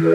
Bom 0.00 0.06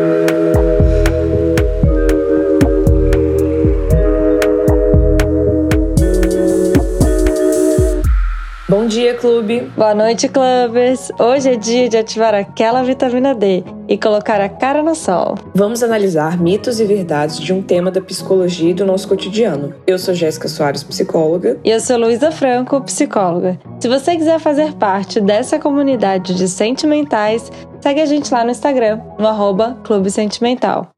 dia, 8.88 9.14
clube! 9.14 9.72
Boa 9.78 9.94
noite, 9.94 10.28
clubbers! 10.28 11.12
Hoje 11.20 11.52
é 11.52 11.56
dia 11.56 11.88
de 11.88 11.98
ativar 11.98 12.34
aquela 12.34 12.82
vitamina 12.82 13.36
D 13.36 13.64
e 13.88 13.96
colocar 13.96 14.42
a 14.42 14.50
cara 14.50 14.82
no 14.82 14.96
sol. 14.96 15.38
Vamos 15.54 15.84
analisar 15.84 16.42
mitos 16.42 16.80
e 16.80 16.86
verdades 16.86 17.40
de 17.40 17.54
um 17.54 17.62
tema 17.62 17.92
da 17.92 18.02
psicologia 18.02 18.72
e 18.72 18.74
do 18.74 18.88
nosso 18.88 19.08
cotidiano. 19.08 19.76
Eu 19.86 20.00
sou 20.00 20.16
Jéssica 20.16 20.48
Soares, 20.48 20.84
psicóloga. 20.84 21.60
E 21.64 21.70
eu 21.70 21.80
sou 21.80 21.98
Luísa 21.98 22.32
Franco, 22.32 22.82
psicóloga. 22.82 23.60
Se 23.80 23.88
você 23.88 24.16
quiser 24.16 24.40
fazer 24.40 24.74
parte 24.74 25.22
dessa 25.22 25.60
comunidade 25.60 26.34
de 26.34 26.48
sentimentais, 26.48 27.52
segue 27.86 28.02
a 28.02 28.06
gente 28.08 28.34
lá 28.34 28.44
no 28.44 28.50
Instagram, 28.50 29.00
no 29.20 29.28
arroba 29.28 29.78
Clube 29.84 30.10
Sentimental. 30.10 30.90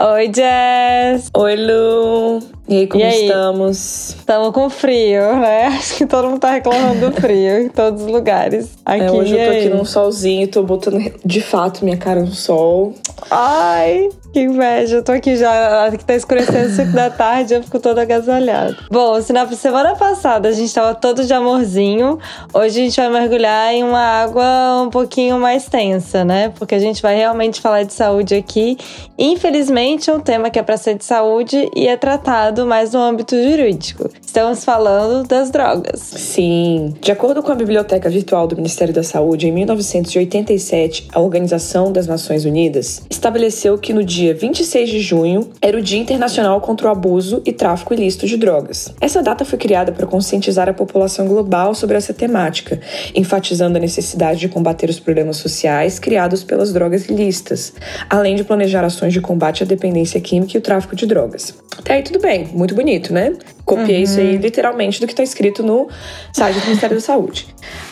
Oi, 0.00 0.32
Jess! 0.34 1.30
Oi, 1.36 1.56
Lu! 1.56 2.53
E 2.66 2.78
aí, 2.78 2.86
como 2.86 3.02
e 3.02 3.06
aí? 3.06 3.26
estamos? 3.26 4.16
Estamos 4.16 4.50
com 4.52 4.70
frio, 4.70 5.36
né? 5.38 5.66
Acho 5.78 5.96
que 5.96 6.06
todo 6.06 6.28
mundo 6.28 6.40
tá 6.40 6.52
reclamando 6.52 7.10
do 7.10 7.20
frio 7.20 7.60
em 7.60 7.68
todos 7.68 8.02
os 8.02 8.10
lugares. 8.10 8.70
Aqui, 8.84 9.02
é, 9.02 9.10
hoje 9.10 9.36
eu 9.36 9.50
tô 9.50 9.58
aqui 9.58 9.68
num 9.68 9.84
solzinho, 9.84 10.48
tô 10.48 10.62
botando 10.62 11.12
de 11.24 11.40
fato 11.42 11.84
minha 11.84 11.98
cara 11.98 12.20
no 12.20 12.32
sol. 12.32 12.94
Ai, 13.30 14.08
que 14.32 14.40
inveja. 14.40 14.96
Eu 14.96 15.02
tô 15.02 15.12
aqui 15.12 15.36
já, 15.36 15.90
que 15.90 16.04
tá 16.04 16.14
escurecendo 16.14 16.70
5 16.70 16.92
da 16.92 17.10
tarde, 17.10 17.54
eu 17.54 17.62
fico 17.62 17.78
toda 17.78 18.00
agasalhada. 18.00 18.76
Bom, 18.90 19.20
se 19.20 19.32
na 19.32 19.46
semana 19.48 19.94
passada 19.94 20.48
a 20.48 20.52
gente 20.52 20.72
tava 20.72 20.94
todo 20.94 21.24
de 21.24 21.32
amorzinho, 21.34 22.18
hoje 22.52 22.80
a 22.80 22.84
gente 22.84 22.96
vai 22.96 23.10
mergulhar 23.10 23.74
em 23.74 23.84
uma 23.84 24.00
água 24.00 24.82
um 24.82 24.90
pouquinho 24.90 25.38
mais 25.38 25.66
tensa, 25.66 26.24
né? 26.24 26.50
Porque 26.58 26.74
a 26.74 26.78
gente 26.78 27.02
vai 27.02 27.14
realmente 27.14 27.60
falar 27.60 27.82
de 27.82 27.92
saúde 27.92 28.34
aqui. 28.34 28.78
Infelizmente, 29.18 30.08
é 30.08 30.14
um 30.14 30.20
tema 30.20 30.48
que 30.48 30.58
é 30.58 30.62
pra 30.62 30.78
ser 30.78 30.96
de 30.96 31.04
saúde 31.04 31.70
e 31.76 31.86
é 31.86 31.96
tratado 31.96 32.53
mais 32.62 32.92
no 32.92 33.00
âmbito 33.00 33.34
jurídico. 33.42 34.10
Estamos 34.24 34.64
falando 34.64 35.26
das 35.26 35.50
drogas. 35.50 36.00
Sim. 36.00 36.94
De 37.00 37.10
acordo 37.10 37.42
com 37.42 37.52
a 37.52 37.54
Biblioteca 37.54 38.10
Virtual 38.10 38.46
do 38.46 38.56
Ministério 38.56 38.92
da 38.92 39.02
Saúde, 39.02 39.48
em 39.48 39.52
1987, 39.52 41.08
a 41.12 41.20
Organização 41.20 41.92
das 41.92 42.06
Nações 42.06 42.44
Unidas 42.44 43.02
estabeleceu 43.08 43.78
que 43.78 43.92
no 43.92 44.04
dia 44.04 44.34
26 44.34 44.90
de 44.90 45.00
junho 45.00 45.48
era 45.62 45.78
o 45.78 45.82
Dia 45.82 45.98
Internacional 46.00 46.60
contra 46.60 46.88
o 46.88 46.90
Abuso 46.90 47.40
e 47.46 47.52
Tráfico 47.52 47.94
Ilícito 47.94 48.26
de 48.26 48.36
Drogas. 48.36 48.92
Essa 49.00 49.22
data 49.22 49.44
foi 49.44 49.58
criada 49.58 49.92
para 49.92 50.06
conscientizar 50.06 50.68
a 50.68 50.74
população 50.74 51.26
global 51.26 51.74
sobre 51.74 51.96
essa 51.96 52.12
temática, 52.12 52.80
enfatizando 53.14 53.78
a 53.78 53.80
necessidade 53.80 54.40
de 54.40 54.48
combater 54.48 54.90
os 54.90 55.00
problemas 55.00 55.36
sociais 55.36 55.98
criados 55.98 56.44
pelas 56.44 56.72
drogas 56.72 57.08
ilícitas, 57.08 57.72
além 58.10 58.36
de 58.36 58.44
planejar 58.44 58.84
ações 58.84 59.12
de 59.12 59.20
combate 59.20 59.62
à 59.62 59.66
dependência 59.66 60.20
química 60.20 60.56
e 60.56 60.58
o 60.58 60.62
tráfico 60.62 60.96
de 60.96 61.06
drogas. 61.06 61.54
Até 61.78 61.94
aí 61.94 62.02
tudo 62.02 62.20
bem, 62.20 62.43
muito 62.52 62.74
bonito, 62.74 63.12
né? 63.12 63.32
Copiei 63.64 63.98
uhum. 63.98 64.02
isso 64.02 64.20
aí 64.20 64.34
uhum. 64.34 64.40
literalmente 64.40 65.00
do 65.00 65.06
que 65.06 65.12
está 65.12 65.22
escrito 65.22 65.62
no 65.62 65.88
site 66.32 66.58
do 66.58 66.64
Ministério 66.66 66.96
da 66.96 67.00
Saúde. 67.00 67.46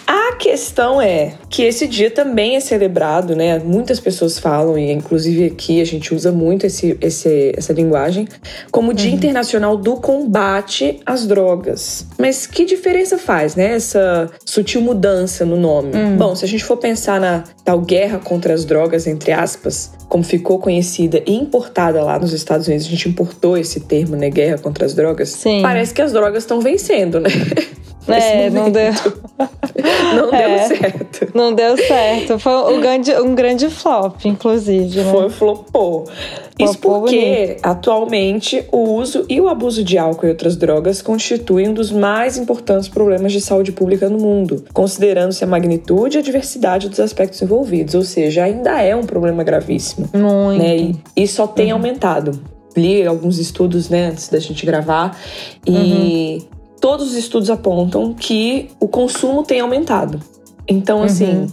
A 0.07 0.37
questão 0.37 1.01
é 1.01 1.35
que 1.49 1.63
esse 1.63 1.87
dia 1.87 2.11
também 2.11 2.57
é 2.57 2.61
celebrado, 2.61 3.35
né? 3.37 3.59
Muitas 3.59 4.01
pessoas 4.01 4.39
falam, 4.39 4.77
e 4.77 4.91
inclusive 4.91 5.47
aqui 5.47 5.81
a 5.81 5.85
gente 5.85 6.13
usa 6.15 6.33
muito 6.33 6.67
esse, 6.67 6.99
esse, 7.01 7.53
essa 7.57 7.73
linguagem, 7.73 8.27
como 8.71 8.93
Dia 8.93 9.11
uhum. 9.11 9.17
Internacional 9.17 9.77
do 9.77 9.97
Combate 9.97 11.01
às 11.07 11.27
Drogas. 11.27 12.07
Mas 12.19 12.47
que 12.47 12.65
diferença 12.65 13.17
faz, 13.17 13.55
né? 13.55 13.75
Essa 13.75 14.31
sutil 14.45 14.81
mudança 14.81 15.45
no 15.45 15.57
nome. 15.57 15.95
Uhum. 15.95 16.17
Bom, 16.17 16.35
se 16.35 16.45
a 16.45 16.49
gente 16.49 16.65
for 16.65 16.77
pensar 16.77 17.21
na 17.21 17.45
tal 17.65 17.81
guerra 17.81 18.19
contra 18.19 18.53
as 18.53 18.65
drogas, 18.65 19.07
entre 19.07 19.33
aspas, 19.33 19.93
como 20.09 20.23
ficou 20.23 20.59
conhecida 20.59 21.23
e 21.27 21.35
importada 21.35 22.03
lá 22.03 22.19
nos 22.19 22.33
Estados 22.33 22.67
Unidos, 22.67 22.87
a 22.87 22.91
gente 22.91 23.09
importou 23.09 23.57
esse 23.57 23.81
termo, 23.81 24.15
né? 24.15 24.29
Guerra 24.29 24.59
contra 24.59 24.85
as 24.85 24.95
drogas. 24.95 25.31
Sim. 25.31 25.62
Parece 25.63 25.95
que 25.95 26.03
as 26.03 26.13
drogas 26.13 26.43
estão 26.43 26.61
vencendo, 26.61 27.21
né? 27.21 27.31
É, 28.09 28.51
não 28.51 28.71
deu. 28.71 28.93
não 30.15 30.35
é, 30.35 30.49
deu 30.49 30.77
certo. 30.77 31.29
Não 31.35 31.55
deu 31.55 31.77
certo. 31.77 32.39
Foi 32.39 32.75
um 32.75 32.81
grande, 32.81 33.13
um 33.13 33.35
grande 33.35 33.69
flop, 33.71 34.25
inclusive. 34.25 35.01
Né? 35.01 35.11
Foi 35.11 35.31
flopou. 35.31 36.05
Isso 36.59 36.79
porque, 36.79 37.47
bonito. 37.47 37.61
atualmente, 37.63 38.65
o 38.71 38.79
uso 38.79 39.25
e 39.29 39.41
o 39.41 39.49
abuso 39.49 39.83
de 39.83 39.97
álcool 39.99 40.27
e 40.27 40.29
outras 40.29 40.57
drogas 40.57 41.01
constituem 41.01 41.69
um 41.69 41.75
dos 41.75 41.91
mais 41.91 42.37
importantes 42.37 42.89
problemas 42.89 43.33
de 43.33 43.41
saúde 43.41 43.73
pública 43.73 44.09
no 44.09 44.19
mundo, 44.19 44.65
considerando-se 44.73 45.43
a 45.43 45.47
magnitude 45.47 46.19
e 46.19 46.21
a 46.21 46.23
diversidade 46.23 46.89
dos 46.89 47.01
aspectos 47.01 47.41
envolvidos. 47.41 47.95
Ou 47.95 48.03
seja, 48.03 48.45
ainda 48.45 48.81
é 48.83 48.95
um 48.95 49.05
problema 49.05 49.43
gravíssimo. 49.43 50.09
Muito. 50.13 50.63
Né? 50.63 50.77
E, 50.77 50.97
e 51.17 51.27
só 51.27 51.47
tem 51.47 51.69
uhum. 51.69 51.79
aumentado. 51.79 52.52
Li 52.77 53.07
alguns 53.07 53.39
estudos 53.39 53.89
né, 53.89 54.09
antes 54.09 54.29
da 54.29 54.39
gente 54.39 54.65
gravar 54.65 55.19
e. 55.67 56.39
Uhum 56.41 56.63
todos 56.83 57.13
os 57.13 57.15
estudos 57.15 57.49
apontam 57.49 58.13
que 58.13 58.69
o 58.81 58.89
consumo 58.89 59.45
tem 59.45 59.61
aumentado. 59.61 60.21
Então, 60.67 60.99
uhum. 60.99 61.05
assim, 61.05 61.47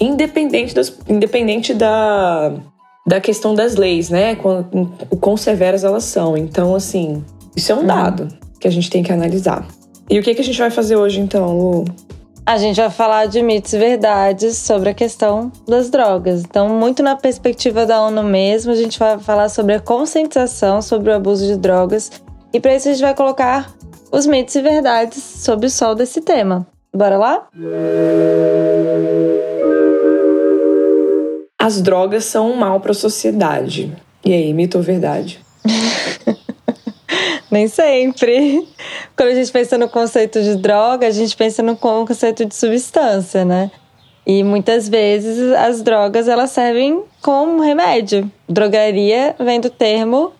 independente, 0.00 0.74
das, 0.74 0.92
independente 1.08 1.72
da, 1.72 2.52
da 3.06 3.20
questão 3.20 3.54
das 3.54 3.76
leis, 3.76 4.10
né? 4.10 4.36
O 5.08 5.16
quão 5.16 5.36
severas 5.36 5.84
elas 5.84 6.02
são. 6.02 6.36
Então, 6.36 6.74
assim, 6.74 7.24
isso 7.54 7.70
é 7.70 7.76
um 7.76 7.78
uhum. 7.78 7.86
dado 7.86 8.28
que 8.58 8.66
a 8.66 8.70
gente 8.70 8.90
tem 8.90 9.04
que 9.04 9.12
analisar. 9.12 9.64
E 10.10 10.18
o 10.18 10.22
que, 10.22 10.34
que 10.34 10.40
a 10.40 10.44
gente 10.44 10.58
vai 10.58 10.70
fazer 10.70 10.96
hoje, 10.96 11.20
então, 11.20 11.56
Lu? 11.56 11.84
A 12.44 12.56
gente 12.56 12.80
vai 12.80 12.90
falar 12.90 13.26
de 13.26 13.40
mitos 13.40 13.72
e 13.72 13.78
verdades 13.78 14.56
sobre 14.56 14.88
a 14.88 14.94
questão 14.94 15.52
das 15.66 15.88
drogas. 15.88 16.42
Então, 16.42 16.68
muito 16.68 17.00
na 17.00 17.14
perspectiva 17.14 17.86
da 17.86 18.02
ONU 18.02 18.24
mesmo, 18.24 18.72
a 18.72 18.74
gente 18.74 18.98
vai 18.98 19.16
falar 19.16 19.48
sobre 19.48 19.74
a 19.74 19.80
conscientização 19.80 20.82
sobre 20.82 21.10
o 21.10 21.14
abuso 21.14 21.46
de 21.46 21.56
drogas. 21.56 22.10
E 22.52 22.58
para 22.58 22.74
isso 22.74 22.88
a 22.88 22.92
gente 22.92 23.00
vai 23.00 23.14
colocar 23.14 23.72
os 24.10 24.26
mitos 24.26 24.56
e 24.56 24.60
verdades 24.60 25.22
sobre 25.22 25.66
o 25.66 25.70
sol 25.70 25.94
desse 25.94 26.20
tema. 26.20 26.66
Bora 26.92 27.16
lá? 27.16 27.46
As 31.56 31.80
drogas 31.80 32.24
são 32.24 32.50
um 32.50 32.56
mal 32.56 32.80
para 32.80 32.90
a 32.90 32.94
sociedade. 32.94 33.96
E 34.24 34.32
aí, 34.32 34.52
mito 34.52 34.78
ou 34.78 34.84
verdade? 34.84 35.40
Nem 37.52 37.68
sempre. 37.68 38.66
Quando 39.14 39.28
a 39.28 39.34
gente 39.34 39.52
pensa 39.52 39.76
no 39.76 39.86
conceito 39.86 40.42
de 40.42 40.56
droga, 40.56 41.06
a 41.06 41.10
gente 41.10 41.36
pensa 41.36 41.62
no 41.62 41.76
conceito 41.76 42.46
de 42.46 42.54
substância, 42.54 43.44
né? 43.44 43.70
E 44.26 44.42
muitas 44.42 44.88
vezes 44.88 45.52
as 45.52 45.82
drogas 45.82 46.28
elas 46.28 46.50
servem 46.50 47.04
como 47.20 47.60
remédio. 47.60 48.30
Drogaria 48.48 49.36
vem 49.38 49.60
do 49.60 49.68
termo 49.68 50.32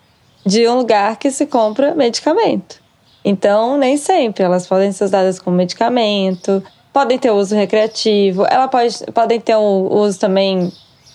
de 0.47 0.67
um 0.67 0.79
lugar 0.79 1.19
que 1.19 1.31
se 1.31 1.45
compra 1.45 1.95
medicamento. 1.95 2.81
Então, 3.23 3.77
nem 3.77 3.99
sempre. 3.99 4.43
Elas 4.43 4.67
podem 4.67 4.91
ser 4.91 5.05
usadas 5.05 5.39
como 5.39 5.55
medicamento, 5.55 6.63
podem 6.95 7.19
ter 7.19 7.31
uso 7.31 7.55
recreativo, 7.55 8.47
elas 8.49 8.71
pode, 8.71 9.13
podem 9.13 9.39
ter 9.39 9.57
um 9.57 9.93
uso 9.93 10.19
também 10.19 10.73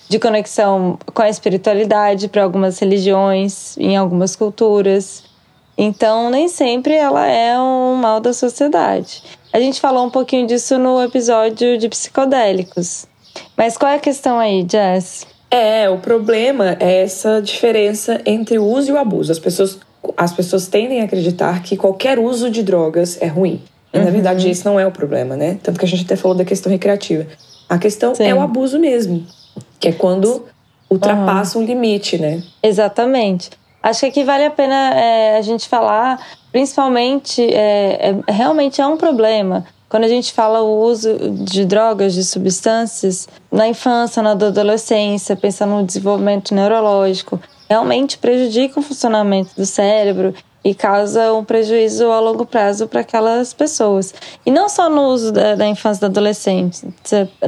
de 0.08 0.18
conexão 0.20 0.96
com 1.12 1.22
a 1.22 1.28
espiritualidade 1.28 2.28
para 2.28 2.44
algumas 2.44 2.78
religiões, 2.78 3.76
em 3.78 3.96
algumas 3.96 4.36
culturas. 4.36 5.26
Então, 5.80 6.28
nem 6.28 6.48
sempre 6.48 6.94
ela 6.94 7.24
é 7.24 7.56
um 7.56 7.94
mal 7.94 8.18
da 8.18 8.32
sociedade. 8.32 9.22
A 9.52 9.60
gente 9.60 9.80
falou 9.80 10.04
um 10.04 10.10
pouquinho 10.10 10.44
disso 10.44 10.76
no 10.76 11.00
episódio 11.00 11.78
de 11.78 11.88
psicodélicos. 11.88 13.06
Mas 13.56 13.76
qual 13.76 13.92
é 13.92 13.94
a 13.94 14.00
questão 14.00 14.40
aí, 14.40 14.66
Jess? 14.68 15.24
É, 15.48 15.88
o 15.88 15.98
problema 15.98 16.76
é 16.80 17.02
essa 17.02 17.40
diferença 17.40 18.20
entre 18.26 18.58
o 18.58 18.64
uso 18.64 18.90
e 18.90 18.92
o 18.92 18.98
abuso. 18.98 19.30
As 19.30 19.38
pessoas 19.38 19.78
as 20.16 20.32
pessoas 20.32 20.68
tendem 20.68 21.00
a 21.00 21.04
acreditar 21.04 21.62
que 21.62 21.76
qualquer 21.76 22.18
uso 22.18 22.50
de 22.50 22.62
drogas 22.62 23.20
é 23.20 23.26
ruim. 23.26 23.60
Uhum. 23.92 24.04
na 24.04 24.10
verdade, 24.10 24.48
esse 24.48 24.64
não 24.64 24.78
é 24.78 24.86
o 24.86 24.90
problema, 24.90 25.36
né? 25.36 25.58
Tanto 25.62 25.78
que 25.78 25.84
a 25.84 25.88
gente 25.88 26.04
até 26.04 26.14
falou 26.14 26.36
da 26.36 26.44
questão 26.44 26.70
recreativa. 26.70 27.26
A 27.68 27.78
questão 27.78 28.14
Sim. 28.14 28.24
é 28.24 28.34
o 28.34 28.40
abuso 28.40 28.78
mesmo, 28.78 29.26
que 29.80 29.88
é 29.88 29.92
quando 29.92 30.44
ultrapassa 30.90 31.58
uhum. 31.58 31.64
um 31.64 31.66
limite, 31.66 32.18
né? 32.18 32.42
Exatamente. 32.62 33.50
Acho 33.82 34.00
que 34.00 34.06
aqui 34.06 34.24
vale 34.24 34.44
a 34.44 34.50
pena 34.50 34.94
é, 34.94 35.38
a 35.38 35.42
gente 35.42 35.68
falar, 35.68 36.20
principalmente, 36.50 37.42
é, 37.42 38.10
é, 38.26 38.32
realmente 38.32 38.80
é 38.80 38.86
um 38.86 38.96
problema 38.96 39.64
quando 39.88 40.04
a 40.04 40.08
gente 40.08 40.32
fala 40.32 40.60
o 40.60 40.82
uso 40.82 41.30
de 41.30 41.64
drogas, 41.64 42.12
de 42.12 42.22
substâncias, 42.22 43.26
na 43.50 43.66
infância, 43.66 44.22
na 44.22 44.32
adolescência, 44.32 45.34
pensando 45.34 45.76
no 45.76 45.84
desenvolvimento 45.84 46.54
neurológico, 46.54 47.40
realmente 47.68 48.18
prejudica 48.18 48.78
o 48.78 48.82
funcionamento 48.82 49.50
do 49.56 49.64
cérebro 49.64 50.34
e 50.62 50.74
causa 50.74 51.32
um 51.32 51.42
prejuízo 51.42 52.10
a 52.10 52.20
longo 52.20 52.44
prazo 52.44 52.86
para 52.86 53.00
aquelas 53.00 53.54
pessoas. 53.54 54.12
E 54.44 54.50
não 54.50 54.68
só 54.68 54.90
no 54.90 55.06
uso 55.06 55.32
da, 55.32 55.54
da 55.54 55.66
infância 55.66 56.00
e 56.00 56.02
da 56.02 56.06
adolescência, 56.08 56.92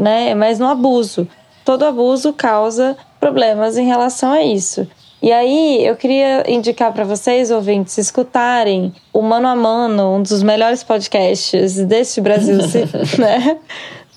né, 0.01 0.35
mas 0.35 0.59
no 0.59 0.67
abuso. 0.67 1.29
Todo 1.63 1.85
abuso 1.85 2.33
causa 2.33 2.97
problemas 3.19 3.77
em 3.77 3.87
relação 3.87 4.33
a 4.33 4.43
isso. 4.43 4.89
E 5.23 5.31
aí, 5.33 5.87
eu 5.87 5.97
queria 5.97 6.45
indicar 6.51 6.93
para 6.93 7.05
vocês, 7.05 7.51
ouvintes, 7.51 7.99
escutarem 7.99 8.93
o 9.13 9.21
Mano 9.21 9.49
a 9.49 9.55
Mano, 9.55 10.17
um 10.17 10.23
dos 10.23 10.43
melhores 10.43 10.83
podcasts 10.83 11.77
deste 11.85 12.21
Brasil, 12.23 12.59
né? 13.19 13.59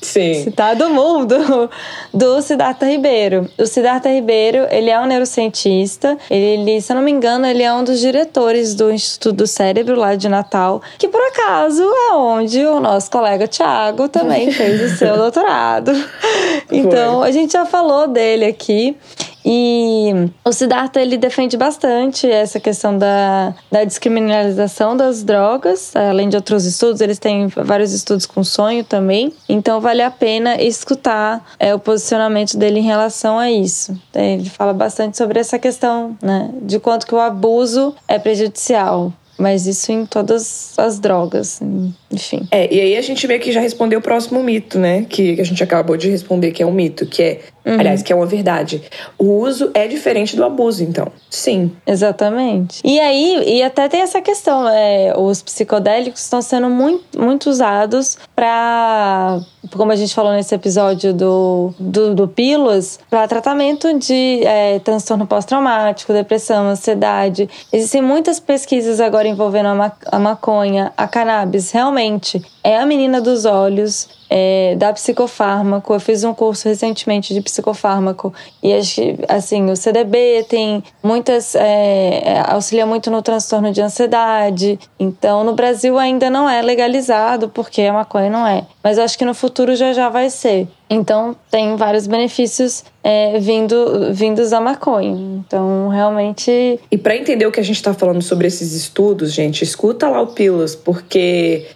Sim. 0.04 0.44
Citado 0.44 0.90
mundo 0.90 1.70
do 2.14 2.42
Siddhartha 2.42 2.86
Ribeiro. 2.86 3.50
O 3.58 3.66
Siddhartha 3.66 4.10
Ribeiro, 4.10 4.68
ele 4.70 4.90
é 4.90 5.00
um 5.00 5.06
neurocientista. 5.06 6.18
Ele, 6.30 6.82
se 6.82 6.92
eu 6.92 6.96
não 6.98 7.04
me 7.04 7.12
engano, 7.12 7.46
ele 7.46 7.64
é 7.64 7.74
um 7.74 7.84
dos 7.84 8.00
diretores 8.00 8.76
do 8.76 8.92
Instituto 8.92 9.38
do 9.38 9.48
Cérebro 9.48 9.96
lá 9.96 10.16
de 10.16 10.28
Natal, 10.28 10.82
que 10.98 11.08
por 11.08 11.22
acaso 11.22 11.84
é 11.84 12.14
onde 12.14 12.64
o 12.66 12.80
nosso 12.80 13.10
colega 13.10 13.48
Tiago 13.48 14.10
também 14.10 14.52
fez 14.52 14.94
o 14.94 14.98
seu 14.98 15.16
doutorado. 15.18 15.92
Então, 16.72 17.24
a 17.24 17.32
gente 17.32 17.54
já 17.54 17.66
falou 17.66 18.08
dele 18.08 18.46
aqui. 18.46 18.96
E 19.46 20.30
o 20.46 20.52
Siddhartha 20.52 21.02
ele 21.02 21.18
defende 21.18 21.58
bastante 21.58 22.30
essa 22.30 22.60
questão 22.60 22.98
da, 22.98 23.54
da 23.72 23.84
descriminalização 23.84 24.96
das 24.96 25.24
drogas, 25.24 25.96
além 25.96 26.30
de 26.30 26.36
outros 26.36 26.66
estudos, 26.66 27.02
eles 27.02 27.20
têm 27.20 27.48
vários 27.48 27.94
estudos 27.94 28.26
com 28.26 28.44
sonho 28.44 28.84
também. 28.84 29.34
Então 29.50 29.82
vale 29.82 30.02
a 30.02 30.12
pena 30.12 30.62
escutar 30.62 31.44
é, 31.60 31.76
o 31.76 31.80
posicionamento 31.80 32.58
dele 32.58 32.80
em 32.80 32.84
relação 32.84 33.38
a 33.38 33.52
isso. 33.52 33.98
Ele 34.14 34.50
fala 34.50 34.74
bastante 34.74 35.18
sobre 35.18 35.40
essa 35.40 35.60
questão, 35.60 36.18
né, 36.22 36.50
de 36.62 36.80
quanto 36.80 37.06
que 37.06 37.16
o 37.16 37.20
abuso 37.20 37.96
é 38.08 38.18
prejudicial. 38.18 39.12
Mas 39.38 39.66
isso 39.66 39.92
em 39.92 40.06
todas 40.06 40.78
as 40.78 41.00
drogas, 41.00 41.60
enfim. 42.14 42.48
É, 42.52 42.74
e 42.74 42.80
aí 42.80 42.98
a 42.98 43.02
gente 43.02 43.28
meio 43.28 43.40
que 43.40 43.52
já 43.52 43.60
respondeu 43.60 44.00
o 44.00 44.02
próximo 44.02 44.42
mito, 44.44 44.80
né? 44.80 45.06
Que, 45.10 45.36
que 45.36 45.42
a 45.42 45.46
gente 45.46 45.64
acabou 45.64 45.98
de 45.98 46.10
responder, 46.10 46.52
que 46.52 46.62
é 46.62 46.66
um 46.66 46.72
mito, 46.72 47.06
que 47.06 47.22
é 47.22 47.40
Uhum. 47.66 47.80
Aliás, 47.80 48.02
que 48.02 48.12
é 48.12 48.16
uma 48.16 48.26
verdade. 48.26 48.82
O 49.18 49.40
uso 49.40 49.72
é 49.74 49.88
diferente 49.88 50.36
do 50.36 50.44
abuso, 50.44 50.84
então. 50.84 51.08
Sim. 51.30 51.72
Exatamente. 51.88 52.82
E 52.84 53.00
aí, 53.00 53.58
e 53.58 53.64
até 53.64 53.88
tem 53.88 54.02
essa 54.02 54.22
questão, 54.22 54.68
é, 54.68 55.14
os 55.18 55.42
psicodélicos 55.42 56.22
estão 56.22 56.42
sendo 56.42 56.70
muito, 56.70 57.20
muito 57.20 57.50
usados 57.50 58.18
para, 58.36 59.40
como 59.72 59.92
a 59.92 59.96
gente 59.96 60.14
falou 60.14 60.34
nesse 60.34 60.54
episódio 60.54 61.14
do, 61.14 61.74
do, 61.80 62.14
do 62.14 62.28
Pílulas, 62.28 63.00
para 63.10 63.28
tratamento 63.28 63.98
de 63.98 64.42
é, 64.44 64.80
transtorno 64.80 65.26
pós-traumático, 65.26 66.12
depressão, 66.12 66.68
ansiedade. 66.68 67.50
Existem 67.72 68.02
muitas 68.02 68.40
pesquisas 68.42 69.00
agora 69.00 69.28
envolvendo 69.28 69.70
a, 69.70 69.76
ma 69.76 69.92
a 70.12 70.20
maconha, 70.20 70.92
a 70.98 71.08
cannabis. 71.08 71.72
Realmente, 71.72 72.03
é 72.64 72.78
a 72.78 72.86
menina 72.86 73.20
dos 73.20 73.46
olhos 73.46 74.08
é, 74.30 74.76
da 74.76 74.92
psicofármaco. 74.92 75.94
Eu 75.94 76.00
fiz 76.00 76.24
um 76.24 76.34
curso 76.34 76.68
recentemente 76.68 77.34
de 77.34 77.42
psicofármaco 77.42 78.34
e 78.64 78.74
assim 79.30 79.70
o 79.70 79.76
CDB 79.76 80.46
tem 80.50 80.84
muitas 81.04 81.54
é, 81.54 82.42
auxilia 82.48 82.86
muito 82.86 83.12
no 83.12 83.22
transtorno 83.22 83.72
de 83.72 83.82
ansiedade. 83.82 84.80
Então 85.00 85.44
no 85.44 85.54
Brasil 85.54 86.00
ainda 86.00 86.30
não 86.30 86.50
é 86.50 86.62
legalizado 86.62 87.50
porque 87.50 87.84
a 87.84 87.94
maconha 87.94 88.30
não 88.30 88.48
é, 88.48 88.66
mas 88.84 88.98
eu 88.98 89.04
acho 89.04 89.18
que 89.18 89.26
no 89.26 89.36
futuro 89.36 89.76
já 89.76 89.94
já 89.94 90.10
vai 90.10 90.30
ser. 90.30 90.68
Então 90.90 91.36
tem 91.52 91.76
vários 91.76 92.08
benefícios 92.08 92.84
é, 93.04 93.40
vindo, 93.40 94.14
vindos 94.14 94.50
da 94.50 94.60
maconha. 94.60 95.44
Então 95.46 95.90
realmente. 95.90 96.80
E 96.90 96.98
para 96.98 97.16
entender 97.16 97.46
o 97.46 97.52
que 97.52 97.60
a 97.60 97.64
gente 97.64 97.76
está 97.76 97.94
falando 97.94 98.22
sobre 98.22 98.48
esses 98.48 98.74
estudos, 98.74 99.32
gente, 99.32 99.64
escuta 99.64 100.10
lá 100.10 100.22
o 100.22 100.28
Pilas, 100.28 100.76
porque 100.76 101.68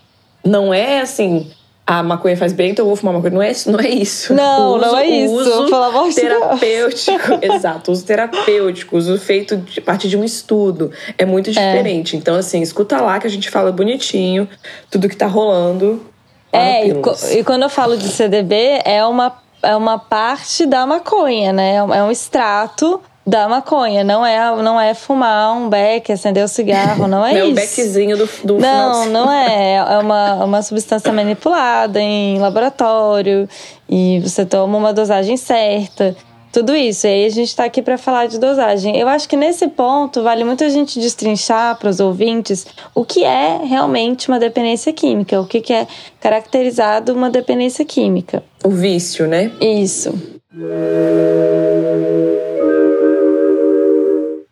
não 0.48 0.74
é 0.74 1.02
assim 1.02 1.52
a 1.88 2.04
maconha 2.04 2.36
faz 2.36 2.52
bem, 2.52 2.72
então 2.72 2.84
eu 2.84 2.88
vou 2.88 2.98
fumar 2.98 3.14
maconha. 3.14 3.34
Não 3.34 3.42
é, 3.42 3.54
não 3.66 3.80
é 3.80 3.88
isso. 3.88 4.34
Não, 4.34 4.76
uso, 4.76 4.86
não 4.86 4.98
é 4.98 5.08
isso. 5.08 5.34
Uso 5.34 5.66
pelo 5.70 6.14
terapêutico. 6.14 7.40
exato, 7.42 7.94
uso 7.94 8.06
terapêutico, 8.06 8.98
uso 8.98 9.18
feito 9.18 9.64
a 9.78 9.82
partir 9.82 10.10
de 10.10 10.18
um 10.18 10.24
estudo. 10.26 10.92
É 11.18 11.26
muito 11.26 11.50
é. 11.50 11.54
diferente. 11.54 12.18
É. 12.18 12.20
Então, 12.20 12.36
assim, 12.36 12.62
escuta 12.62 13.00
lá 13.00 13.18
que 13.20 13.26
a 13.26 13.30
gente 13.30 13.50
fala 13.50 13.72
bonitinho 13.72 14.50
tudo 14.92 15.08
que 15.08 15.16
tá 15.16 15.28
rolando. 15.28 16.06
É, 16.52 16.88
e, 16.88 16.94
e, 17.38 17.44
quando 17.46 17.64
eu 17.64 17.70
falo 17.70 17.96
de 17.96 18.10
CDB, 18.10 18.82
é 18.84 19.06
uma, 19.06 19.38
é 19.64 19.74
uma 19.74 19.98
parte 19.98 20.66
da 20.66 20.86
maconha, 20.86 21.54
né? 21.54 21.76
É 21.76 21.84
um 21.84 22.10
é 22.10 22.12
extrato 22.12 23.02
da 23.28 23.50
maconha. 23.50 24.06
Não 24.06 24.26
é, 24.26 24.40
não 24.64 24.80
é 24.80 24.94
fumar 24.94 25.54
um 25.58 25.68
beck, 25.68 26.14
acender 26.14 26.44
o 26.44 26.48
cigarro, 26.48 27.08
não 27.08 27.26
é 27.26 27.34
isso. 27.34 27.38
É 27.48 27.52
o 27.52 27.54
beckzinho 27.54 28.18
do, 28.18 28.30
do 28.44 28.58
Não, 28.58 29.06
não 29.08 29.30
é. 29.32 29.76
É 29.76 29.98
uma, 29.98 30.46
uma 30.46 30.62
substância 30.62 31.12
manipulada 31.12 32.00
em 32.00 32.40
laboratório 32.40 33.50
e 33.90 34.20
você 34.22 34.46
toma 34.46 34.78
uma 34.78 34.94
dosagem 34.94 35.36
certa. 35.36 36.16
Tudo 36.52 36.74
isso. 36.74 37.06
E 37.06 37.10
aí 37.10 37.26
a 37.26 37.30
gente 37.30 37.50
está 37.50 37.66
aqui 37.66 37.82
para 37.82 37.98
falar 37.98 38.28
de 38.28 38.40
dosagem. 38.40 38.98
Eu 38.98 39.08
acho 39.10 39.28
que 39.28 39.36
nesse 39.36 39.68
ponto 39.68 40.24
vale 40.24 40.46
muito 40.46 40.64
a 40.64 40.70
gente 40.70 41.00
destrinchar 41.00 41.78
para 41.78 41.90
os 41.90 42.00
ouvintes 42.00 42.66
o 42.96 43.04
que 43.04 43.24
é 43.24 43.60
realmente 43.64 44.30
uma 44.30 44.40
dependência 44.40 44.94
química, 44.94 45.40
o 45.42 45.46
que, 45.46 45.60
que 45.60 45.74
é 45.74 45.86
caracterizado 46.22 47.14
uma 47.14 47.30
dependência 47.30 47.84
química. 47.84 48.42
O 48.64 48.70
vício, 48.70 49.28
né? 49.28 49.52
Isso. 49.60 50.14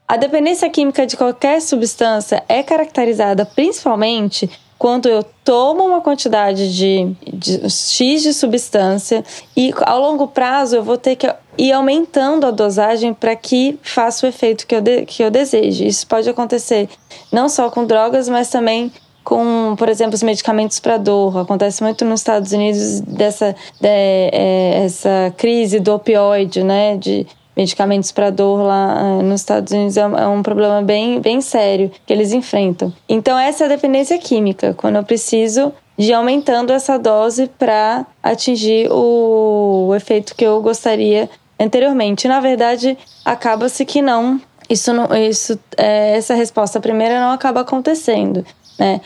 A 0.07 0.17
dependência 0.17 0.69
química 0.69 1.05
de 1.05 1.17
qualquer 1.17 1.59
substância 1.61 2.43
é 2.47 2.61
caracterizada 2.61 3.43
principalmente 3.43 4.49
quando 4.77 5.07
eu 5.07 5.23
tomo 5.43 5.83
uma 5.83 6.01
quantidade 6.01 6.75
de, 6.75 7.15
de, 7.33 7.69
X 7.69 8.21
de 8.21 8.33
substância 8.33 9.23
e 9.57 9.73
ao 9.81 9.99
longo 9.99 10.27
prazo 10.27 10.75
eu 10.75 10.83
vou 10.83 10.97
ter 10.97 11.15
que 11.15 11.33
ir 11.57 11.71
aumentando 11.71 12.45
a 12.45 12.51
dosagem 12.51 13.13
para 13.13 13.35
que 13.35 13.79
faça 13.81 14.25
o 14.25 14.29
efeito 14.29 14.67
que 14.67 14.75
eu, 14.75 14.81
de, 14.81 15.05
que 15.05 15.23
eu 15.23 15.31
deseje. 15.31 15.87
Isso 15.87 16.05
pode 16.05 16.29
acontecer 16.29 16.87
não 17.31 17.49
só 17.49 17.71
com 17.71 17.85
drogas, 17.85 18.29
mas 18.29 18.49
também 18.49 18.91
com, 19.23 19.75
por 19.75 19.89
exemplo, 19.89 20.13
os 20.13 20.21
medicamentos 20.21 20.79
para 20.79 20.97
dor. 20.97 21.39
Acontece 21.39 21.81
muito 21.81 22.05
nos 22.05 22.19
Estados 22.19 22.51
Unidos 22.51 23.01
dessa 23.01 23.55
de, 23.81 23.87
é, 23.87 24.83
essa 24.85 25.33
crise 25.35 25.79
do 25.79 25.95
opioide, 25.95 26.63
né? 26.63 26.95
De 26.95 27.25
medicamentos 27.55 28.11
para 28.11 28.29
dor 28.29 28.61
lá 28.61 28.99
eh, 28.99 29.23
nos 29.23 29.41
Estados 29.41 29.71
Unidos 29.71 29.97
é, 29.97 30.01
é 30.01 30.27
um 30.27 30.43
problema 30.43 30.81
bem, 30.81 31.19
bem 31.19 31.41
sério 31.41 31.91
que 32.05 32.11
eles 32.11 32.33
enfrentam. 32.33 32.93
Então, 33.07 33.37
essa 33.37 33.63
é 33.63 33.65
a 33.65 33.69
dependência 33.69 34.17
química, 34.17 34.73
quando 34.73 34.97
eu 34.97 35.03
preciso 35.03 35.71
de 35.97 36.13
aumentando 36.13 36.73
essa 36.73 36.99
dose 36.99 37.47
para 37.57 38.05
atingir 38.21 38.91
o, 38.91 39.87
o 39.89 39.95
efeito 39.95 40.35
que 40.35 40.45
eu 40.45 40.61
gostaria 40.61 41.29
anteriormente. 41.59 42.27
Na 42.27 42.39
verdade, 42.39 42.97
acaba-se 43.23 43.85
que 43.85 44.01
não. 44.01 44.39
Isso, 44.69 44.91
não, 44.91 45.15
isso 45.15 45.57
é, 45.77 46.17
essa 46.17 46.33
resposta 46.33 46.79
primeira 46.79 47.19
não 47.19 47.31
acaba 47.31 47.61
acontecendo, 47.61 48.45
né? 48.79 48.99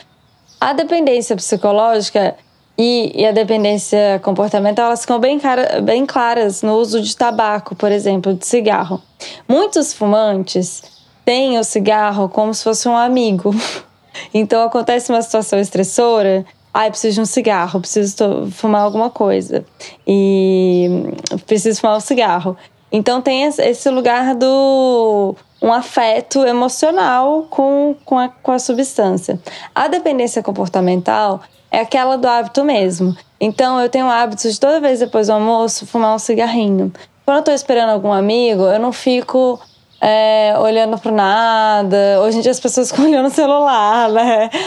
A 0.60 0.72
dependência 0.72 1.36
psicológica 1.36 2.34
e, 2.82 3.12
e, 3.14 3.26
a 3.26 3.30
dependência 3.30 4.18
comportamental, 4.22 4.86
elas 4.86 5.02
ficam 5.02 5.20
bem, 5.20 5.38
cara, 5.38 5.82
bem 5.82 6.06
claras 6.06 6.62
no 6.62 6.76
uso 6.76 7.02
de 7.02 7.14
tabaco, 7.14 7.74
por 7.74 7.92
exemplo, 7.92 8.32
de 8.32 8.46
cigarro. 8.46 9.02
Muitos 9.46 9.92
fumantes 9.92 10.82
têm 11.22 11.58
o 11.58 11.62
cigarro 11.62 12.26
como 12.30 12.54
se 12.54 12.64
fosse 12.64 12.88
um 12.88 12.96
amigo. 12.96 13.54
Então 14.34 14.62
acontece 14.62 15.10
uma 15.10 15.22
situação 15.22 15.58
estressora, 15.58 16.44
ai, 16.74 16.88
ah, 16.88 16.90
preciso 16.90 17.14
de 17.14 17.20
um 17.20 17.24
cigarro, 17.24 17.80
preciso 17.80 18.50
fumar 18.50 18.82
alguma 18.82 19.08
coisa. 19.08 19.64
E 20.06 21.14
preciso 21.46 21.80
fumar 21.80 21.96
um 21.96 22.00
cigarro. 22.00 22.56
Então 22.90 23.22
tem 23.22 23.44
esse 23.44 23.88
lugar 23.88 24.34
do 24.34 25.36
um 25.62 25.72
afeto 25.72 26.44
emocional 26.44 27.46
com, 27.48 27.94
com, 28.04 28.18
a, 28.18 28.28
com 28.28 28.50
a 28.50 28.58
substância. 28.58 29.38
A 29.72 29.86
dependência 29.86 30.42
comportamental 30.42 31.40
é 31.70 31.80
aquela 31.80 32.16
do 32.16 32.26
hábito 32.26 32.64
mesmo. 32.64 33.16
Então 33.40 33.80
eu 33.80 33.88
tenho 33.88 34.06
o 34.06 34.10
hábito 34.10 34.48
de 34.48 34.58
toda 34.58 34.80
vez 34.80 35.00
depois 35.00 35.28
do 35.28 35.32
almoço 35.32 35.86
fumar 35.86 36.14
um 36.14 36.18
cigarrinho. 36.18 36.92
Quando 37.24 37.38
eu 37.38 37.44
tô 37.44 37.52
esperando 37.52 37.90
algum 37.90 38.12
amigo, 38.12 38.62
eu 38.62 38.78
não 38.78 38.92
fico 38.92 39.60
é, 40.00 40.54
olhando 40.58 40.98
pro 40.98 41.12
nada. 41.12 42.20
Hoje 42.22 42.38
em 42.38 42.40
dia 42.40 42.50
as 42.50 42.58
pessoas 42.58 42.90
ficam 42.90 43.04
olhando 43.08 43.26
o 43.26 43.30
celular, 43.30 44.08
né? 44.10 44.50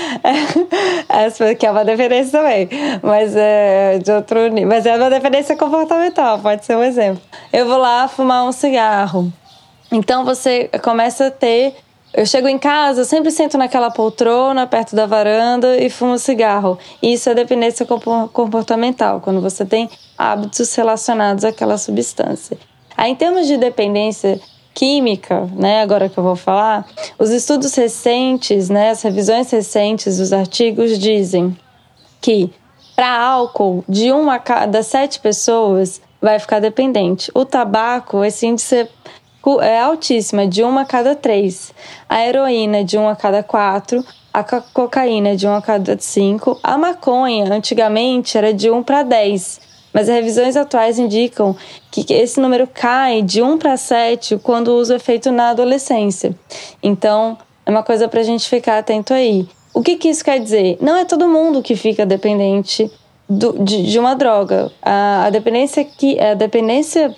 É, 1.10 1.54
que 1.56 1.66
é 1.66 1.72
uma 1.72 1.86
dependência 1.86 2.40
também. 2.40 2.70
Mas 3.02 3.36
é 3.36 4.00
de 4.00 4.12
outro 4.12 4.48
nível. 4.48 4.70
Mas 4.70 4.86
é 4.86 4.96
uma 4.96 5.10
dependência 5.10 5.56
comportamental, 5.56 6.40
pode 6.40 6.66
ser 6.66 6.76
um 6.76 6.84
exemplo. 6.84 7.22
Eu 7.52 7.68
vou 7.68 7.78
lá 7.78 8.08
fumar 8.08 8.46
um 8.46 8.52
cigarro. 8.52 9.32
Então 9.92 10.26
você 10.26 10.70
começa 10.82 11.28
a 11.28 11.32
ter 11.32 11.76
eu 12.14 12.26
chego 12.26 12.48
em 12.48 12.60
casa, 12.60 13.04
sempre 13.04 13.32
sento 13.32 13.58
naquela 13.58 13.90
poltrona 13.90 14.68
perto 14.68 14.96
da 14.96 15.06
varanda 15.06 15.78
e 15.78 15.90
fumo 15.90 16.18
cigarro. 16.20 16.78
Isso 17.02 17.30
é 17.30 17.34
dependência 17.34 17.86
comportamental, 17.86 19.20
quando 19.20 19.42
você 19.42 19.66
tem 19.66 19.90
hábitos 20.18 20.74
relacionados 20.76 21.44
àquela 21.44 21.78
substância. 21.78 22.58
Aí, 22.96 23.12
em 23.12 23.16
termos 23.16 23.48
de 23.48 23.58
dependência 23.58 24.40
química, 24.74 25.50
né, 25.56 25.82
agora 25.82 26.08
que 26.08 26.18
eu 26.18 26.24
vou 26.24 26.36
falar, 26.36 26.86
os 27.18 27.32
estudos 27.32 27.74
recentes, 27.76 28.70
né, 28.70 28.92
as 28.92 29.02
revisões 29.02 29.50
recentes 29.52 30.18
dos 30.18 30.32
artigos 30.32 30.98
dizem 31.00 31.56
que 32.22 32.52
para 32.96 33.20
álcool, 33.20 33.84
de 33.90 34.12
uma 34.12 34.36
a 34.36 34.40
cada 34.40 34.84
sete 34.84 35.20
pessoas 35.20 36.00
vai 36.22 36.40
ficar 36.40 36.60
dependente. 36.60 37.32
O 37.34 37.44
tabaco, 37.44 38.24
esse 38.24 38.46
índice 38.46 38.76
é 38.78 38.88
altíssima, 39.82 40.48
de 40.48 40.64
uma 40.64 40.82
a 40.82 40.86
cada 40.86 41.16
três. 41.16 41.74
A 42.08 42.26
heroína, 42.26 42.84
de 42.84 42.98
um 42.98 43.08
a 43.08 43.16
cada 43.16 43.44
quatro. 43.44 44.04
A 44.34 44.44
cocaína, 44.44 45.36
de 45.36 45.48
um 45.48 45.54
a 45.54 45.62
cada 45.62 45.98
cinco. 46.00 46.60
A 46.64 46.78
maconha, 46.78 47.54
antigamente, 47.54 48.38
era 48.38 48.54
de 48.54 48.72
um 48.72 48.82
para 48.82 49.04
dez. 49.04 49.60
Mas 49.94 50.08
revisões 50.08 50.58
atuais 50.58 50.98
indicam 50.98 51.56
que 51.92 52.12
esse 52.12 52.40
número 52.42 52.68
cai 52.68 53.22
de 53.22 53.44
1 53.44 53.60
para 53.60 53.78
7 53.78 54.38
quando 54.40 54.70
o 54.70 54.78
uso 54.78 54.94
é 54.94 55.00
feito 55.00 55.32
na 55.32 55.50
adolescência. 55.50 56.36
Então, 56.82 57.38
é 57.64 57.70
uma 57.70 57.84
coisa 57.84 58.08
para 58.08 58.20
a 58.20 58.24
gente 58.24 58.50
ficar 58.50 58.80
atento 58.80 59.14
aí. 59.14 59.48
O 59.74 59.82
que, 59.82 59.96
que 59.96 60.10
isso 60.10 60.24
quer 60.24 60.40
dizer? 60.40 60.78
Não 60.82 60.98
é 60.98 61.06
todo 61.06 61.28
mundo 61.28 61.62
que 61.62 61.76
fica 61.76 62.06
dependente 62.06 62.92
do, 63.30 63.54
de, 63.64 63.84
de, 63.84 64.00
uma 64.00 64.16
droga. 64.16 64.72
A, 64.82 65.26
a 65.26 65.30
dependência 65.30 65.84
que 65.84 66.20
a 66.20 66.34
dependência 66.34 67.16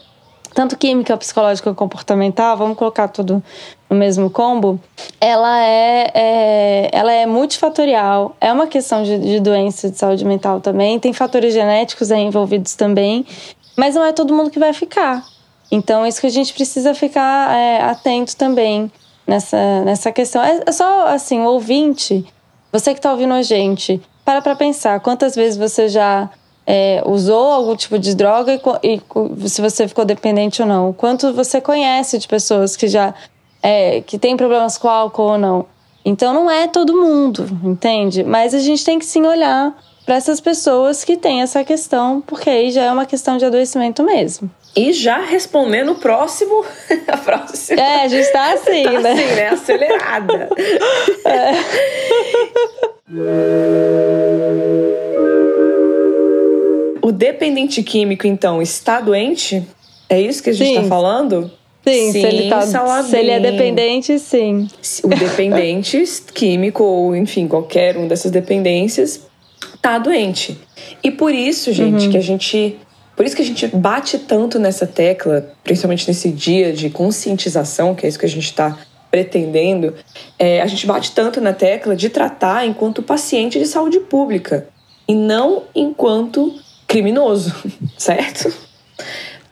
tanto 0.56 0.78
química, 0.78 1.18
psicológica 1.18 1.74
comportamental, 1.74 2.56
vamos 2.56 2.78
colocar 2.78 3.10
tudo 3.10 3.44
no 3.90 3.98
mesmo 3.98 4.30
combo, 4.30 4.80
ela 5.20 5.62
é, 5.62 6.12
é 6.16 6.90
ela 6.94 7.12
é 7.12 7.26
multifatorial, 7.26 8.36
é 8.40 8.52
uma 8.54 8.66
questão 8.66 9.04
de, 9.04 9.20
de 9.20 9.40
doença 9.42 9.92
de 9.92 9.98
saúde 9.98 10.24
mental 10.24 10.62
também, 10.62 10.98
tem 10.98 11.12
fatores 11.12 11.54
genéticos 11.54 12.10
aí 12.10 12.22
envolvidos 12.22 12.74
também, 12.74 13.26
mas 13.78 13.96
não 13.96 14.06
é 14.06 14.14
todo 14.14 14.34
mundo 14.34 14.50
que 14.50 14.58
vai 14.58 14.72
ficar. 14.72 15.26
Então, 15.70 16.06
é 16.06 16.08
isso 16.08 16.22
que 16.22 16.28
a 16.28 16.32
gente 16.32 16.54
precisa 16.54 16.94
ficar 16.94 17.54
é, 17.54 17.82
atento 17.82 18.38
também 18.38 18.90
nessa, 19.28 19.84
nessa 19.84 20.10
questão. 20.10 20.42
É, 20.42 20.62
é 20.66 20.72
só, 20.72 21.08
assim, 21.08 21.42
ouvinte, 21.42 22.26
você 22.72 22.94
que 22.94 23.00
está 23.00 23.12
ouvindo 23.12 23.34
a 23.34 23.42
gente, 23.42 24.02
para 24.24 24.42
para 24.42 24.56
pensar 24.56 25.02
quantas 25.02 25.36
vezes 25.36 25.58
você 25.58 25.90
já 25.90 26.30
é, 26.66 27.02
usou 27.06 27.52
algum 27.52 27.76
tipo 27.76 28.00
de 28.00 28.16
droga 28.16 28.60
e, 28.84 29.02
e, 29.44 29.50
se 29.50 29.62
você 29.62 29.88
ficou 29.88 30.04
dependente 30.04 30.62
ou 30.62 30.68
não. 30.68 30.94
Quanto 30.94 31.34
você 31.34 31.62
conhece 31.62 32.18
de 32.18 32.28
pessoas 32.28 32.76
que 32.76 32.88
já 32.88 33.14
é, 33.62 34.02
que 34.02 34.18
tem 34.18 34.36
problemas 34.38 34.78
com 34.78 34.88
álcool 34.88 35.32
ou 35.32 35.38
não. 35.38 35.66
Então 36.04 36.34
não 36.34 36.50
é 36.52 36.68
todo 36.68 36.94
mundo, 36.94 37.48
entende? 37.64 38.24
Mas 38.24 38.54
a 38.54 38.60
gente 38.60 38.86
tem 38.86 39.00
que 39.00 39.06
sim 39.06 39.26
olhar 39.26 39.76
para 40.06 40.16
essas 40.16 40.40
pessoas 40.40 41.04
que 41.04 41.18
têm 41.18 41.42
essa 41.42 41.64
questão, 41.64 42.22
porque 42.22 42.48
aí 42.48 42.70
já 42.70 42.84
é 42.84 42.92
uma 42.92 43.08
questão 43.08 43.38
de 43.38 43.46
adoecimento 43.46 44.04
mesmo. 44.04 44.50
E 44.76 44.94
já 44.94 45.20
respondendo 45.20 45.94
o 45.94 45.96
próximo, 45.96 46.64
a 47.08 47.18
próxima. 47.18 47.82
É, 47.82 48.04
a 48.04 48.08
gente 48.08 48.32
tá 48.32 48.54
assim, 48.54 48.84
tá 48.84 49.00
né? 49.00 49.12
Assim, 49.12 49.36
né? 49.36 49.48
Acelerada. 49.50 50.50
é. 53.10 54.25
Dependente 57.26 57.82
químico, 57.82 58.28
então, 58.28 58.62
está 58.62 59.02
doente? 59.02 59.64
É 60.08 60.20
isso 60.22 60.44
que 60.44 60.52
a 60.52 60.54
gente 60.54 60.76
está 60.76 60.84
falando? 60.84 61.52
Sim, 61.84 62.12
sim, 62.12 62.22
se, 62.22 62.26
ele 62.26 62.50
tá, 62.50 62.62
se 63.04 63.18
ele 63.18 63.32
é 63.32 63.40
dependente, 63.40 64.18
sim. 64.18 64.68
O 65.04 65.08
dependente 65.08 66.04
químico, 66.34 66.84
ou 66.84 67.16
enfim, 67.16 67.48
qualquer 67.48 67.98
um 67.98 68.08
dessas 68.08 68.32
dependências, 68.32 69.22
tá 69.82 69.98
doente. 70.00 70.60
E 71.04 71.12
por 71.12 71.34
isso, 71.34 71.72
gente, 71.72 72.06
uhum. 72.06 72.12
que 72.12 72.18
a 72.18 72.22
gente. 72.22 72.78
Por 73.16 73.26
isso 73.26 73.36
que 73.36 73.42
a 73.42 73.46
gente 73.46 73.68
bate 73.68 74.20
tanto 74.20 74.60
nessa 74.60 74.86
tecla, 74.86 75.54
principalmente 75.64 76.08
nesse 76.08 76.30
dia 76.32 76.74
de 76.74 76.90
conscientização, 76.90 77.96
que 77.96 78.06
é 78.06 78.10
isso 78.10 78.20
que 78.20 78.26
a 78.26 78.30
gente 78.30 78.46
está 78.46 78.78
pretendendo, 79.10 79.94
é, 80.38 80.62
a 80.62 80.66
gente 80.66 80.86
bate 80.86 81.14
tanto 81.14 81.40
na 81.40 81.54
tecla 81.54 81.96
de 81.96 82.10
tratar 82.10 82.68
enquanto 82.68 83.02
paciente 83.02 83.58
de 83.58 83.66
saúde 83.66 84.02
pública 84.02 84.68
e 85.08 85.16
não 85.16 85.64
enquanto 85.74 86.54
criminoso, 86.96 87.54
certo? 87.98 88.54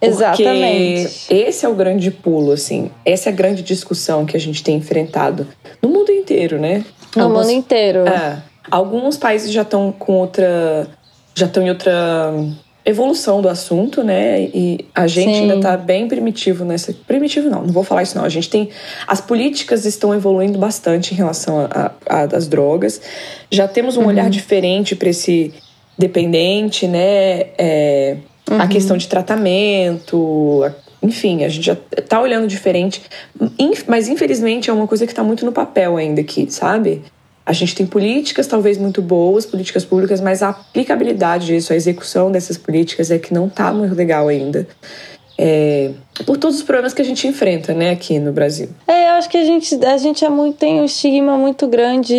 Exatamente. 0.02 1.10
Porque 1.10 1.34
esse 1.34 1.66
é 1.66 1.70
o 1.70 1.76
grande 1.76 2.10
pulo, 2.10 2.54
assim. 2.54 2.90
Essa 3.06 3.30
é 3.30 3.34
a 3.34 3.36
grande 3.36 3.62
discussão 3.62 4.26
que 4.26 4.38
a 4.38 4.40
gente 4.40 4.64
tem 4.64 4.78
enfrentado 4.78 5.46
no 5.82 5.90
mundo 5.90 6.10
inteiro, 6.10 6.58
né? 6.58 6.86
No 7.16 7.24
Alguns, 7.24 7.48
mundo 7.48 7.52
inteiro. 7.52 8.08
É, 8.08 8.42
alguns 8.72 9.18
países 9.18 9.52
já 9.52 9.64
estão 9.64 9.92
com 9.92 10.14
outra. 10.14 10.88
Já 11.36 11.48
estão 11.48 11.64
em 11.64 11.70
outra 11.70 12.34
evolução 12.86 13.42
do 13.42 13.50
assunto, 13.50 14.04
né? 14.04 14.42
E 14.42 14.86
a 14.94 15.08
gente 15.08 15.34
Sim. 15.34 15.42
ainda 15.42 15.56
está 15.56 15.78
bem 15.78 16.08
primitivo 16.08 16.64
nessa. 16.64 16.94
Primitivo 17.08 17.50
não, 17.50 17.64
não 17.64 17.74
vou 17.74 17.84
falar 17.84 18.04
isso 18.04 18.18
não. 18.18 18.26
A 18.26 18.30
gente 18.30 18.50
tem. 18.50 18.70
As 19.08 19.20
políticas 19.20 19.86
estão 19.86 20.14
evoluindo 20.14 20.58
bastante 20.58 21.14
em 21.14 21.18
relação 21.18 21.68
às 22.08 22.48
drogas. 22.48 23.02
Já 23.52 23.68
temos 23.68 23.98
um 23.98 24.02
uhum. 24.02 24.08
olhar 24.08 24.30
diferente 24.30 24.96
para 24.96 25.10
esse 25.10 25.54
dependente, 25.98 26.88
né? 26.88 27.48
É, 27.58 28.18
uhum. 28.50 28.62
A 28.62 28.68
questão 28.68 28.98
de 28.98 29.08
tratamento, 29.08 30.70
enfim, 31.02 31.44
a 31.44 31.50
gente 31.50 31.66
já 31.66 31.76
tá 31.76 32.22
olhando 32.22 32.48
diferente. 32.48 33.02
Mas 33.88 34.08
infelizmente 34.08 34.70
é 34.70 34.74
uma 34.74 34.88
coisa 34.88 35.06
que 35.06 35.14
tá 35.14 35.24
muito 35.24 35.46
no 35.46 35.52
papel 35.52 35.98
ainda 35.98 36.22
aqui, 36.22 36.48
sabe? 36.50 37.02
A 37.46 37.52
gente 37.52 37.76
tem 37.76 37.86
políticas 37.86 38.48
talvez 38.48 38.78
muito 38.78 39.02
boas, 39.02 39.46
políticas 39.46 39.84
públicas, 39.84 40.22
mas 40.22 40.42
a 40.42 40.50
aplicabilidade 40.50 41.48
disso, 41.48 41.74
a 41.74 41.76
execução 41.76 42.32
dessas 42.32 42.58
políticas 42.58 43.12
é 43.12 43.20
que 43.20 43.34
não 43.34 43.50
tá 43.50 43.74
muito 43.74 43.94
legal 43.94 44.30
ainda. 44.30 44.66
É, 45.38 45.92
por 46.26 46.38
todos 46.38 46.58
os 46.58 46.64
problemas 46.64 46.94
que 46.94 47.02
a 47.02 47.06
gente 47.06 47.28
enfrenta, 47.28 47.74
né, 47.74 47.90
aqui 47.90 48.20
no 48.20 48.32
Brasil. 48.32 48.70
É, 48.88 49.10
eu 49.10 49.14
acho 49.14 49.30
que 49.30 49.38
a 49.38 49.44
gente, 49.44 49.84
a 49.84 49.98
gente 49.98 50.24
é 50.24 50.30
muito, 50.30 50.58
tem 50.58 50.80
um 50.80 50.86
estigma 50.86 51.36
muito 51.38 51.68
grande, 51.68 52.14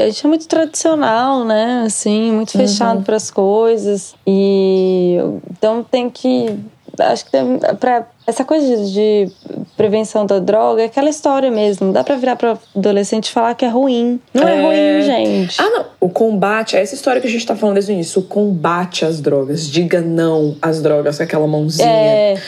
a 0.00 0.06
gente 0.06 0.24
é 0.24 0.28
muito 0.28 0.46
tradicional, 0.46 1.44
né, 1.44 1.82
assim, 1.84 2.30
muito 2.30 2.52
fechado 2.52 2.98
uhum. 2.98 3.02
para 3.02 3.16
as 3.16 3.30
coisas 3.30 4.14
e 4.26 5.16
então 5.50 5.82
tem 5.82 6.08
que 6.08 6.56
acho 6.98 7.24
que 7.24 7.30
para 7.78 8.06
essa 8.26 8.44
coisa 8.44 8.84
de 8.86 9.28
prevenção 9.76 10.26
da 10.26 10.38
droga 10.38 10.82
é 10.82 10.84
aquela 10.84 11.10
história 11.10 11.50
mesmo. 11.50 11.92
Dá 11.92 12.04
pra 12.04 12.16
virar 12.16 12.36
pra 12.36 12.58
adolescente 12.76 13.26
e 13.26 13.32
falar 13.32 13.54
que 13.54 13.64
é 13.64 13.68
ruim. 13.68 14.20
Não 14.32 14.46
é, 14.46 14.56
é 14.56 14.62
ruim, 14.62 15.02
gente. 15.04 15.60
Ah, 15.60 15.70
não. 15.70 15.86
O 16.00 16.08
combate, 16.08 16.76
é 16.76 16.80
essa 16.80 16.94
história 16.94 17.20
que 17.20 17.26
a 17.26 17.30
gente 17.30 17.44
tá 17.44 17.56
falando 17.56 17.74
desde 17.74 17.92
o 17.92 17.94
início. 17.94 18.20
O 18.20 18.24
combate 18.24 19.04
às 19.04 19.20
drogas. 19.20 19.68
Diga 19.68 20.00
não 20.00 20.56
às 20.60 20.80
drogas 20.80 21.16
com 21.16 21.22
aquela 21.22 21.46
mãozinha. 21.46 21.88
É. 21.88 22.34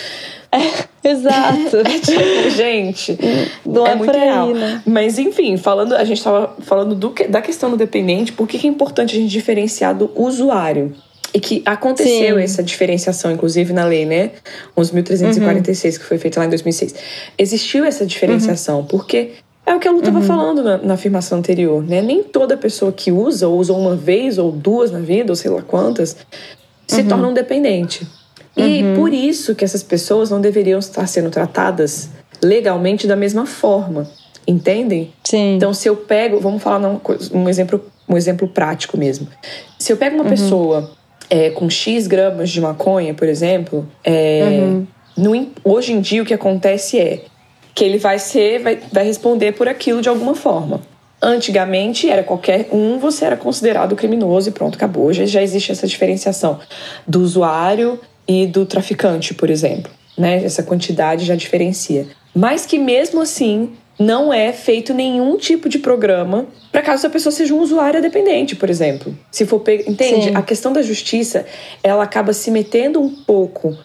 É, 0.55 1.09
exato. 1.09 1.79
é 1.79 1.99
tipo, 1.99 2.51
gente, 2.51 3.19
não 3.65 3.87
é, 3.87 3.93
é 3.93 3.95
muito 3.95 4.13
real. 4.13 4.49
Aí, 4.49 4.53
né? 4.55 4.83
Mas 4.85 5.19
enfim, 5.19 5.57
falando, 5.57 5.95
a 5.95 6.05
gente 6.05 6.23
tava 6.23 6.55
falando 6.61 6.95
do, 6.95 7.15
da 7.31 7.41
questão 7.41 7.71
do 7.71 7.77
dependente, 7.79 8.33
por 8.33 8.47
que 8.47 8.67
é 8.67 8.69
importante 8.69 9.17
a 9.17 9.19
gente 9.19 9.31
diferenciar 9.31 9.97
do 9.97 10.11
usuário? 10.15 10.95
E 11.35 11.41
que 11.41 11.63
aconteceu 11.65 12.37
Sim. 12.37 12.43
essa 12.43 12.63
diferenciação, 12.63 13.31
inclusive, 13.33 13.73
na 13.73 13.85
lei, 13.87 14.05
né? 14.05 14.33
11.346, 14.77 15.95
uhum. 15.95 15.99
que 15.99 16.05
foi 16.05 16.19
feita 16.19 16.41
lá 16.41 16.47
em 16.47 16.51
2006. 16.51 16.95
Existiu 17.39 17.85
essa 17.85 18.05
diferenciação, 18.05 18.81
uhum. 18.81 18.87
porque 18.87 19.31
é 19.65 19.75
o 19.75 19.79
que 19.79 19.89
a 19.89 19.91
Lu 19.91 20.01
estava 20.01 20.19
uhum. 20.19 20.25
falando 20.25 20.63
na, 20.63 20.79
na, 20.79 20.95
afirmação 20.95 21.39
anterior, 21.39 21.83
né? 21.83 22.03
Nem 22.03 22.23
toda 22.23 22.57
pessoa 22.57 22.93
que 22.93 23.11
usa, 23.11 23.49
ou 23.49 23.59
usou 23.59 23.79
uma 23.79 23.97
vez 23.97 24.37
ou 24.37 24.53
duas 24.53 24.91
na 24.91 24.99
vida, 24.99 25.33
ou 25.33 25.37
sei 25.37 25.51
lá 25.51 25.63
quantas, 25.63 26.17
se 26.87 27.01
uhum. 27.01 27.09
torna 27.09 27.29
um 27.29 27.35
dependente. 27.35 28.07
E 28.57 28.83
uhum. 28.83 28.97
por 28.97 29.15
isso 29.15 29.55
que 29.55 29.65
essas 29.65 29.83
pessoas 29.83 30.31
não 30.31 30.41
deveriam 30.41 30.79
estar 30.79 31.07
sendo 31.07 31.31
tratadas 31.31 32.11
legalmente 32.43 33.07
da 33.07 33.17
mesma 33.17 33.47
forma. 33.47 34.11
Entendem? 34.47 35.13
Sim. 35.25 35.57
Então, 35.57 35.73
se 35.73 35.89
eu 35.89 35.97
pego, 35.97 36.41
vamos 36.41 36.63
falar 36.63 36.87
um, 36.87 37.01
um 37.33 37.49
exemplo, 37.49 37.83
um 38.09 38.17
exemplo 38.17 38.49
prático 38.49 38.99
mesmo. 38.99 39.29
Se 39.79 39.93
eu 39.93 39.97
pego 39.97 40.17
uma 40.17 40.25
uhum. 40.25 40.31
pessoa 40.31 40.91
é, 41.33 41.49
com 41.49 41.71
X 41.71 42.07
gramas 42.07 42.51
de 42.51 42.61
maconha, 42.61 43.15
por 43.15 43.27
exemplo, 43.27 43.89
é, 44.05 44.43
uhum. 44.45 44.87
no, 45.17 45.51
hoje 45.65 45.95
em 45.95 46.01
dia 46.03 46.23
o 46.23 46.27
que 46.27 46.35
acontece 46.35 47.01
é 47.01 47.25
que 47.75 47.83
ele 47.83 47.97
vai 47.97 48.19
ser, 48.19 48.59
vai, 48.59 48.79
vai 48.93 49.03
responder 49.03 49.53
por 49.53 49.67
aquilo 49.67 50.03
de 50.03 50.11
alguma 50.11 50.35
forma. 50.35 50.83
Antigamente 51.23 52.11
era 52.11 52.23
qualquer 52.23 52.69
um, 52.71 52.99
você 52.99 53.25
era 53.25 53.37
considerado 53.39 53.97
criminoso 53.97 54.51
e 54.51 54.53
pronto, 54.53 54.75
acabou. 54.75 55.11
Já, 55.11 55.25
já 55.25 55.41
existe 55.41 55.73
essa 55.73 55.87
diferenciação 55.87 56.61
do 57.09 57.23
usuário 57.23 57.99
e 58.29 58.47
do 58.47 58.67
traficante, 58.67 59.33
por 59.33 59.49
exemplo. 59.49 59.91
Né? 60.19 60.45
Essa 60.45 60.63
quantidade 60.63 61.25
já 61.25 61.35
diferencia. 61.35 62.09
Mas 62.35 62.67
que 62.67 62.79
mesmo 62.79 63.23
assim 63.23 63.73
não 64.03 64.33
é 64.33 64.53
feito 64.53 64.93
nenhum 64.93 65.37
tipo 65.37 65.69
de 65.69 65.79
programa 65.79 66.47
para 66.73 66.81
caso 66.81 67.07
a 67.07 67.11
pessoa 67.11 67.31
seja 67.31 67.55
um 67.55 67.61
usuário 67.61 68.01
dependente, 68.01 68.57
por 68.57 68.71
exemplo. 68.71 69.15
Se 69.31 69.45
for 69.45 69.61
pe... 69.61 69.85
entende? 69.87 70.29
Sim. 70.29 70.35
A 70.35 70.41
questão 70.41 70.73
da 70.73 70.81
justiça 70.81 71.45
ela 71.83 72.03
acaba 72.03 72.33
se 72.33 72.51
metendo 72.51 72.99
um 72.99 73.11
pouco 73.11 73.77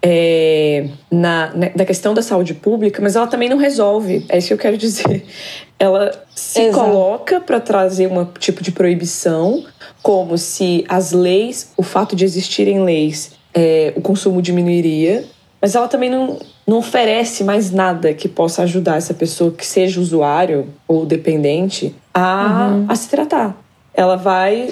é, 0.00 0.88
na, 1.10 1.48
na 1.48 1.70
né, 1.74 1.84
questão 1.84 2.14
da 2.14 2.22
saúde 2.22 2.54
pública, 2.54 3.02
mas 3.02 3.16
ela 3.16 3.26
também 3.26 3.48
não 3.48 3.56
resolve. 3.56 4.24
É 4.28 4.38
isso 4.38 4.48
que 4.48 4.54
eu 4.54 4.58
quero 4.58 4.78
dizer. 4.78 5.24
Ela 5.78 6.10
se 6.34 6.62
Exato. 6.62 6.86
coloca 6.86 7.38
para 7.38 7.60
trazer 7.60 8.06
um 8.06 8.24
tipo 8.24 8.62
de 8.62 8.72
proibição, 8.72 9.62
como 10.02 10.38
se 10.38 10.86
as 10.88 11.12
leis, 11.12 11.74
o 11.76 11.82
fato 11.82 12.16
de 12.16 12.24
existirem 12.24 12.82
leis, 12.82 13.32
é, 13.52 13.92
o 13.94 14.00
consumo 14.00 14.40
diminuiria, 14.40 15.26
mas 15.60 15.74
ela 15.74 15.86
também 15.86 16.08
não, 16.08 16.38
não 16.66 16.78
oferece 16.78 17.44
mais 17.44 17.70
nada 17.70 18.12
que 18.12 18.28
possa 18.28 18.62
ajudar 18.62 18.96
essa 18.96 19.14
pessoa 19.14 19.52
que 19.52 19.64
seja 19.64 20.00
usuário 20.00 20.68
ou 20.88 21.06
dependente 21.06 21.94
a, 22.12 22.70
uhum. 22.72 22.86
a 22.88 22.96
se 22.96 23.08
tratar. 23.08 23.56
Ela 23.94 24.16
vai 24.16 24.68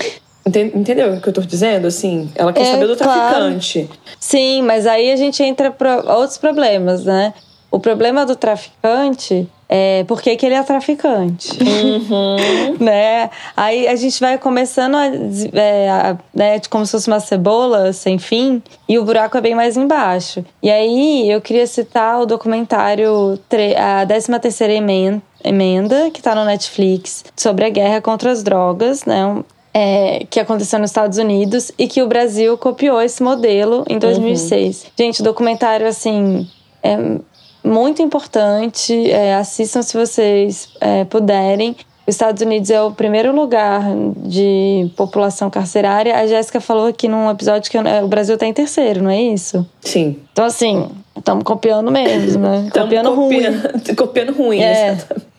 Entendeu 0.47 1.15
o 1.15 1.21
que 1.23 1.29
eu 1.29 1.33
tô 1.33 1.41
dizendo? 1.41 1.87
Assim, 1.87 2.31
ela 2.35 2.53
quer 2.53 2.67
é, 2.67 2.73
saber 2.73 2.87
do 2.87 2.95
traficante. 2.95 3.85
Claro. 3.85 4.01
Sim, 4.21 4.63
mas 4.63 4.87
aí 4.87 5.11
a 5.11 5.17
gente 5.17 5.43
entra 5.43 5.71
para 5.71 5.97
outros 6.19 6.37
problemas, 6.37 7.05
né? 7.05 7.33
O 7.75 7.81
problema 7.81 8.25
do 8.25 8.37
traficante 8.37 9.49
é 9.69 10.05
por 10.05 10.23
que 10.23 10.39
ele 10.47 10.55
é 10.55 10.63
traficante. 10.63 11.59
Uhum. 11.61 12.77
né? 12.79 13.29
Aí 13.57 13.89
a 13.89 13.97
gente 13.97 14.21
vai 14.21 14.39
começando 14.39 14.95
a, 14.95 15.07
é, 15.07 15.91
a, 15.91 16.17
né, 16.33 16.61
como 16.71 16.87
se 16.87 16.93
fosse 16.93 17.09
uma 17.09 17.19
cebola 17.19 17.93
sem 17.93 18.17
fim, 18.17 18.63
e 18.89 18.97
o 18.97 19.05
buraco 19.05 19.37
é 19.37 19.41
bem 19.41 19.57
mais 19.57 19.77
embaixo. 19.77 20.45
E 20.63 20.71
aí 20.71 21.29
eu 21.29 21.41
queria 21.41 21.67
citar 21.67 22.21
o 22.21 22.27
documentário 22.27 23.41
A 23.77 24.07
13 24.07 24.39
terceira 24.39 24.73
emenda, 24.73 25.21
emenda 25.43 26.13
que 26.13 26.21
está 26.21 26.33
no 26.33 26.45
Netflix, 26.45 27.25
sobre 27.35 27.65
a 27.65 27.71
guerra 27.71 28.01
contra 28.01 28.31
as 28.31 28.45
drogas, 28.45 29.05
né? 29.05 29.43
É, 29.77 30.25
que 30.31 30.39
aconteceu 30.39 30.79
nos 30.79 30.91
Estados 30.91 31.19
Unidos 31.19 31.73
e 31.77 31.89
que 31.89 32.01
o 32.01 32.07
Brasil 32.07 32.57
copiou 32.57 33.03
esse 33.03 33.21
modelo 33.21 33.85
em 33.89 33.99
2006. 33.99 34.85
Uhum. 34.85 34.91
Gente, 34.97 35.21
o 35.21 35.25
documentário, 35.25 35.89
assim, 35.89 36.49
é 36.81 37.19
muito 37.65 38.03
importante. 38.03 39.11
É, 39.11 39.35
assistam 39.35 39.83
se 39.83 39.97
vocês 39.97 40.69
é, 40.81 41.05
puderem. 41.05 41.75
Os 42.07 42.15
Estados 42.15 42.43
Unidos 42.43 42.69
é 42.69 42.83
o 42.83 42.91
primeiro 42.91 43.35
lugar 43.35 43.83
de 44.19 44.91
população 44.95 45.49
carcerária. 45.49 46.15
A 46.15 46.27
Jéssica 46.27 46.61
falou 46.61 46.87
aqui 46.87 47.09
num 47.09 47.31
episódio 47.31 47.71
que 47.71 47.79
o 47.79 48.09
Brasil 48.09 48.35
está 48.35 48.47
em 48.47 48.53
terceiro, 48.53 49.03
não 49.03 49.11
é 49.11 49.23
isso? 49.23 49.67
Sim. 49.81 50.19
Então, 50.31 50.45
assim, 50.45 50.91
estamos 51.17 51.45
copiando 51.45 51.91
mesmo, 51.91 52.43
né? 52.43 52.69
copiando, 52.71 53.11
copiando 53.11 53.15
ruim. 53.15 53.41
Copiando 53.97 54.33
ruim, 54.35 54.61
é. 54.61 54.89
exatamente. 54.89 55.35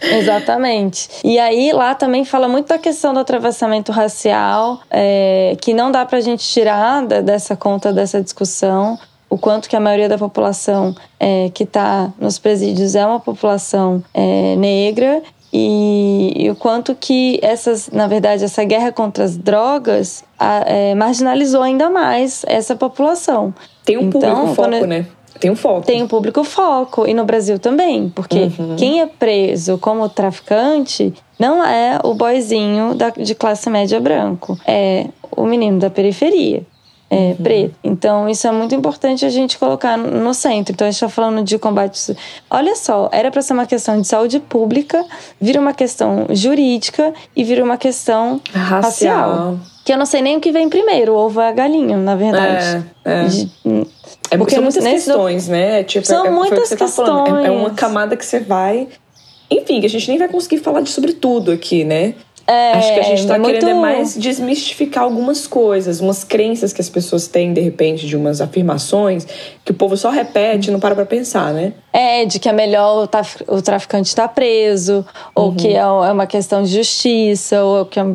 Exatamente. 0.00 1.08
E 1.24 1.38
aí 1.38 1.72
lá 1.72 1.94
também 1.94 2.24
fala 2.24 2.48
muito 2.48 2.68
da 2.68 2.78
questão 2.78 3.12
do 3.12 3.20
atravessamento 3.20 3.92
racial, 3.92 4.80
é, 4.90 5.56
que 5.60 5.74
não 5.74 5.90
dá 5.90 6.04
pra 6.04 6.20
gente 6.20 6.46
tirar 6.46 7.04
dessa 7.04 7.56
conta 7.56 7.92
dessa 7.92 8.22
discussão. 8.22 8.98
O 9.30 9.36
quanto 9.36 9.68
que 9.68 9.76
a 9.76 9.80
maioria 9.80 10.08
da 10.08 10.16
população 10.16 10.94
é, 11.20 11.50
que 11.52 11.64
está 11.64 12.12
nos 12.18 12.38
presídios 12.38 12.94
é 12.94 13.04
uma 13.04 13.20
população 13.20 14.02
é, 14.14 14.56
negra 14.56 15.22
e, 15.52 16.32
e, 16.36 16.50
o 16.50 16.54
quanto 16.54 16.94
que 16.94 17.38
essas, 17.42 17.90
na 17.90 18.06
verdade, 18.06 18.44
essa 18.44 18.64
guerra 18.64 18.92
contra 18.92 19.24
as 19.24 19.36
drogas 19.36 20.22
a, 20.38 20.62
é, 20.66 20.94
marginalizou 20.94 21.62
ainda 21.62 21.88
mais 21.88 22.44
essa 22.46 22.76
população. 22.76 23.54
Tem 23.84 23.96
um 23.96 24.08
então, 24.08 24.20
público 24.20 24.54
foco, 24.54 24.86
né? 24.86 25.06
Tem 25.40 25.50
um 25.50 25.56
foco. 25.56 25.86
Tem 25.86 26.02
um 26.02 26.08
público 26.08 26.44
foco. 26.44 27.06
E 27.06 27.14
no 27.14 27.24
Brasil 27.24 27.58
também. 27.58 28.10
Porque 28.10 28.50
uhum. 28.58 28.76
quem 28.76 29.00
é 29.00 29.06
preso 29.06 29.78
como 29.78 30.08
traficante 30.08 31.14
não 31.38 31.64
é 31.64 31.98
o 32.02 32.12
boizinho 32.12 32.94
da, 32.94 33.10
de 33.10 33.34
classe 33.34 33.70
média 33.70 34.00
branco. 34.00 34.58
É 34.66 35.06
o 35.34 35.46
menino 35.46 35.78
da 35.78 35.88
periferia. 35.88 36.62
É, 37.10 37.16
uhum. 37.16 37.36
preto. 37.36 37.74
Então, 37.82 38.28
isso 38.28 38.46
é 38.46 38.52
muito 38.52 38.74
importante 38.74 39.24
a 39.24 39.30
gente 39.30 39.58
colocar 39.58 39.96
no 39.96 40.34
centro. 40.34 40.74
Então, 40.74 40.86
a 40.86 40.90
gente 40.90 41.02
está 41.02 41.08
falando 41.08 41.42
de 41.42 41.58
combate. 41.58 42.14
Olha 42.50 42.76
só, 42.76 43.08
era 43.10 43.30
para 43.30 43.40
ser 43.40 43.54
uma 43.54 43.66
questão 43.66 43.98
de 43.98 44.06
saúde 44.06 44.38
pública, 44.40 45.02
vira 45.40 45.58
uma 45.58 45.72
questão 45.72 46.26
jurídica 46.30 47.14
e 47.34 47.44
vira 47.44 47.64
uma 47.64 47.78
questão 47.78 48.40
racial. 48.52 48.82
racial. 48.82 49.58
Que 49.84 49.92
eu 49.94 49.96
não 49.96 50.04
sei 50.04 50.20
nem 50.20 50.36
o 50.36 50.40
que 50.40 50.52
vem 50.52 50.68
primeiro, 50.68 51.14
o 51.14 51.16
ovo 51.16 51.40
é 51.40 51.48
a 51.48 51.52
galinha, 51.52 51.96
na 51.96 52.14
verdade. 52.14 52.84
É, 53.06 53.22
é. 53.22 53.24
De, 53.24 53.50
é 54.30 54.36
porque 54.36 54.54
são 54.54 54.62
muitas 54.62 54.84
questões, 54.84 55.46
do... 55.46 55.52
né? 55.52 55.84
Tipo, 55.84 56.06
são 56.06 56.26
é, 56.26 56.30
muitas 56.30 56.68
questões. 56.68 57.30
Tá 57.30 57.42
é, 57.42 57.46
é, 57.46 57.50
uma 57.50 57.70
camada 57.70 58.16
que 58.16 58.24
você 58.24 58.40
vai. 58.40 58.88
Enfim, 59.50 59.80
que 59.80 59.86
a 59.86 59.88
gente 59.88 60.06
nem 60.08 60.18
vai 60.18 60.28
conseguir 60.28 60.58
falar 60.58 60.82
de 60.82 60.90
sobre 60.90 61.14
tudo 61.14 61.50
aqui, 61.50 61.84
né? 61.84 62.14
É, 62.48 62.72
Acho 62.72 62.94
que 62.94 63.00
a 63.00 63.02
gente 63.02 63.26
tá 63.26 63.36
é 63.36 63.40
querendo 63.40 63.64
muito... 63.64 63.68
é 63.68 63.74
mais 63.74 64.16
desmistificar 64.16 65.04
algumas 65.04 65.46
coisas, 65.46 66.00
umas 66.00 66.24
crenças 66.24 66.72
que 66.72 66.80
as 66.80 66.88
pessoas 66.88 67.28
têm, 67.28 67.52
de 67.52 67.60
repente, 67.60 68.06
de 68.06 68.16
umas 68.16 68.40
afirmações 68.40 69.26
que 69.62 69.70
o 69.70 69.74
povo 69.74 69.98
só 69.98 70.08
repete 70.08 70.70
e 70.70 70.72
não 70.72 70.80
para 70.80 70.94
pra 70.94 71.04
pensar, 71.04 71.52
né? 71.52 71.74
É, 71.92 72.24
de 72.24 72.38
que 72.38 72.48
é 72.48 72.52
melhor 72.52 73.06
o 73.46 73.60
traficante 73.60 74.08
estar 74.08 74.28
tá 74.28 74.34
preso, 74.34 75.04
ou 75.34 75.48
uhum. 75.48 75.56
que 75.56 75.68
é, 75.68 75.80
é 75.80 75.86
uma 75.86 76.26
questão 76.26 76.62
de 76.62 76.70
justiça, 76.70 77.62
ou 77.62 77.84
que 77.84 78.00
é 78.00 78.06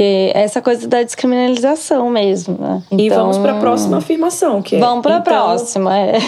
é 0.00 0.42
essa 0.42 0.62
coisa 0.62 0.86
da 0.86 1.02
descriminalização 1.02 2.08
mesmo, 2.08 2.56
né? 2.56 2.82
Então, 2.88 3.04
e 3.04 3.08
vamos 3.08 3.38
para 3.38 3.56
a 3.56 3.58
próxima 3.58 3.96
afirmação, 3.98 4.62
que 4.62 4.76
é. 4.76 4.78
Vamos 4.78 5.02
para 5.02 5.16
a 5.16 5.18
então, 5.18 5.32
próxima, 5.32 5.98
é. 5.98 6.18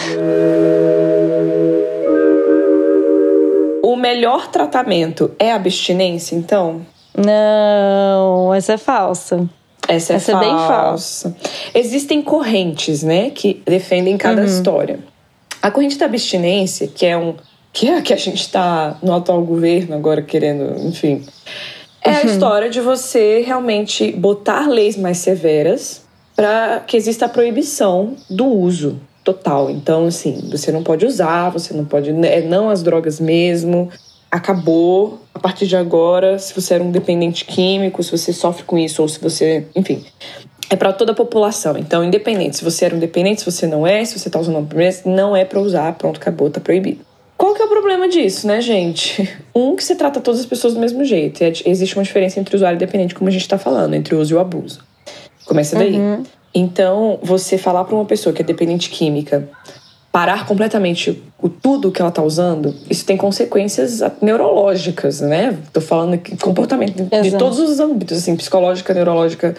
O 3.83 3.95
melhor 3.95 4.49
tratamento 4.49 5.31
é 5.39 5.53
abstinência, 5.53 6.35
então? 6.35 6.81
Não, 7.17 8.55
essa 8.55 8.75
é 8.75 8.79
falsa. 8.79 9.49
Essa 9.89 10.13
é, 10.13 10.17
essa 10.17 10.33
falsa. 10.33 10.47
é 10.47 10.49
bem 10.49 10.59
falsa. 10.69 11.37
Existem 11.75 12.23
correntes, 12.23 13.03
né, 13.03 13.31
que 13.31 13.63
defendem 13.67 14.17
cada 14.17 14.43
uhum. 14.43 14.47
história. 14.47 15.01
A 15.63 15.71
corrente 15.71 15.99
da 15.99 16.07
abstinência, 16.07 16.87
que 16.87 17.05
é 17.05 17.17
um 17.17 17.35
que 17.73 17.89
é 17.89 17.99
a 17.99 18.03
que 18.03 18.13
a 18.13 18.17
gente 18.17 18.41
está 18.41 18.99
no 19.01 19.15
atual 19.15 19.43
governo 19.43 19.95
agora 19.95 20.21
querendo, 20.21 20.89
enfim, 20.89 21.25
é 22.03 22.11
a 22.11 22.21
uhum. 22.21 22.27
história 22.27 22.71
de 22.71 22.81
você 22.81 23.43
realmente 23.47 24.11
botar 24.13 24.69
leis 24.69 24.97
mais 24.97 25.19
severas 25.19 26.03
para 26.35 26.81
que 26.81 26.97
exista 26.97 27.27
a 27.27 27.29
proibição 27.29 28.17
do 28.29 28.47
uso 28.47 28.99
total. 29.23 29.71
Então, 29.71 30.07
assim, 30.07 30.49
você 30.51 30.73
não 30.73 30.83
pode 30.83 31.05
usar, 31.05 31.51
você 31.51 31.75
não 31.75 31.85
pode. 31.85 32.11
É 32.27 32.41
não 32.41 32.71
as 32.71 32.83
drogas 32.83 33.21
mesmo. 33.21 33.91
Acabou. 34.31 35.21
A 35.35 35.39
partir 35.39 35.67
de 35.67 35.77
agora, 35.77 36.39
se 36.39 36.55
você 36.55 36.75
era 36.75 36.85
um 36.85 36.91
dependente 36.91 37.45
químico, 37.45 38.03
se 38.03 38.11
você 38.11 38.33
sofre 38.33 38.65
com 38.65 38.79
isso, 38.79 39.03
ou 39.03 39.09
se 39.09 39.19
você. 39.19 39.67
Enfim. 39.75 40.05
É 40.69 40.77
para 40.77 40.93
toda 40.93 41.13
a 41.13 41.15
população. 41.15 41.77
Então, 41.77 42.05
independente 42.05 42.59
se 42.59 42.65
você 42.65 42.85
era 42.85 42.95
um 42.95 42.99
dependente, 42.99 43.41
se 43.41 43.51
você 43.51 43.67
não 43.67 43.85
é, 43.85 44.05
se 44.05 44.17
você 44.19 44.29
está 44.29 44.39
usando 44.39 44.57
uma 44.57 44.69
não 45.05 45.35
é 45.35 45.45
para 45.45 45.59
usar, 45.59 45.93
pronto, 45.95 46.19
acabou, 46.21 46.49
tá 46.49 46.61
proibido. 46.61 47.05
Qual 47.37 47.55
que 47.55 47.63
é 47.63 47.65
o 47.65 47.69
problema 47.69 48.07
disso, 48.09 48.47
né, 48.47 48.61
gente? 48.61 49.29
Um, 49.53 49.75
que 49.75 49.83
você 49.83 49.97
trata 49.97 50.21
todas 50.21 50.41
as 50.41 50.47
pessoas 50.47 50.75
do 50.75 50.81
mesmo 50.81 51.05
jeito. 51.05 51.43
E 51.43 51.53
existe 51.67 51.97
uma 51.97 52.05
diferença 52.05 52.39
entre 52.39 52.55
usuário 52.55 52.77
e 52.77 52.79
dependente, 52.79 53.15
como 53.15 53.29
a 53.29 53.33
gente 53.33 53.43
está 53.43 53.59
falando, 53.59 53.95
entre 53.95 54.15
o 54.15 54.21
uso 54.21 54.33
e 54.33 54.37
o 54.37 54.39
abuso. 54.39 54.81
Começa 55.45 55.77
daí. 55.77 55.97
Uhum. 55.97 56.23
Então, 56.55 57.19
você 57.23 57.59
falar 57.59 57.85
para 57.85 57.95
uma 57.95 58.05
pessoa 58.05 58.33
que 58.33 58.43
é 58.43 58.45
dependente 58.45 58.89
química 58.91 59.49
parar 60.13 60.45
completamente 60.45 61.23
o 61.41 61.49
tudo 61.49 61.91
que 61.91 62.01
ela 62.01 62.09
está 62.09 62.23
usando, 62.23 62.75
isso 62.91 63.05
tem 63.05 63.17
consequências 63.17 64.01
neurológicas, 64.21 65.21
né? 65.21 65.57
Tô 65.73 65.81
falando 65.81 66.15
aqui 66.15 66.37
comportamento 66.37 67.05
de, 67.05 67.31
de 67.31 67.39
todos 67.39 67.59
os 67.59 67.79
âmbitos, 67.79 68.19
assim, 68.19 68.37
psicológica, 68.37 68.93
neurológica, 68.93 69.55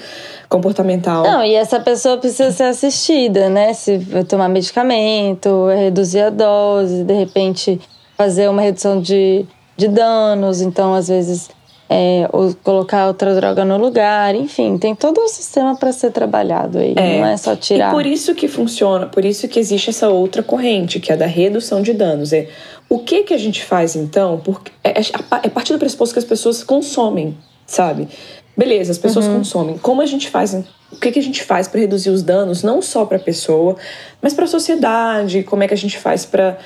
comportamental. 0.50 1.24
Não, 1.24 1.44
e 1.44 1.56
essa 1.56 1.80
pessoa 1.80 2.18
precisa 2.18 2.52
ser 2.52 2.64
assistida, 2.64 3.50
né? 3.50 3.74
Se 3.74 4.00
tomar 4.28 4.50
medicamento, 4.50 5.68
reduzir 5.68 6.22
a 6.22 6.30
dose, 6.30 7.04
de 7.04 7.14
repente 7.14 7.80
fazer 8.18 8.50
uma 8.50 8.62
redução 8.62 9.02
de, 9.02 9.46
de 9.78 9.88
danos, 9.88 10.62
então 10.62 10.94
às 10.94 11.08
vezes 11.08 11.50
é, 11.94 12.26
ou 12.32 12.56
colocar 12.64 13.08
outra 13.08 13.36
droga 13.36 13.66
no 13.66 13.78
lugar, 13.78 14.34
enfim, 14.34 14.78
tem 14.78 14.96
todo 14.96 15.20
o 15.20 15.28
sistema 15.28 15.76
para 15.76 15.92
ser 15.92 16.10
trabalhado 16.12 16.78
aí, 16.78 16.94
é. 16.96 17.20
não 17.20 17.26
é 17.28 17.36
só 17.36 17.54
tirar. 17.54 17.90
E 17.90 17.92
por 17.92 18.06
isso 18.06 18.34
que 18.34 18.48
funciona, 18.48 19.08
por 19.08 19.26
isso 19.26 19.46
que 19.50 19.60
existe 19.60 19.90
essa 19.90 20.08
outra 20.08 20.42
corrente, 20.42 21.02
que 21.02 21.12
é 21.12 21.16
a 21.16 21.18
da 21.18 21.26
redução 21.26 21.82
de 21.82 21.92
danos. 21.92 22.32
É 22.32 22.48
o 22.88 23.00
que 23.00 23.24
que 23.24 23.34
a 23.34 23.38
gente 23.38 23.62
faz 23.62 23.98
então? 23.98 24.40
Porque 24.42 24.72
é, 24.82 25.02
é, 25.02 25.04
é 25.44 25.50
partir 25.50 25.74
do 25.74 25.80
pressuposto 25.80 26.14
que 26.14 26.20
as 26.20 26.26
pessoas 26.26 26.64
consomem, 26.64 27.38
sabe? 27.66 28.08
Beleza, 28.56 28.94
as 28.94 28.98
pessoas 28.98 29.28
uhum. 29.28 29.40
consomem. 29.40 29.78
Como 29.78 30.02
a 30.02 30.06
gente 30.06 30.30
faz? 30.30 30.54
O 30.54 30.96
que, 30.96 31.12
que 31.12 31.20
a 31.20 31.24
gente 31.24 31.44
faz 31.44 31.68
para 31.68 31.82
reduzir 31.82 32.10
os 32.10 32.24
danos, 32.24 32.64
não 32.64 32.82
só 32.82 33.04
para 33.04 33.18
a 33.18 33.20
pessoa, 33.20 33.76
mas 34.22 34.34
para 34.34 34.46
a 34.46 34.48
sociedade? 34.48 35.44
Como 35.44 35.62
é 35.62 35.68
que 35.68 35.74
a 35.74 35.78
gente 35.78 35.98
faz 35.98 36.26
para 36.26 36.58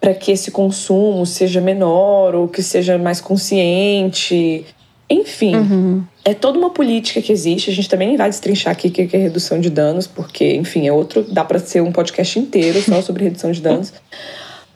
para 0.00 0.14
que 0.14 0.32
esse 0.32 0.50
consumo 0.50 1.26
seja 1.26 1.60
menor 1.60 2.34
ou 2.34 2.48
que 2.48 2.62
seja 2.62 2.96
mais 2.96 3.20
consciente. 3.20 4.64
Enfim, 5.08 5.56
uhum. 5.56 6.04
é 6.24 6.32
toda 6.32 6.58
uma 6.58 6.70
política 6.70 7.20
que 7.20 7.32
existe. 7.32 7.68
A 7.68 7.72
gente 7.72 7.88
também 7.88 8.08
nem 8.08 8.16
vai 8.16 8.30
destrinchar 8.30 8.72
aqui 8.72 8.88
o 8.88 8.90
que 8.90 9.16
é 9.16 9.18
redução 9.18 9.60
de 9.60 9.68
danos, 9.68 10.06
porque, 10.06 10.54
enfim, 10.54 10.86
é 10.86 10.92
outro. 10.92 11.22
dá 11.22 11.44
para 11.44 11.58
ser 11.58 11.82
um 11.82 11.92
podcast 11.92 12.38
inteiro 12.38 12.80
só 12.80 13.02
sobre 13.02 13.24
redução 13.24 13.50
de 13.52 13.60
danos. 13.60 13.92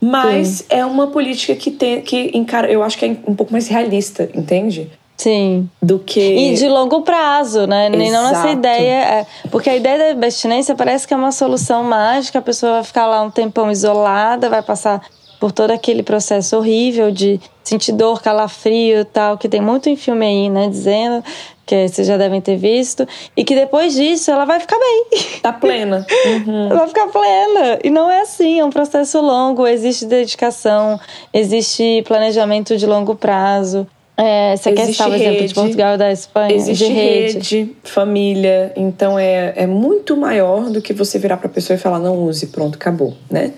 Mas 0.00 0.48
Sim. 0.48 0.64
é 0.68 0.84
uma 0.84 1.06
política 1.06 1.54
que 1.54 1.70
tem 1.70 2.02
que 2.02 2.30
encara, 2.34 2.70
eu 2.70 2.82
acho 2.82 2.98
que 2.98 3.06
é 3.06 3.16
um 3.26 3.34
pouco 3.34 3.52
mais 3.52 3.68
realista, 3.68 4.28
entende? 4.34 4.90
Sim. 5.16 5.68
Do 5.80 5.98
que. 5.98 6.20
E 6.20 6.54
de 6.54 6.68
longo 6.68 7.02
prazo, 7.02 7.66
né? 7.66 7.88
Nem 7.88 8.10
não 8.10 8.28
nessa 8.28 8.50
ideia. 8.50 9.20
É... 9.20 9.26
Porque 9.50 9.70
a 9.70 9.76
ideia 9.76 9.98
da 9.98 10.10
abstinência 10.10 10.74
parece 10.74 11.06
que 11.06 11.14
é 11.14 11.16
uma 11.16 11.32
solução 11.32 11.84
mágica, 11.84 12.38
a 12.38 12.42
pessoa 12.42 12.72
vai 12.74 12.84
ficar 12.84 13.06
lá 13.06 13.22
um 13.22 13.30
tempão 13.30 13.70
isolada, 13.70 14.50
vai 14.50 14.62
passar 14.62 15.00
por 15.38 15.52
todo 15.52 15.70
aquele 15.70 16.02
processo 16.02 16.56
horrível 16.56 17.10
de 17.10 17.40
sentir 17.62 17.92
dor, 17.92 18.22
calafrio 18.22 19.00
e 19.00 19.04
tal, 19.04 19.36
que 19.36 19.48
tem 19.48 19.60
muito 19.60 19.88
em 19.88 19.96
filme 19.96 20.24
aí, 20.24 20.48
né? 20.48 20.68
Dizendo 20.68 21.22
que 21.66 21.88
vocês 21.88 22.06
já 22.06 22.16
devem 22.16 22.40
ter 22.40 22.56
visto, 22.56 23.06
e 23.36 23.42
que 23.42 23.54
depois 23.54 23.94
disso 23.94 24.30
ela 24.30 24.44
vai 24.44 24.60
ficar 24.60 24.78
bem. 24.78 25.04
Tá 25.42 25.52
plena. 25.52 26.06
Uhum. 26.46 26.68
vai 26.68 26.88
ficar 26.88 27.06
plena. 27.08 27.78
E 27.82 27.90
não 27.90 28.10
é 28.10 28.22
assim, 28.22 28.58
é 28.60 28.64
um 28.64 28.70
processo 28.70 29.20
longo, 29.20 29.66
existe 29.66 30.04
dedicação, 30.04 30.98
existe 31.32 32.02
planejamento 32.06 32.76
de 32.76 32.86
longo 32.86 33.14
prazo. 33.14 33.86
É, 34.16 34.56
você 34.56 34.70
existe 34.70 34.86
quer 34.86 34.92
citar 34.92 35.10
o 35.10 35.14
exemplo 35.14 35.48
de 35.48 35.54
Portugal 35.54 35.94
e 35.94 35.98
da 35.98 36.12
Espanha? 36.12 36.54
Existe 36.54 36.84
rede. 36.84 37.56
rede. 37.56 37.76
família. 37.82 38.72
Então 38.76 39.18
é, 39.18 39.52
é 39.56 39.66
muito 39.66 40.16
maior 40.16 40.70
do 40.70 40.80
que 40.80 40.92
você 40.92 41.18
virar 41.18 41.36
para 41.36 41.48
a 41.48 41.50
pessoa 41.50 41.76
e 41.76 41.78
falar 41.78 41.98
não 41.98 42.16
use, 42.16 42.46
pronto, 42.48 42.76
acabou, 42.76 43.14
né? 43.28 43.52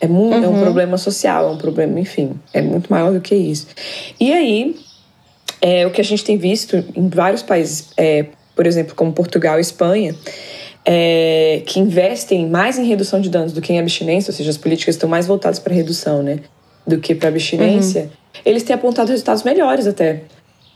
É, 0.00 0.06
muito, 0.06 0.36
uhum. 0.36 0.44
é 0.44 0.48
um 0.48 0.60
problema 0.60 0.98
social, 0.98 1.48
é 1.48 1.50
um 1.50 1.56
problema, 1.56 1.98
enfim, 1.98 2.32
é 2.52 2.60
muito 2.60 2.88
maior 2.88 3.12
do 3.12 3.20
que 3.20 3.34
isso. 3.34 3.68
E 4.20 4.32
aí, 4.32 4.76
é, 5.62 5.86
o 5.86 5.90
que 5.90 6.00
a 6.00 6.04
gente 6.04 6.22
tem 6.22 6.36
visto 6.36 6.84
em 6.94 7.08
vários 7.08 7.42
países, 7.42 7.88
é, 7.96 8.26
por 8.54 8.66
exemplo, 8.66 8.94
como 8.94 9.12
Portugal 9.12 9.56
e 9.56 9.62
Espanha, 9.62 10.14
é, 10.84 11.62
que 11.64 11.80
investem 11.80 12.46
mais 12.50 12.78
em 12.78 12.84
redução 12.84 13.18
de 13.18 13.30
danos 13.30 13.52
do 13.52 13.62
que 13.62 13.72
em 13.72 13.78
abstinência, 13.78 14.30
ou 14.30 14.36
seja, 14.36 14.50
as 14.50 14.58
políticas 14.58 14.96
estão 14.96 15.08
mais 15.08 15.26
voltadas 15.26 15.58
para 15.58 15.72
redução, 15.72 16.22
né, 16.22 16.40
do 16.86 16.98
que 16.98 17.14
para 17.14 17.30
abstinência, 17.30 18.02
uhum. 18.02 18.23
Eles 18.44 18.62
têm 18.62 18.74
apontado 18.74 19.10
resultados 19.10 19.42
melhores 19.42 19.86
até 19.86 20.22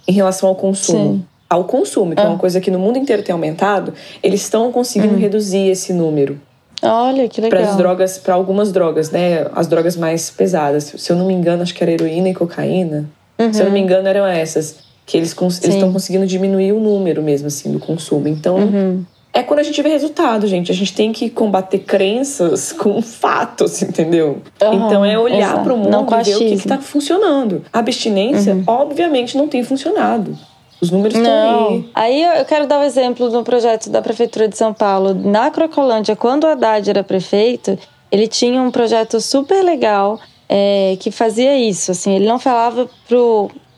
em 0.07 0.13
relação 0.13 0.49
ao 0.49 0.55
consumo. 0.55 1.15
Sim. 1.15 1.25
Ao 1.49 1.65
consumo, 1.65 2.15
que 2.15 2.21
é 2.21 2.25
uma 2.25 2.35
ah. 2.35 2.39
coisa 2.39 2.61
que 2.61 2.71
no 2.71 2.79
mundo 2.79 2.99
inteiro 2.99 3.23
tem 3.23 3.33
aumentado, 3.33 3.95
eles 4.23 4.43
estão 4.43 4.71
conseguindo 4.71 5.15
uhum. 5.15 5.21
reduzir 5.21 5.71
esse 5.71 5.95
número. 5.95 6.39
Olha, 6.83 7.27
que 7.27 7.41
legal. 7.41 7.59
Para 7.59 7.71
as 7.71 7.77
drogas, 7.77 8.19
para 8.19 8.35
algumas 8.35 8.71
drogas, 8.71 9.11
né? 9.11 9.47
As 9.55 9.67
drogas 9.67 9.97
mais 9.97 10.29
pesadas. 10.29 10.93
Se 10.97 11.11
eu 11.11 11.17
não 11.17 11.27
me 11.27 11.33
engano, 11.33 11.63
acho 11.63 11.75
que 11.75 11.83
era 11.83 11.91
heroína 11.91 12.29
e 12.29 12.35
cocaína. 12.35 13.09
Uhum. 13.39 13.53
Se 13.53 13.61
eu 13.61 13.67
não 13.67 13.73
me 13.73 13.81
engano, 13.81 14.07
eram 14.07 14.27
essas. 14.27 14.77
Que 15.07 15.17
eles 15.17 15.31
estão 15.31 15.91
conseguindo 15.91 16.27
diminuir 16.27 16.73
o 16.73 16.81
número 16.81 17.23
mesmo, 17.23 17.47
assim, 17.47 17.73
do 17.73 17.79
consumo. 17.79 18.29
Então, 18.29 18.57
uhum 18.57 19.05
é 19.39 19.43
quando 19.45 19.61
a 19.61 19.63
gente 19.63 19.81
vê 19.81 19.89
resultado, 19.89 20.47
gente. 20.49 20.73
A 20.73 20.75
gente 20.75 20.93
tem 20.93 21.13
que 21.13 21.31
combater 21.31 21.79
crenças 21.79 22.73
com 22.73 23.01
fatos, 23.01 23.81
entendeu? 23.83 24.43
Uhum, 24.61 24.87
então 24.87 25.05
é 25.05 25.17
olhar 25.17 25.63
para 25.63 25.73
o 25.73 25.77
mundo 25.77 26.07
e 26.13 26.23
ver 26.25 26.37
o 26.37 26.39
que 26.39 26.55
está 26.55 26.79
funcionando. 26.79 27.65
A 27.73 27.79
abstinência, 27.79 28.55
uhum. 28.55 28.65
obviamente, 28.67 29.37
não 29.37 29.47
tem 29.47 29.63
funcionado. 29.63 30.37
Os 30.81 30.91
números 30.91 31.17
estão 31.17 31.69
aí. 31.69 31.91
Aí 31.95 32.23
eu 32.41 32.45
quero 32.45 32.67
dar 32.67 32.79
o 32.79 32.81
um 32.81 32.85
exemplo 32.85 33.31
do 33.31 33.43
projeto 33.45 33.91
da 33.91 34.03
Prefeitura 34.03 34.49
de 34.49 34.57
São 34.57 34.75
Paulo. 34.75 35.15
Na 35.15 35.51
Crocolândia, 35.51 36.17
quando 36.17 36.45
o 36.45 36.47
Haddad 36.49 36.91
era 36.91 37.05
prefeito, 37.05 37.79
ele 38.11 38.27
tinha 38.27 38.61
um 38.61 38.73
projeto 38.73 39.21
super 39.21 39.63
legal 39.63 40.19
é, 40.49 40.97
que 40.99 41.13
fazia 41.13 41.57
isso. 41.57 41.93
Assim, 41.93 42.17
ele 42.17 42.27
não 42.27 42.41
falava 42.41 42.89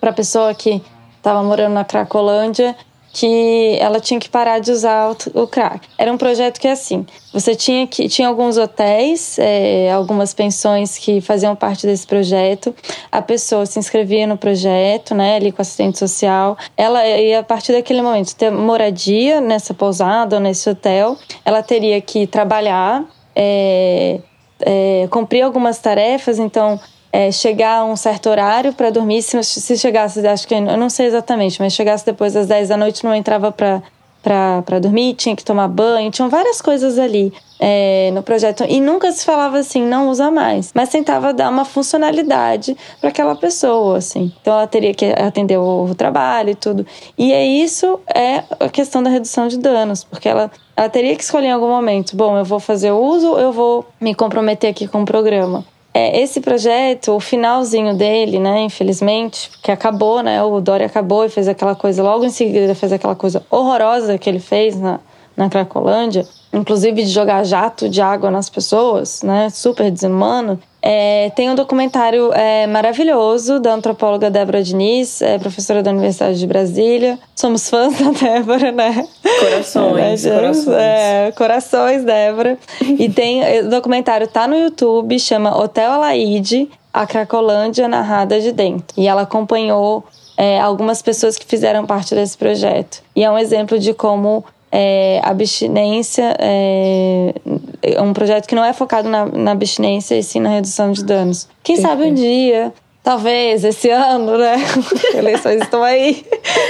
para 0.01 0.11
a 0.11 0.13
pessoa 0.15 0.55
que 0.55 0.81
estava 1.19 1.43
morando 1.43 1.75
na 1.75 1.85
Cracolândia 1.85 2.75
que 3.13 3.77
ela 3.81 3.99
tinha 3.99 4.21
que 4.21 4.29
parar 4.29 4.61
de 4.61 4.71
usar 4.71 5.15
o, 5.35 5.47
crack. 5.47 5.87
Era 5.99 6.13
um 6.13 6.17
projeto 6.17 6.61
que 6.61 6.69
assim, 6.69 7.05
você 7.33 7.55
tinha 7.55 7.87
que 7.87 8.09
tinha 8.09 8.29
alguns 8.29 8.57
hotéis, 8.57 9.39
é, 9.39 9.91
algumas 9.91 10.33
pensões 10.33 10.97
que 10.97 11.21
faziam 11.21 11.57
parte 11.57 11.87
desse 11.87 12.07
projeto. 12.07 12.75
A 13.11 13.21
pessoa 13.21 13.67
se 13.67 13.79
inscrevia 13.79 14.27
no 14.27 14.37
projeto, 14.37 15.15
né, 15.15 15.37
ali 15.37 15.51
com 15.51 15.61
assistente 15.61 15.99
social. 15.99 16.57
Ela 16.77 17.07
ia 17.07 17.41
a 17.41 17.43
partir 17.43 17.73
daquele 17.73 18.03
momento 18.03 18.35
ter 18.35 18.51
moradia 18.51 19.41
nessa 19.41 19.75
pousada 19.75 20.37
ou 20.37 20.43
nesse 20.43 20.69
hotel. 20.71 21.17
Ela 21.45 21.63
teria 21.63 22.01
que 22.01 22.27
trabalhar, 22.27 23.05
é, 23.35 24.21
é, 24.61 25.09
cumprir 25.11 25.43
algumas 25.43 25.79
tarefas, 25.79 26.39
então 26.39 26.79
é, 27.13 27.31
chegar 27.31 27.79
a 27.79 27.85
um 27.85 27.97
certo 27.97 28.29
horário 28.29 28.73
para 28.73 28.91
dormir. 28.91 29.23
Se, 29.23 29.43
se 29.43 29.77
chegasse, 29.77 30.27
acho 30.27 30.47
que 30.47 30.55
eu 30.55 30.77
não 30.77 30.91
sei 30.91 31.07
exatamente, 31.07 31.61
mas 31.61 31.73
chegasse 31.73 32.05
depois 32.05 32.33
das 32.33 32.47
10 32.47 32.69
da 32.69 32.77
noite, 32.77 33.05
não 33.05 33.15
entrava 33.15 33.51
para 33.53 33.83
para 34.23 34.79
dormir, 34.79 35.15
tinha 35.15 35.35
que 35.35 35.45
tomar 35.45 35.67
banho, 35.69 36.11
tinham 36.11 36.29
várias 36.29 36.61
coisas 36.61 36.99
ali 36.99 37.33
é, 37.59 38.11
no 38.13 38.23
projeto. 38.23 38.65
E 38.69 38.81
nunca 38.81 39.11
se 39.13 39.25
falava 39.25 39.59
assim, 39.59 39.83
não 39.83 40.11
usa 40.11 40.31
mais, 40.31 40.73
mas 40.75 40.91
tentava 40.91 41.33
dar 41.33 41.49
uma 41.49 41.65
funcionalidade 41.65 42.77
para 43.01 43.09
aquela 43.09 43.35
pessoa, 43.35 43.99
assim. 43.99 44.33
Então 44.41 44.53
ela 44.55 44.67
teria 44.67 44.93
que 44.93 45.07
atender 45.07 45.59
o, 45.59 45.85
o, 45.85 45.95
trabalho 45.95 46.51
e 46.51 46.55
tudo. 46.55 46.87
E 47.17 47.33
é 47.33 47.47
isso 47.47 47.99
é 48.15 48.45
a 48.61 48.69
questão 48.69 49.03
da 49.03 49.11
redução 49.11 49.49
de 49.49 49.59
danos, 49.59 50.05
porque 50.05 50.29
ela, 50.29 50.51
ela 50.77 50.89
teria 50.89 51.17
que 51.17 51.23
escolher 51.23 51.49
em 51.49 51.53
algum 51.53 51.69
momento: 51.69 52.15
bom, 52.15 52.37
eu 52.37 52.45
vou 52.45 52.61
fazer 52.61 52.93
uso, 52.93 53.39
eu 53.39 53.53
vou 53.53 53.87
me 54.01 54.15
comprometer 54.15 54.71
aqui 54.71 54.87
com 54.87 55.03
o 55.03 55.07
programa. 55.07 55.65
É, 55.93 56.21
esse 56.21 56.41
projeto, 56.41 57.13
o 57.13 57.21
finalzinho 57.21 57.95
dele, 57.97 58.39
né, 58.39 58.61
infelizmente, 58.63 59.51
que 59.61 59.73
acabou, 59.73 60.23
né, 60.23 60.41
o 60.43 60.61
Dória 60.61 60.87
acabou 60.87 61.25
e 61.25 61.29
fez 61.29 61.49
aquela 61.49 61.75
coisa, 61.75 62.01
logo 62.03 62.25
em 62.25 62.31
seguida 62.31 62.75
fez 62.77 62.93
aquela 62.93 63.17
coisa 63.17 63.45
horrorosa 63.51 64.17
que 64.17 64.31
ele 64.31 64.39
fez 64.39 64.79
na, 64.79 65.01
na 65.41 65.49
Cracolândia, 65.49 66.27
inclusive 66.53 67.03
de 67.03 67.09
jogar 67.09 67.43
jato 67.45 67.89
de 67.89 68.03
água 68.03 68.31
nas 68.31 68.51
pessoas, 68.51 69.23
né, 69.23 69.49
super 69.49 69.91
desumano. 69.91 70.61
É, 70.83 71.31
tem 71.35 71.51
um 71.51 71.55
documentário 71.55 72.33
é, 72.33 72.67
maravilhoso 72.67 73.59
da 73.59 73.75
antropóloga 73.75 74.31
Débora 74.31 74.63
Diniz, 74.63 75.21
é, 75.21 75.39
professora 75.39 75.83
da 75.83 75.91
Universidade 75.91 76.39
de 76.39 76.47
Brasília. 76.47 77.19
Somos 77.35 77.69
fãs 77.69 77.95
da 78.01 78.11
Débora, 78.11 78.73
né? 78.73 79.07
Corações, 79.41 80.25
é, 80.27 80.35
corações. 80.35 80.77
É, 80.77 81.33
corações, 81.37 82.05
Débora. 82.05 82.59
e 82.83 83.09
tem, 83.09 83.61
o 83.61 83.71
documentário 83.71 84.27
tá 84.29 84.47
no 84.47 84.57
YouTube, 84.57 85.19
chama 85.19 85.57
Hotel 85.57 85.91
Alaide, 85.91 86.71
a 86.93 87.07
Cracolândia 87.07 87.87
narrada 87.87 88.41
de 88.41 88.53
dentro. 88.53 88.99
E 88.99 89.07
ela 89.07 89.23
acompanhou 89.23 90.05
é, 90.37 90.59
algumas 90.59 91.03
pessoas 91.03 91.37
que 91.37 91.45
fizeram 91.45 91.85
parte 91.85 92.15
desse 92.15 92.37
projeto. 92.37 93.03
E 93.15 93.23
é 93.23 93.31
um 93.31 93.37
exemplo 93.37 93.79
de 93.79 93.93
como 93.93 94.45
é, 94.73 95.21
abstinência 95.23 96.37
é, 96.39 97.35
é, 97.83 98.01
um 98.01 98.13
projeto 98.13 98.47
que 98.47 98.55
não 98.55 98.65
é 98.65 98.73
focado 98.73 99.09
na, 99.09 99.27
na 99.27 99.51
abstinência 99.53 100.15
e 100.15 100.23
sim 100.23 100.41
na 100.41 100.51
redução 100.51 100.93
de 100.93 101.05
danos. 101.05 101.49
Quem 101.63 101.77
Perfeito. 101.77 101.99
sabe 101.99 102.11
um 102.11 102.15
dia, 102.15 102.73
talvez 103.03 103.65
esse 103.65 103.91
ano, 103.91 104.39
né? 104.39 104.57
Eleições 105.15 105.63
estão 105.63 105.83
aí. 105.83 106.25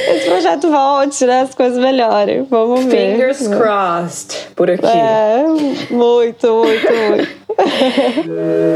Esse 0.09 0.27
projeto 0.27 0.71
volte, 0.71 1.27
né? 1.27 1.43
As 1.43 1.55
coisas 1.55 1.79
melhorem. 1.79 2.45
Vamos 2.45 2.87
ver. 2.87 3.13
Fingers 3.13 3.47
crossed 3.49 4.49
por 4.57 4.71
aqui. 4.71 4.87
É, 4.87 5.45
muito, 5.91 6.47
muito, 6.47 6.47
muito. 6.47 7.41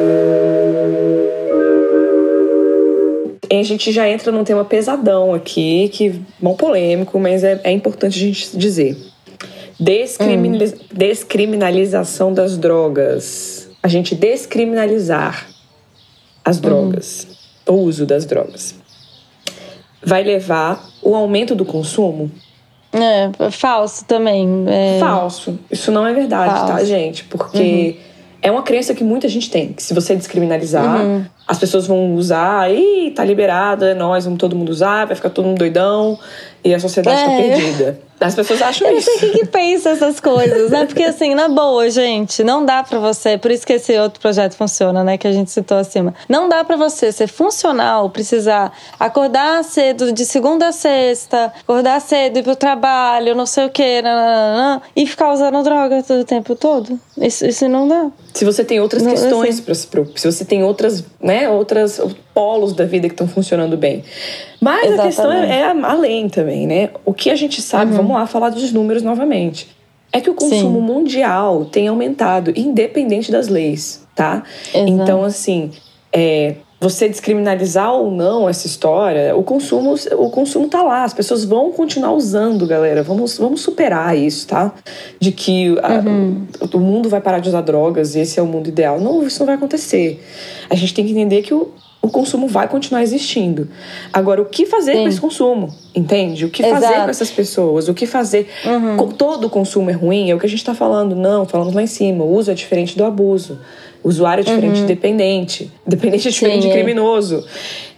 a 3.51 3.63
gente 3.63 3.93
já 3.93 4.09
entra 4.09 4.33
num 4.33 4.45
tema 4.45 4.65
pesadão 4.65 5.33
aqui, 5.33 5.89
que 5.91 6.21
bom 6.41 6.55
polêmico, 6.55 7.19
mas 7.19 7.45
é, 7.45 7.61
é 7.65 7.73
importante 7.73 8.19
a 8.19 8.21
gente 8.21 8.57
dizer. 8.57 9.14
Descriminaliz... 9.79 10.73
Hum. 10.73 10.79
Descriminalização 10.93 12.33
das 12.33 12.57
drogas. 12.57 13.71
A 13.83 13.89
gente 13.89 14.15
descriminalizar 14.15 15.47
as 16.45 16.61
drogas, 16.61 17.27
hum. 17.69 17.75
o 17.75 17.77
uso 17.81 18.07
das 18.07 18.25
drogas, 18.27 18.75
vai 20.03 20.23
levar 20.23 20.87
o 21.03 21.15
aumento 21.15 21.55
do 21.55 21.65
consumo? 21.65 22.31
É, 22.93 23.51
falso 23.51 24.05
também. 24.05 24.65
É... 24.69 24.99
Falso. 25.01 25.59
Isso 25.71 25.91
não 25.91 26.07
é 26.07 26.13
verdade, 26.15 26.53
tá, 26.53 26.59
falso. 26.59 26.73
tá, 26.75 26.85
gente? 26.85 27.25
Porque 27.25 27.97
uhum. 27.99 28.05
é 28.41 28.51
uma 28.51 28.63
crença 28.63 28.95
que 28.95 29.03
muita 29.03 29.29
gente 29.29 29.51
tem. 29.51 29.73
Que 29.73 29.83
se 29.83 29.93
você 29.93 30.15
descriminalizar, 30.15 31.05
uhum. 31.05 31.25
As 31.47 31.59
pessoas 31.59 31.87
vão 31.87 32.15
usar, 32.15 32.73
e 32.73 33.11
tá 33.11 33.25
liberado, 33.25 33.85
é 33.85 33.95
nós, 33.95 34.25
vamos 34.25 34.39
todo 34.39 34.57
mundo 34.57 34.71
usar, 34.71 35.07
vai 35.07 35.15
ficar 35.15 35.31
todo 35.31 35.47
mundo 35.47 35.59
doidão 35.59 36.19
e 36.65 36.75
a 36.75 36.81
sociedade 36.81 37.23
tá 37.23 37.31
é. 37.31 37.37
tá 37.37 37.43
perdida. 37.43 38.01
As 38.21 38.35
pessoas 38.35 38.63
acham 38.63 38.89
eu 38.89 38.97
isso. 38.97 39.11
Eu 39.11 39.15
não 39.15 39.21
sei 39.21 39.29
o 39.29 39.33
que, 39.33 39.47
pensa 39.47 39.91
essas 39.91 40.19
coisas, 40.19 40.71
né? 40.71 40.87
Porque 40.87 41.03
assim, 41.03 41.35
na 41.35 41.49
boa, 41.49 41.91
gente, 41.91 42.43
não 42.43 42.65
dá 42.65 42.83
para 42.83 42.99
você, 42.99 43.37
por 43.37 43.51
isso 43.51 43.67
que 43.67 43.75
esse 43.75 43.99
outro 43.99 44.19
projeto 44.19 44.55
funciona, 44.55 45.05
né, 45.05 45.19
que 45.19 45.27
a 45.27 45.33
gente 45.33 45.51
citou 45.51 45.77
acima. 45.77 46.15
Não 46.27 46.49
dá 46.49 46.65
para 46.65 46.77
você 46.77 47.13
ser 47.13 47.27
funcional, 47.27 48.09
precisar 48.09 48.73
acordar 48.99 49.63
cedo 49.65 50.11
de 50.11 50.25
segunda 50.25 50.69
a 50.69 50.73
sexta, 50.73 51.53
acordar 51.61 52.01
cedo 52.01 52.39
ir 52.39 52.43
pro 52.45 52.57
trabalho, 52.57 53.35
não 53.35 53.47
sei 53.47 53.67
o 53.67 53.71
quê, 53.71 54.01
nananana, 54.01 54.81
e 54.97 55.07
ficar 55.07 55.31
usando 55.33 55.63
droga 55.63 56.03
todo 56.03 56.21
o 56.21 56.25
tempo 56.25 56.55
todo. 56.55 56.99
Isso, 57.19 57.45
isso 57.45 57.69
não 57.69 57.87
dá. 57.87 58.11
Se 58.33 58.45
você 58.45 58.65
tem 58.65 58.81
outras 58.81 59.03
não, 59.03 59.11
questões, 59.11 59.61
assim. 59.69 59.89
pra, 59.91 60.05
se 60.17 60.33
você 60.33 60.45
tem 60.45 60.65
outras, 60.65 61.05
né, 61.21 61.34
outras 61.49 62.01
polos 62.33 62.73
da 62.73 62.85
vida 62.85 63.09
que 63.09 63.15
estão 63.15 63.29
funcionando 63.29 63.77
bem. 63.77 64.03
Mas 64.61 64.87
Exatamente. 64.87 65.01
a 65.01 65.07
questão 65.07 65.33
é, 65.33 65.61
é, 65.61 65.65
além 65.83 66.29
também, 66.29 66.67
né? 66.67 66.91
O 67.05 67.13
que 67.13 67.31
a 67.31 67.37
gente 67.37 67.61
sabe, 67.61 67.91
uhum. 67.91 67.99
vamos 67.99 68.13
lá 68.17 68.27
falar 68.27 68.51
dos 68.51 68.73
números 68.73 69.03
novamente. 69.03 69.69
É 70.13 70.21
que 70.21 70.31
o 70.31 70.35
consumo 70.35 70.79
Sim. 70.79 70.87
mundial 70.87 71.65
tem 71.65 71.89
aumentado, 71.89 72.53
independente 72.55 73.33
das 73.33 73.49
leis, 73.49 74.07
tá? 74.15 74.45
Exato. 74.73 74.89
Então, 74.89 75.25
assim, 75.25 75.73
é, 76.13 76.55
você 76.85 77.09
descriminalizar 77.09 77.91
ou 77.95 78.11
não 78.11 78.47
essa 78.47 78.67
história, 78.67 79.35
o 79.35 79.43
consumo, 79.43 79.95
o 80.19 80.29
consumo 80.29 80.69
tá 80.69 80.83
lá, 80.83 81.03
as 81.03 81.15
pessoas 81.15 81.43
vão 81.43 81.73
continuar 81.73 82.13
usando, 82.13 82.67
galera. 82.67 83.03
Vamos, 83.03 83.39
vamos 83.39 83.63
superar 83.63 84.15
isso, 84.15 84.47
tá? 84.47 84.71
De 85.19 85.33
que 85.33 85.79
a, 85.83 85.95
uhum. 85.95 86.47
o, 86.61 86.77
o, 86.77 86.81
mundo 86.81 87.09
vai 87.09 87.23
parar 87.23 87.39
de 87.39 87.49
usar 87.49 87.63
drogas 87.63 88.15
e 88.15 88.21
esse 88.21 88.39
é 88.39 88.43
o 88.43 88.47
mundo 88.47 88.69
ideal. 88.69 89.01
Não, 89.01 89.27
isso 89.27 89.39
não 89.39 89.47
vai 89.47 89.55
acontecer. 89.55 90.23
A 90.69 90.75
gente 90.75 90.93
tem 90.93 91.07
que 91.07 91.13
entender 91.13 91.41
que 91.41 91.55
o, 91.55 91.73
o 92.05 92.11
consumo 92.11 92.47
vai 92.47 92.69
continuar 92.69 93.03
existindo. 93.03 93.67
Agora, 94.13 94.43
o 94.43 94.45
que 94.45 94.67
fazer 94.67 94.93
Sim. 94.93 95.03
com 95.03 95.09
esse 95.09 95.21
consumo? 95.21 95.75
Entende? 95.95 96.45
O 96.45 96.51
que 96.51 96.63
Exato. 96.63 96.83
fazer 96.83 96.95
com 97.03 97.09
essas 97.09 97.31
pessoas? 97.31 97.89
O 97.89 97.95
que 97.95 98.05
fazer? 98.05 98.47
Uhum. 98.67 99.09
Todo 99.13 99.49
consumo 99.49 99.89
é 99.89 99.95
ruim, 99.95 100.31
é 100.31 100.35
o 100.35 100.39
que 100.39 100.45
a 100.45 100.49
gente 100.49 100.59
está 100.59 100.75
falando. 100.75 101.17
Não, 101.17 101.47
falamos 101.47 101.73
lá 101.73 101.83
em 101.83 101.87
cima. 101.87 102.23
O 102.23 102.35
uso 102.35 102.51
é 102.51 102.55
diferente 102.55 102.95
do 102.95 103.05
abuso. 103.07 103.59
O 104.03 104.09
usuário 104.11 104.43
é 104.43 104.45
diferente 104.45 104.81
uhum. 104.81 104.87
de 104.87 104.95
dependente. 104.95 105.73
Dependente 105.87 106.29
é 106.29 106.31
diferente 106.31 106.63
Sim, 106.65 106.69
de 106.69 106.75
criminoso. 106.75 107.43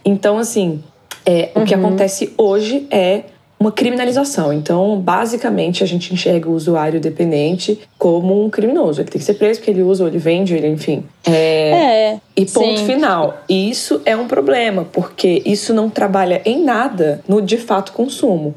Então, 0.05 0.37
assim, 0.37 0.81
é, 1.25 1.51
uhum. 1.53 1.63
o 1.63 1.65
que 1.65 1.75
uhum. 1.75 1.85
acontece 1.85 2.33
hoje 2.37 2.87
é 2.89 3.23
uma 3.59 3.71
criminalização. 3.71 4.53
Então, 4.53 4.99
basicamente, 4.99 5.83
a 5.83 5.87
gente 5.87 6.13
enxerga 6.13 6.47
o 6.49 6.53
usuário 6.53 6.99
dependente 6.99 7.79
como 7.97 8.45
um 8.45 8.49
criminoso. 8.49 9.01
Ele 9.01 9.09
tem 9.09 9.19
que 9.19 9.25
ser 9.25 9.33
preso 9.33 9.59
porque 9.59 9.71
ele 9.71 9.81
usa 9.81 10.03
ou 10.03 10.09
ele 10.09 10.19
vende, 10.19 10.53
ele, 10.53 10.67
enfim. 10.67 11.03
É, 11.25 12.11
é 12.13 12.19
e 12.35 12.45
ponto 12.45 12.79
sim. 12.79 12.85
final. 12.85 13.43
E 13.49 13.69
isso 13.69 14.01
é 14.05 14.15
um 14.15 14.27
problema, 14.27 14.85
porque 14.85 15.41
isso 15.45 15.73
não 15.73 15.89
trabalha 15.89 16.41
em 16.45 16.63
nada 16.63 17.21
no 17.27 17.41
de 17.41 17.57
fato 17.57 17.93
consumo. 17.93 18.55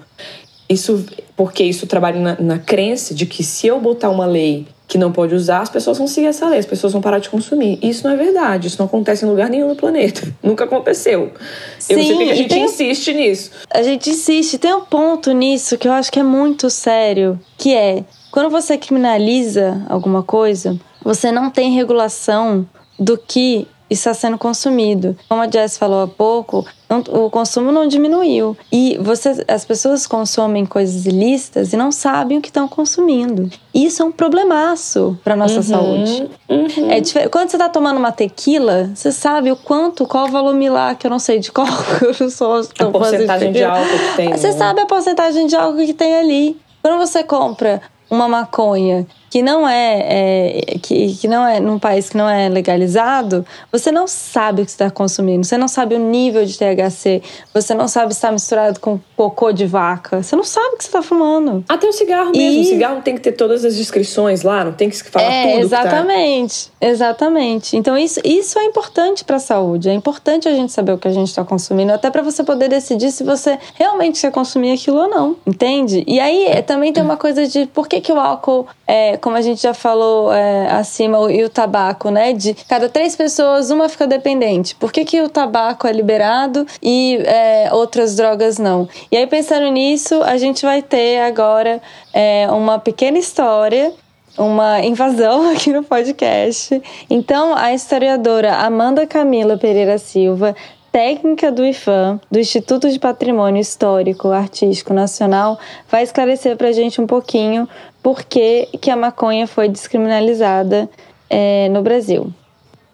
Isso, 0.68 1.04
porque 1.36 1.64
isso 1.64 1.86
trabalha 1.86 2.20
na, 2.20 2.36
na 2.40 2.58
crença 2.58 3.14
de 3.14 3.26
que 3.26 3.42
se 3.42 3.66
eu 3.66 3.80
botar 3.80 4.10
uma 4.10 4.26
lei 4.26 4.68
que 4.90 4.98
não 4.98 5.12
pode 5.12 5.37
usar, 5.37 5.61
as 5.61 5.70
pessoas 5.70 5.98
vão 5.98 6.09
seguir 6.09 6.26
essa 6.26 6.48
lei, 6.48 6.59
as 6.59 6.66
pessoas 6.66 6.92
vão 6.92 7.00
parar 7.00 7.20
de 7.20 7.31
consumir. 7.31 7.79
Isso 7.81 8.05
não 8.05 8.12
é 8.12 8.16
verdade, 8.16 8.66
isso 8.66 8.76
não 8.76 8.87
acontece 8.87 9.24
em 9.24 9.29
lugar 9.29 9.48
nenhum 9.48 9.68
no 9.68 9.76
planeta. 9.76 10.26
Nunca 10.42 10.64
aconteceu. 10.64 11.33
Sim, 11.79 11.92
eu 11.92 11.98
não 11.98 12.05
sei 12.05 12.16
porque 12.16 12.31
a 12.33 12.35
gente 12.35 12.48
tem, 12.48 12.64
insiste 12.64 13.14
nisso. 13.14 13.53
A 13.72 13.83
gente 13.85 14.11
insiste. 14.11 14.59
Tem 14.59 14.74
um 14.74 14.81
ponto 14.81 15.31
nisso 15.31 15.79
que 15.79 15.87
eu 15.87 15.92
acho 15.92 16.11
que 16.11 16.18
é 16.18 16.24
muito 16.24 16.68
sério, 16.68 17.38
que 17.57 17.72
é 17.72 18.03
quando 18.33 18.50
você 18.50 18.76
criminaliza 18.76 19.81
alguma 19.88 20.24
coisa, 20.24 20.76
você 21.05 21.31
não 21.31 21.50
tem 21.50 21.72
regulação 21.72 22.68
do 22.98 23.16
que 23.16 23.68
está 23.94 24.14
sendo 24.14 24.38
consumido. 24.38 25.16
Como 25.29 25.42
a 25.42 25.50
Jess 25.50 25.76
falou 25.76 26.03
há 26.03 26.07
pouco, 26.07 26.64
não, 26.88 27.00
o 27.24 27.31
consumo 27.31 27.72
não 27.72 27.87
diminuiu. 27.87 28.57
E 28.72 28.98
você, 29.00 29.44
as 29.48 29.64
pessoas 29.64 30.07
consomem 30.07 30.64
coisas 30.64 31.07
ilícitas 31.07 31.72
e 31.72 31.76
não 31.76 31.90
sabem 31.92 32.38
o 32.38 32.40
que 32.40 32.48
estão 32.48 32.68
consumindo. 32.68 33.50
Isso 33.74 34.03
é 34.03 34.05
um 34.05 34.12
problemaço 34.12 35.18
para 35.22 35.37
nossa 35.37 35.57
uhum, 35.57 35.62
saúde. 35.62 36.31
Uhum. 36.48 36.90
É 36.90 37.00
diferente. 37.00 37.31
Quando 37.31 37.50
você 37.50 37.57
está 37.57 37.68
tomando 37.68 37.98
uma 37.98 38.12
tequila, 38.12 38.90
você 38.94 39.12
sabe 39.12 39.53
o 39.53 39.57
quanto, 39.57 40.07
qual 40.07 40.26
o 40.26 40.31
volume 40.31 40.68
lá, 40.68 40.94
que 40.94 41.07
eu 41.07 41.11
não 41.11 41.18
sei 41.18 41.38
de 41.38 41.53
qual, 41.53 41.66
eu 42.03 42.14
não 42.20 42.31
sou 42.31 42.61
a 42.79 42.85
porcentagem 42.87 43.53
de, 43.53 43.62
álcool 43.62 43.87
que 43.88 44.16
tem. 44.16 44.31
Você 44.31 44.48
né? 44.48 44.53
sabe 44.53 44.81
a 44.81 44.87
porcentagem 44.87 45.46
de 45.46 45.57
álcool 45.57 45.85
que 45.85 45.94
tem 45.94 46.16
ali. 46.16 46.57
Quando 46.83 46.98
você 46.98 47.22
compra 47.22 47.83
uma 48.11 48.29
maconha 48.29 49.07
que 49.31 49.42
não 49.42 49.66
é, 49.66 50.07
é, 50.09 50.79
que, 50.83 51.14
que 51.14 51.29
não 51.29 51.46
é 51.46 51.61
num 51.61 51.79
país 51.79 52.11
que 52.11 52.16
não 52.16 52.29
é 52.29 52.49
legalizado, 52.49 53.46
você 53.70 53.92
não 53.92 54.09
sabe 54.09 54.62
o 54.62 54.64
que 54.64 54.73
está 54.73 54.90
consumindo, 54.90 55.46
você 55.46 55.57
não 55.57 55.68
sabe 55.68 55.94
o 55.94 55.99
nível 55.99 56.44
de 56.44 56.59
THC, 56.59 57.23
você 57.55 57.73
não 57.73 57.87
sabe 57.87 58.12
se 58.12 58.18
está 58.18 58.33
misturado 58.33 58.81
com 58.81 58.99
cocô 59.16 59.53
de 59.53 59.66
vaca, 59.66 60.20
você 60.20 60.35
não 60.35 60.42
sabe 60.42 60.75
o 60.75 60.77
que 60.77 60.83
você 60.83 60.88
está 60.88 61.01
fumando. 61.01 61.64
Até 61.68 61.88
o 61.88 61.92
cigarro 61.92 62.33
mesmo, 62.33 62.59
e... 62.59 62.61
o 62.62 62.64
cigarro 62.64 63.03
tem 63.03 63.14
que 63.14 63.20
ter 63.20 63.33
todas 63.33 63.64
as 63.64 63.77
descrições 63.77 64.42
lá, 64.42 64.64
não 64.64 64.73
tem 64.73 64.90
que 64.90 65.01
falar 65.05 65.25
é, 65.25 65.53
tudo. 65.53 65.64
Exatamente, 65.64 66.68
tá... 66.68 66.87
exatamente. 66.88 67.77
Então 67.77 67.96
isso, 67.96 68.20
isso 68.25 68.59
é 68.59 68.64
importante 68.64 69.25
para 69.25 69.37
a 69.37 69.40
saúde, 69.40 69.88
é 69.88 69.94
importante 69.94 70.49
a 70.49 70.53
gente 70.53 70.73
saber 70.73 70.92
o 70.92 70.99
que 70.99 71.07
a 71.07 71.12
gente 71.12 71.29
está 71.29 71.44
consumindo, 71.44 71.92
até 71.92 72.11
para 72.11 72.23
você 72.23 72.42
poder 72.42 72.68
decidir 72.68 73.12
se 73.12 73.23
você 73.23 73.57
realmente 73.75 74.20
quer 74.20 74.33
consumir 74.33 74.73
aquilo 74.73 74.99
ou 74.99 75.09
não, 75.09 75.37
entende? 75.46 76.03
E 76.05 76.18
aí 76.18 76.61
também 76.62 76.92
tem 76.92 77.01
uma 77.01 77.16
coisa 77.16 77.46
de 77.46 77.66
por 77.66 77.87
que, 77.87 77.99
que 78.00 78.12
o 78.12 78.18
álcool 78.18 78.66
é, 78.86 79.16
como 79.16 79.36
a 79.36 79.40
gente 79.40 79.62
já 79.62 79.72
falou 79.72 80.32
é, 80.32 80.68
acima, 80.70 81.30
e 81.32 81.44
o 81.44 81.48
tabaco, 81.48 82.10
né? 82.10 82.32
De 82.32 82.54
cada 82.68 82.88
três 82.88 83.14
pessoas, 83.14 83.70
uma 83.70 83.88
fica 83.88 84.06
dependente. 84.06 84.74
Por 84.74 84.92
que, 84.92 85.04
que 85.04 85.22
o 85.22 85.28
tabaco 85.28 85.86
é 85.86 85.92
liberado 85.92 86.66
e 86.82 87.20
é, 87.24 87.68
outras 87.72 88.16
drogas 88.16 88.58
não? 88.58 88.88
E 89.10 89.16
aí, 89.16 89.26
pensando 89.26 89.68
nisso, 89.68 90.22
a 90.22 90.36
gente 90.36 90.62
vai 90.64 90.82
ter 90.82 91.20
agora 91.20 91.80
é, 92.12 92.48
uma 92.50 92.78
pequena 92.78 93.18
história 93.18 93.92
uma 94.38 94.80
invasão 94.80 95.50
aqui 95.52 95.72
no 95.72 95.82
podcast. 95.82 96.80
Então, 97.08 97.54
a 97.54 97.74
historiadora 97.74 98.56
Amanda 98.56 99.06
Camila 99.06 99.58
Pereira 99.58 99.98
Silva 99.98 100.54
técnica 100.92 101.52
do 101.52 101.64
IFAM, 101.64 102.20
do 102.30 102.38
Instituto 102.38 102.90
de 102.90 102.98
Patrimônio 102.98 103.60
Histórico 103.60 104.28
Artístico 104.28 104.92
Nacional, 104.92 105.58
vai 105.88 106.02
esclarecer 106.02 106.56
para 106.56 106.68
a 106.68 106.72
gente 106.72 107.00
um 107.00 107.06
pouquinho 107.06 107.68
por 108.02 108.22
que, 108.24 108.68
que 108.80 108.90
a 108.90 108.96
maconha 108.96 109.46
foi 109.46 109.68
descriminalizada 109.68 110.88
é, 111.28 111.68
no 111.68 111.82
Brasil. 111.82 112.32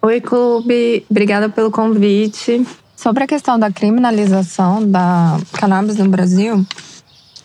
Oi, 0.02 0.20
Clube, 0.20 1.04
obrigada 1.10 1.48
pelo 1.48 1.70
convite. 1.70 2.66
Sobre 2.96 3.24
a 3.24 3.26
questão 3.26 3.58
da 3.58 3.70
criminalização 3.70 4.88
da 4.88 5.38
cannabis 5.52 5.96
no 5.96 6.08
Brasil, 6.08 6.64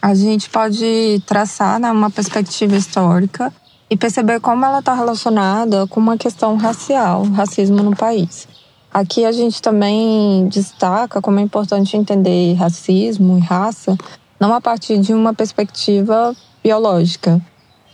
a 0.01 0.13
gente 0.13 0.49
pode 0.49 1.21
traçar 1.25 1.79
né, 1.79 1.91
uma 1.91 2.09
perspectiva 2.09 2.75
histórica 2.75 3.53
e 3.89 3.97
perceber 3.97 4.39
como 4.39 4.65
ela 4.65 4.79
está 4.79 4.93
relacionada 4.93 5.85
com 5.87 5.99
uma 5.99 6.17
questão 6.17 6.55
racial, 6.55 7.23
racismo 7.23 7.83
no 7.83 7.95
país. 7.95 8.47
Aqui 8.93 9.25
a 9.25 9.31
gente 9.31 9.61
também 9.61 10.47
destaca 10.47 11.21
como 11.21 11.39
é 11.39 11.41
importante 11.41 11.95
entender 11.95 12.53
racismo 12.55 13.37
e 13.37 13.41
raça 13.41 13.97
não 14.39 14.53
a 14.53 14.59
partir 14.59 14.97
de 14.97 15.13
uma 15.13 15.33
perspectiva 15.33 16.35
biológica, 16.63 17.41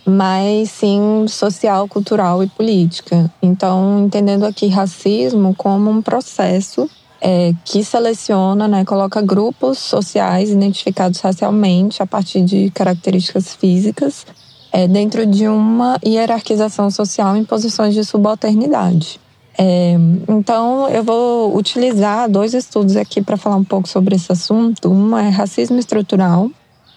mas 0.08 0.70
sim 0.70 1.26
social, 1.28 1.86
cultural 1.86 2.42
e 2.42 2.46
política. 2.48 3.30
Então, 3.42 4.04
entendendo 4.04 4.44
aqui 4.44 4.68
racismo 4.68 5.54
como 5.54 5.90
um 5.90 6.02
processo 6.02 6.88
é, 7.20 7.52
que 7.64 7.84
seleciona, 7.84 8.68
né, 8.68 8.84
coloca 8.84 9.20
grupos 9.20 9.78
sociais 9.78 10.50
identificados 10.50 11.20
racialmente 11.20 12.02
a 12.02 12.06
partir 12.06 12.42
de 12.42 12.70
características 12.70 13.54
físicas 13.54 14.24
é, 14.72 14.86
dentro 14.86 15.26
de 15.26 15.48
uma 15.48 15.98
hierarquização 16.04 16.90
social 16.90 17.36
em 17.36 17.44
posições 17.44 17.94
de 17.94 18.04
subalternidade. 18.04 19.20
É, 19.60 19.96
então, 20.28 20.88
eu 20.88 21.02
vou 21.02 21.56
utilizar 21.56 22.30
dois 22.30 22.54
estudos 22.54 22.96
aqui 22.96 23.20
para 23.20 23.36
falar 23.36 23.56
um 23.56 23.64
pouco 23.64 23.88
sobre 23.88 24.14
esse 24.14 24.30
assunto. 24.30 24.88
Um 24.88 25.18
é 25.18 25.28
racismo 25.30 25.78
estrutural, 25.78 26.48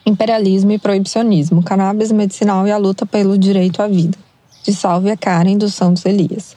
imperialismo 0.06 0.72
e 0.72 0.80
proibicionismo, 0.80 1.64
cannabis 1.64 2.12
medicinal 2.12 2.68
e 2.68 2.72
a 2.72 2.78
luta 2.78 3.06
pelo 3.06 3.38
direito 3.38 3.82
à 3.82 3.88
vida, 3.88 4.18
de 4.64 4.74
Salvia 4.74 5.16
Karen 5.16 5.58
dos 5.58 5.74
Santos 5.74 6.06
Elias. 6.06 6.56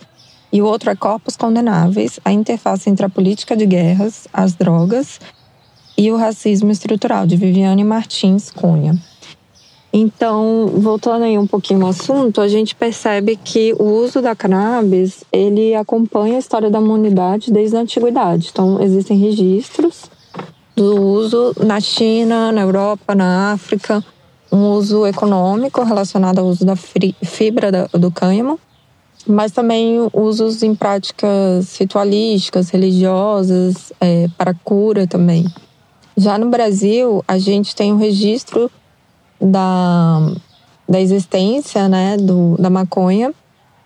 E 0.52 0.62
o 0.62 0.66
outro 0.66 0.90
é 0.90 0.94
Corpos 0.94 1.36
Condenáveis, 1.36 2.20
a 2.24 2.32
interface 2.32 2.88
entre 2.88 3.04
a 3.04 3.08
política 3.08 3.56
de 3.56 3.66
guerras, 3.66 4.28
as 4.32 4.54
drogas 4.54 5.20
e 5.98 6.10
o 6.10 6.16
racismo 6.16 6.70
estrutural, 6.70 7.26
de 7.26 7.36
Viviane 7.36 7.84
Martins 7.84 8.50
Cunha. 8.50 8.96
Então, 9.92 10.72
voltando 10.74 11.24
aí 11.24 11.38
um 11.38 11.46
pouquinho 11.46 11.82
ao 11.82 11.90
assunto, 11.90 12.40
a 12.40 12.48
gente 12.48 12.74
percebe 12.74 13.36
que 13.36 13.72
o 13.78 13.84
uso 13.84 14.20
da 14.20 14.34
cannabis, 14.34 15.22
ele 15.32 15.72
acompanha 15.74 16.34
a 16.34 16.38
história 16.40 16.68
da 16.68 16.80
humanidade 16.80 17.52
desde 17.52 17.76
a 17.76 17.80
antiguidade. 17.80 18.48
Então, 18.50 18.82
existem 18.82 19.16
registros 19.16 20.10
do 20.76 21.00
uso 21.00 21.54
na 21.64 21.80
China, 21.80 22.50
na 22.50 22.62
Europa, 22.62 23.14
na 23.14 23.52
África, 23.52 24.04
um 24.50 24.70
uso 24.70 25.06
econômico 25.06 25.82
relacionado 25.82 26.38
ao 26.38 26.46
uso 26.46 26.64
da 26.64 26.76
fibra 26.76 27.88
do 27.92 28.10
cânhamo, 28.10 28.58
mas 29.26 29.52
também 29.52 30.08
usos 30.12 30.62
em 30.62 30.74
práticas 30.74 31.76
ritualísticas, 31.76 32.70
religiosas, 32.70 33.92
é, 34.00 34.28
para 34.36 34.54
cura 34.54 35.06
também. 35.06 35.46
Já 36.16 36.38
no 36.38 36.50
Brasil, 36.50 37.24
a 37.26 37.38
gente 37.38 37.74
tem 37.74 37.92
um 37.92 37.96
registro 37.96 38.70
da, 39.40 40.32
da 40.88 41.00
existência 41.00 41.88
né, 41.88 42.16
do, 42.16 42.56
da 42.58 42.70
maconha 42.70 43.34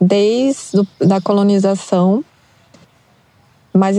desde 0.00 0.86
a 1.10 1.20
colonização, 1.20 2.24
mais 3.72 3.96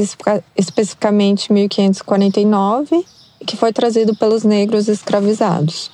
especificamente 0.56 1.52
1549, 1.52 3.06
que 3.46 3.56
foi 3.56 3.72
trazido 3.72 4.16
pelos 4.16 4.44
negros 4.44 4.88
escravizados. 4.88 5.92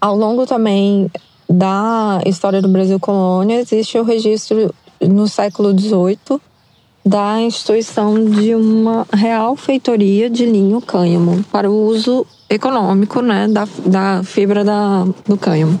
Ao 0.00 0.16
longo 0.16 0.46
também 0.46 1.10
da 1.48 2.20
história 2.24 2.62
do 2.62 2.68
Brasil 2.68 2.98
colônia, 3.00 3.60
existe 3.60 3.98
o 3.98 4.04
registro 4.04 4.74
no 5.00 5.26
século 5.26 5.76
XVIII 5.78 6.40
da 7.04 7.40
instituição 7.40 8.22
de 8.24 8.54
uma 8.54 9.06
real 9.12 9.56
feitoria 9.56 10.28
de 10.28 10.44
linho 10.44 10.80
cânhamo 10.80 11.42
para 11.50 11.70
o 11.70 11.86
uso 11.86 12.26
econômico 12.48 13.20
né, 13.22 13.48
da, 13.48 13.66
da 13.86 14.22
fibra 14.22 14.62
da, 14.62 15.04
do 15.26 15.36
cânhamo. 15.36 15.80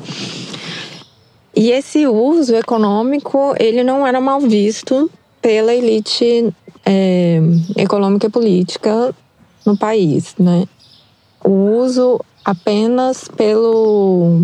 E 1.54 1.70
esse 1.70 2.06
uso 2.06 2.54
econômico 2.54 3.54
ele 3.58 3.82
não 3.82 4.06
era 4.06 4.20
mal 4.20 4.40
visto 4.40 5.10
pela 5.40 5.74
elite 5.74 6.52
é, 6.84 7.40
econômica 7.76 8.26
e 8.26 8.30
política 8.30 9.14
no 9.64 9.76
país, 9.76 10.34
né? 10.38 10.66
O 11.44 11.50
uso 11.80 12.20
apenas 12.44 13.28
pelo 13.28 14.42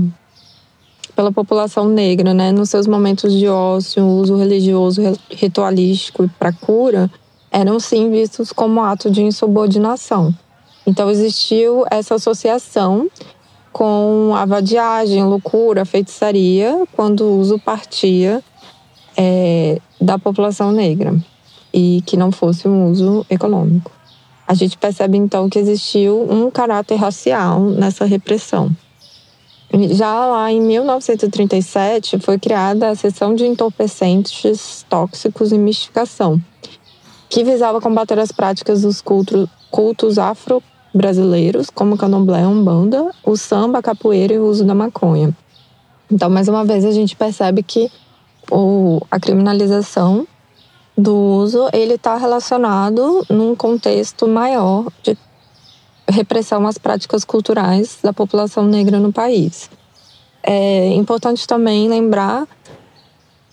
pela 1.14 1.32
população 1.32 1.88
negra, 1.88 2.34
né, 2.34 2.52
nos 2.52 2.68
seus 2.68 2.86
momentos 2.86 3.32
de 3.32 3.48
ócio, 3.48 4.04
uso 4.04 4.36
religioso, 4.36 5.00
ritualístico 5.30 6.28
para 6.38 6.52
cura, 6.52 7.10
eram 7.50 7.80
sim 7.80 8.10
vistos 8.10 8.52
como 8.52 8.82
ato 8.82 9.10
de 9.10 9.22
insubordinação. 9.22 10.34
Então 10.86 11.10
existiu 11.10 11.86
essa 11.90 12.16
associação 12.16 13.08
com 13.72 14.32
a 14.36 14.44
vadiagem, 14.44 15.24
loucura, 15.24 15.86
feitiçaria, 15.86 16.86
quando 16.92 17.22
o 17.22 17.40
uso 17.40 17.58
partia 17.58 18.44
é, 19.16 19.80
da 20.00 20.18
população 20.18 20.72
negra 20.72 21.14
e 21.72 22.02
que 22.06 22.16
não 22.16 22.32
fosse 22.32 22.66
um 22.68 22.90
uso 22.90 23.24
econômico. 23.28 23.90
a 24.46 24.54
gente 24.54 24.78
percebe 24.78 25.18
então 25.18 25.48
que 25.48 25.58
existiu 25.58 26.26
um 26.30 26.50
caráter 26.50 26.94
racial 26.94 27.60
nessa 27.60 28.04
repressão. 28.04 28.70
Já 29.90 30.26
lá 30.26 30.50
em 30.52 30.60
1937 30.60 32.20
foi 32.20 32.38
criada 32.38 32.88
a 32.88 32.94
seção 32.94 33.34
de 33.34 33.44
entorpecentes 33.44 34.86
tóxicos 34.88 35.50
e 35.50 35.58
mistificação, 35.58 36.40
que 37.28 37.42
visava 37.42 37.80
combater 37.80 38.18
as 38.20 38.30
práticas 38.30 38.82
dos 38.82 39.00
cultos, 39.00 39.48
cultos 39.68 40.18
afro-brasileiros, 40.18 41.68
como 41.68 41.96
candomblé, 41.98 42.46
umbanda, 42.46 43.10
o 43.24 43.36
samba, 43.36 43.80
a 43.80 43.82
capoeira 43.82 44.34
e 44.34 44.38
o 44.38 44.46
uso 44.46 44.64
da 44.64 44.74
maconha. 44.74 45.36
Então, 46.10 46.30
mais 46.30 46.46
uma 46.46 46.64
vez, 46.64 46.84
a 46.84 46.92
gente 46.92 47.16
percebe 47.16 47.64
que 47.64 47.90
o, 48.50 49.00
a 49.10 49.18
criminalização 49.18 50.26
do 50.96 51.14
uso 51.14 51.68
ele 51.72 51.94
está 51.94 52.16
relacionado 52.16 53.24
num 53.28 53.54
contexto 53.54 54.26
maior 54.26 54.86
de 55.02 55.16
repressão 56.08 56.66
às 56.66 56.78
práticas 56.78 57.24
culturais 57.24 57.98
da 58.02 58.12
população 58.12 58.64
negra 58.64 58.98
no 58.98 59.12
país. 59.12 59.68
É 60.42 60.94
importante 60.94 61.46
também 61.46 61.88
lembrar 61.88 62.46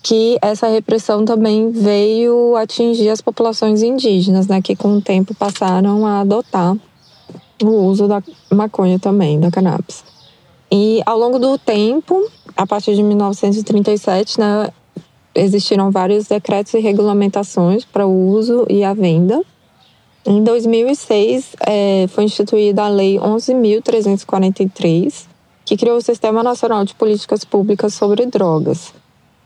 que 0.03 0.37
essa 0.41 0.67
repressão 0.67 1.23
também 1.23 1.71
veio 1.71 2.55
atingir 2.57 3.09
as 3.09 3.21
populações 3.21 3.81
indígenas, 3.81 4.47
né, 4.47 4.61
que 4.61 4.75
com 4.75 4.97
o 4.97 5.01
tempo 5.01 5.33
passaram 5.33 6.05
a 6.05 6.19
adotar 6.19 6.75
o 7.63 7.69
uso 7.69 8.07
da 8.07 8.21
maconha 8.51 8.99
também, 8.99 9.39
da 9.39 9.49
cannabis. 9.49 10.03
E 10.69 11.01
ao 11.05 11.17
longo 11.17 11.39
do 11.39 11.57
tempo, 11.57 12.29
a 12.55 12.67
partir 12.67 12.95
de 12.95 13.01
1937, 13.01 14.39
né, 14.39 14.69
existiram 15.35 15.91
vários 15.91 16.27
decretos 16.27 16.73
e 16.73 16.79
regulamentações 16.79 17.85
para 17.85 18.05
o 18.05 18.27
uso 18.29 18.65
e 18.69 18.83
a 18.83 18.93
venda. 18.93 19.41
Em 20.25 20.43
2006, 20.43 21.55
é, 21.67 22.07
foi 22.07 22.23
instituída 22.23 22.83
a 22.83 22.87
Lei 22.87 23.17
11.343, 23.17 25.25
que 25.65 25.75
criou 25.75 25.97
o 25.97 26.01
Sistema 26.01 26.41
Nacional 26.41 26.85
de 26.85 26.95
Políticas 26.95 27.43
Públicas 27.43 27.93
sobre 27.93 28.25
Drogas. 28.25 28.93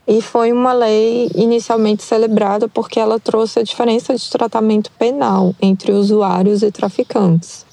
E 0.07 0.21
foi 0.21 0.53
uma 0.53 0.71
lei 0.71 1.29
inicialmente 1.35 2.01
celebrada 2.01 2.69
porque 2.69 2.97
ela 2.97 3.19
trouxe 3.19 3.59
a 3.59 3.63
diferença 3.63 4.15
de 4.15 4.29
tratamento 4.29 4.89
penal 4.91 5.53
entre 5.61 5.91
usuários 5.91 6.63
e 6.63 6.71
traficantes. 6.71 7.65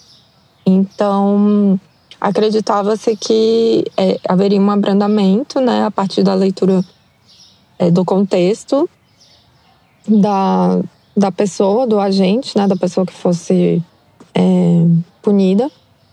Então, 0.67 1.79
acreditava-se 2.21 3.17
que 3.17 3.85
é, 3.97 4.19
haveria 4.29 4.61
um 4.61 4.71
abrandamento, 4.71 5.61
né, 5.61 5.85
a 5.85 5.93
partir 5.93 6.25
da 6.25 6.35
leitura 6.35 6.85
é, 7.79 7.91
do 7.91 8.05
contexto 8.05 8.89
da, 10.07 10.81
da 11.17 11.33
pessoa, 11.33 11.87
do 11.87 11.99
agente, 11.99 12.57
né, 12.57 12.67
da 12.67 12.77
pessoa 12.77 13.07
que 13.07 13.13
fosse 13.13 13.83
é, 14.35 14.87
punida, 15.23 15.71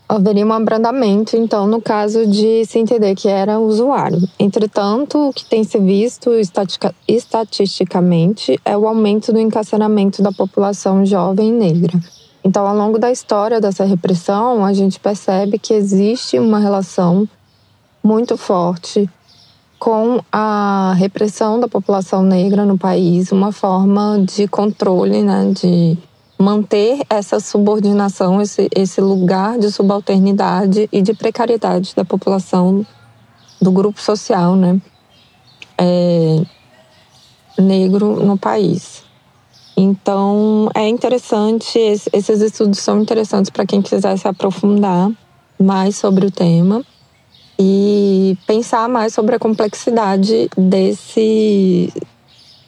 haveria 0.08 0.46
um 0.46 0.52
abrandamento, 0.52 1.36
então, 1.36 1.66
no 1.66 1.80
caso 1.80 2.26
de 2.26 2.64
se 2.66 2.78
entender 2.78 3.14
que 3.14 3.28
era 3.28 3.58
usuário. 3.58 4.20
Entretanto, 4.38 5.28
o 5.28 5.32
que 5.32 5.44
tem 5.44 5.64
se 5.64 5.78
visto 5.78 6.30
estatisticamente 7.08 8.60
é 8.64 8.76
o 8.76 8.86
aumento 8.86 9.32
do 9.32 9.38
encarceramento 9.38 10.22
da 10.22 10.30
população 10.30 11.06
jovem 11.06 11.50
negra. 11.50 11.98
Então, 12.44 12.66
ao 12.66 12.76
longo 12.76 12.98
da 12.98 13.10
história 13.10 13.60
dessa 13.60 13.84
repressão, 13.84 14.64
a 14.64 14.72
gente 14.72 15.00
percebe 15.00 15.58
que 15.58 15.72
existe 15.72 16.38
uma 16.38 16.58
relação 16.58 17.26
muito 18.02 18.36
forte 18.36 19.08
com 19.82 20.20
a 20.30 20.94
repressão 20.96 21.58
da 21.58 21.66
população 21.66 22.22
negra 22.22 22.64
no 22.64 22.78
país, 22.78 23.32
uma 23.32 23.50
forma 23.50 24.24
de 24.24 24.46
controle, 24.46 25.24
né, 25.24 25.50
de 25.52 25.98
manter 26.38 27.00
essa 27.10 27.40
subordinação, 27.40 28.40
esse, 28.40 28.68
esse 28.76 29.00
lugar 29.00 29.58
de 29.58 29.72
subalternidade 29.72 30.88
e 30.92 31.02
de 31.02 31.12
precariedade 31.12 31.94
da 31.96 32.04
população 32.04 32.86
do 33.60 33.72
grupo 33.72 34.00
social, 34.00 34.54
né, 34.54 34.80
é, 35.76 36.42
negro 37.58 38.24
no 38.24 38.38
país. 38.38 39.02
Então, 39.76 40.70
é 40.76 40.86
interessante, 40.86 41.76
esses 41.76 42.40
estudos 42.40 42.78
são 42.78 43.00
interessantes 43.00 43.50
para 43.50 43.66
quem 43.66 43.82
quiser 43.82 44.16
se 44.16 44.28
aprofundar 44.28 45.10
mais 45.58 45.96
sobre 45.96 46.24
o 46.24 46.30
tema 46.30 46.84
e 47.64 48.36
pensar 48.44 48.88
mais 48.88 49.14
sobre 49.14 49.36
a 49.36 49.38
complexidade 49.38 50.50
desse 50.56 51.92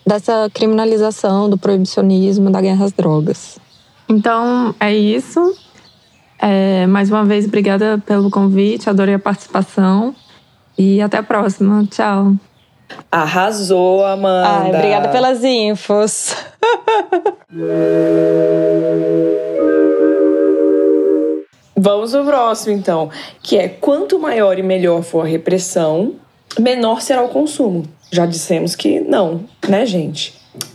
dessa 0.06 0.48
criminalização, 0.52 1.50
do 1.50 1.58
proibicionismo, 1.58 2.50
da 2.50 2.60
guerra 2.60 2.84
às 2.84 2.92
drogas. 2.92 3.58
Então 4.08 4.72
é 4.78 4.94
isso. 4.94 5.56
É, 6.38 6.86
mais 6.86 7.10
uma 7.10 7.24
vez, 7.24 7.46
obrigada 7.46 8.00
pelo 8.06 8.30
convite, 8.30 8.88
adorei 8.88 9.14
a 9.14 9.18
participação 9.18 10.14
e 10.78 11.00
até 11.00 11.18
a 11.18 11.22
próxima. 11.22 11.84
Tchau. 11.90 12.34
Arrasou, 13.10 14.04
Amanda. 14.04 14.48
Ai, 14.48 14.68
obrigada 14.68 15.08
pelas 15.08 15.42
infos. 15.42 16.36
Vamos 21.76 22.14
ao 22.14 22.24
próximo, 22.24 22.76
então, 22.76 23.10
que 23.42 23.56
é 23.56 23.68
quanto 23.68 24.18
maior 24.18 24.58
e 24.58 24.62
melhor 24.62 25.02
for 25.02 25.22
a 25.22 25.28
repressão, 25.28 26.14
menor 26.58 27.00
será 27.00 27.22
o 27.22 27.28
consumo. 27.28 27.84
Já 28.12 28.26
dissemos 28.26 28.76
que 28.76 29.00
não, 29.00 29.44
né, 29.68 29.84
gente? 29.84 30.34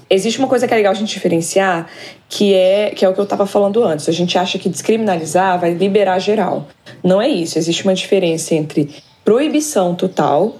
Existe 0.09 0.39
uma 0.39 0.47
coisa 0.47 0.67
que 0.67 0.73
é 0.73 0.77
legal 0.77 0.91
a 0.91 0.95
gente 0.95 1.13
diferenciar, 1.13 1.87
que 2.27 2.53
é, 2.53 2.89
que 2.89 3.05
é 3.05 3.09
o 3.09 3.13
que 3.13 3.19
eu 3.19 3.23
estava 3.23 3.45
falando 3.45 3.83
antes. 3.83 4.09
A 4.09 4.11
gente 4.11 4.37
acha 4.37 4.57
que 4.57 4.67
descriminalizar 4.67 5.59
vai 5.59 5.73
liberar 5.73 6.19
geral. 6.19 6.67
Não 7.03 7.21
é 7.21 7.29
isso. 7.29 7.57
Existe 7.57 7.83
uma 7.83 7.93
diferença 7.93 8.55
entre 8.55 8.89
proibição 9.23 9.95
total, 9.95 10.57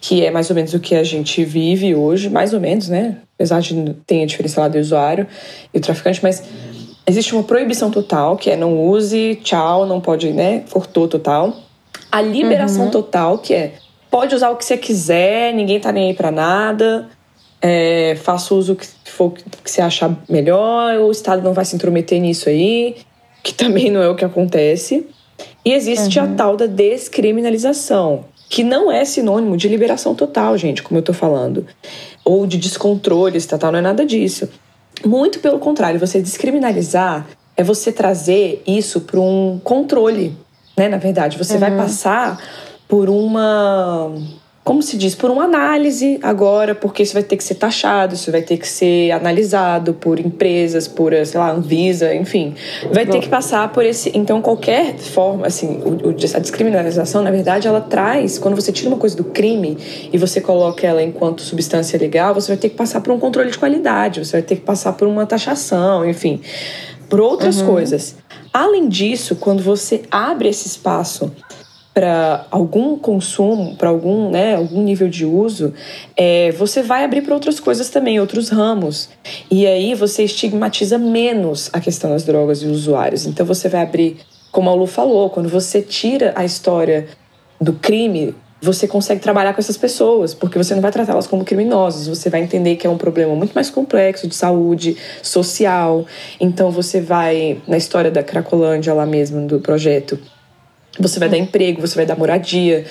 que 0.00 0.24
é 0.24 0.30
mais 0.30 0.50
ou 0.50 0.56
menos 0.56 0.74
o 0.74 0.80
que 0.80 0.94
a 0.96 1.04
gente 1.04 1.44
vive 1.44 1.94
hoje, 1.94 2.28
mais 2.28 2.52
ou 2.52 2.60
menos, 2.60 2.88
né? 2.88 3.18
Apesar 3.36 3.60
de 3.60 3.94
ter 4.06 4.24
a 4.24 4.26
diferença 4.26 4.60
lá 4.60 4.68
do 4.68 4.78
usuário 4.78 5.26
e 5.72 5.78
o 5.78 5.80
traficante, 5.80 6.20
mas 6.22 6.42
Existe 7.08 7.34
uma 7.34 7.42
proibição 7.42 7.90
total, 7.90 8.36
que 8.36 8.50
é 8.50 8.56
não 8.56 8.86
use, 8.86 9.40
tchau, 9.42 9.86
não 9.86 9.98
pode, 9.98 10.30
né? 10.30 10.64
Cortou 10.70 11.08
total. 11.08 11.56
A 12.12 12.20
liberação 12.20 12.84
uhum. 12.84 12.90
total, 12.90 13.38
que 13.38 13.54
é 13.54 13.72
pode 14.10 14.34
usar 14.34 14.50
o 14.50 14.56
que 14.56 14.64
você 14.64 14.76
quiser, 14.76 15.54
ninguém 15.54 15.80
tá 15.80 15.90
nem 15.90 16.08
aí 16.08 16.14
pra 16.14 16.30
nada. 16.30 17.08
É, 17.62 18.14
faça 18.22 18.54
uso 18.54 18.76
que 18.76 18.86
for 19.06 19.32
que 19.32 19.70
você 19.70 19.80
achar 19.80 20.14
melhor, 20.28 20.96
o 20.98 21.10
Estado 21.10 21.42
não 21.42 21.54
vai 21.54 21.64
se 21.64 21.74
intrometer 21.74 22.20
nisso 22.20 22.48
aí, 22.48 22.96
que 23.42 23.52
também 23.56 23.90
não 23.90 24.02
é 24.02 24.08
o 24.08 24.14
que 24.14 24.24
acontece. 24.24 25.06
E 25.64 25.72
existe 25.72 26.18
uhum. 26.18 26.26
a 26.26 26.36
tal 26.36 26.56
da 26.56 26.66
descriminalização, 26.66 28.26
que 28.50 28.62
não 28.62 28.92
é 28.92 29.04
sinônimo 29.06 29.56
de 29.56 29.66
liberação 29.66 30.14
total, 30.14 30.58
gente, 30.58 30.82
como 30.82 30.98
eu 30.98 31.02
tô 31.02 31.14
falando. 31.14 31.66
Ou 32.22 32.46
de 32.46 32.58
descontrole 32.58 33.38
estatal, 33.38 33.72
não 33.72 33.78
é 33.78 33.82
nada 33.82 34.04
disso. 34.04 34.48
Muito 35.04 35.40
pelo 35.40 35.58
contrário, 35.58 35.98
você 35.98 36.20
descriminalizar 36.20 37.26
é 37.56 37.62
você 37.62 37.90
trazer 37.90 38.62
isso 38.66 39.00
para 39.00 39.20
um 39.20 39.60
controle, 39.62 40.36
né? 40.76 40.88
Na 40.88 40.96
verdade, 40.96 41.36
você 41.36 41.54
uhum. 41.54 41.60
vai 41.60 41.76
passar 41.76 42.40
por 42.86 43.08
uma 43.08 44.12
como 44.68 44.82
se 44.82 44.98
diz, 44.98 45.14
por 45.14 45.30
uma 45.30 45.44
análise 45.44 46.18
agora, 46.22 46.74
porque 46.74 47.02
isso 47.02 47.14
vai 47.14 47.22
ter 47.22 47.38
que 47.38 47.42
ser 47.42 47.54
taxado, 47.54 48.12
isso 48.12 48.30
vai 48.30 48.42
ter 48.42 48.58
que 48.58 48.68
ser 48.68 49.12
analisado 49.12 49.94
por 49.94 50.20
empresas, 50.20 50.86
por, 50.86 51.14
sei 51.24 51.40
lá, 51.40 51.50
Anvisa, 51.50 52.14
enfim. 52.14 52.54
Vai 52.92 53.06
ter 53.06 53.18
que 53.20 53.30
passar 53.30 53.72
por 53.72 53.82
esse. 53.82 54.12
Então, 54.14 54.42
qualquer 54.42 54.98
forma, 54.98 55.46
assim, 55.46 55.80
o, 55.82 56.10
a 56.10 56.38
descriminalização, 56.38 57.22
na 57.22 57.30
verdade, 57.30 57.66
ela 57.66 57.80
traz, 57.80 58.38
quando 58.38 58.56
você 58.56 58.70
tira 58.70 58.90
uma 58.90 58.98
coisa 58.98 59.16
do 59.16 59.24
crime 59.24 59.78
e 60.12 60.18
você 60.18 60.38
coloca 60.38 60.86
ela 60.86 61.02
enquanto 61.02 61.40
substância 61.40 61.98
legal, 61.98 62.34
você 62.34 62.48
vai 62.48 62.58
ter 62.58 62.68
que 62.68 62.76
passar 62.76 63.00
por 63.00 63.14
um 63.14 63.18
controle 63.18 63.50
de 63.50 63.56
qualidade, 63.56 64.22
você 64.22 64.32
vai 64.32 64.42
ter 64.42 64.56
que 64.56 64.62
passar 64.66 64.92
por 64.92 65.08
uma 65.08 65.24
taxação, 65.24 66.06
enfim, 66.06 66.42
por 67.08 67.20
outras 67.20 67.62
uhum. 67.62 67.68
coisas. 67.68 68.16
Além 68.52 68.86
disso, 68.86 69.34
quando 69.36 69.62
você 69.62 70.02
abre 70.10 70.50
esse 70.50 70.66
espaço 70.66 71.32
para 71.98 72.46
algum 72.52 72.96
consumo, 72.96 73.74
para 73.74 73.88
algum, 73.88 74.30
né, 74.30 74.54
algum 74.54 74.80
nível 74.84 75.08
de 75.08 75.24
uso, 75.24 75.74
é, 76.16 76.52
você 76.52 76.80
vai 76.80 77.02
abrir 77.02 77.22
para 77.22 77.34
outras 77.34 77.58
coisas 77.58 77.90
também, 77.90 78.20
outros 78.20 78.50
ramos. 78.50 79.08
E 79.50 79.66
aí 79.66 79.96
você 79.96 80.22
estigmatiza 80.22 80.96
menos 80.96 81.68
a 81.72 81.80
questão 81.80 82.10
das 82.10 82.22
drogas 82.22 82.62
e 82.62 82.66
os 82.66 82.82
usuários. 82.82 83.26
Então 83.26 83.44
você 83.44 83.68
vai 83.68 83.82
abrir, 83.82 84.18
como 84.52 84.70
a 84.70 84.74
Lu 84.74 84.86
falou, 84.86 85.28
quando 85.28 85.48
você 85.48 85.82
tira 85.82 86.32
a 86.36 86.44
história 86.44 87.08
do 87.60 87.72
crime, 87.72 88.32
você 88.62 88.86
consegue 88.86 89.20
trabalhar 89.20 89.52
com 89.52 89.60
essas 89.60 89.76
pessoas, 89.76 90.34
porque 90.34 90.56
você 90.56 90.76
não 90.76 90.82
vai 90.82 90.92
tratá-las 90.92 91.26
como 91.26 91.44
criminosos, 91.44 92.06
você 92.06 92.30
vai 92.30 92.42
entender 92.42 92.76
que 92.76 92.86
é 92.86 92.90
um 92.90 92.96
problema 92.96 93.34
muito 93.34 93.54
mais 93.54 93.70
complexo 93.70 94.28
de 94.28 94.36
saúde, 94.36 94.96
social. 95.20 96.06
Então 96.38 96.70
você 96.70 97.00
vai, 97.00 97.60
na 97.66 97.76
história 97.76 98.08
da 98.08 98.22
Cracolândia 98.22 98.94
lá 98.94 99.04
mesmo, 99.04 99.48
do 99.48 99.58
projeto, 99.58 100.16
você 100.98 101.18
vai 101.18 101.28
dar 101.28 101.38
emprego, 101.38 101.80
você 101.80 101.94
vai 101.94 102.06
dar 102.06 102.16
moradia. 102.16 102.84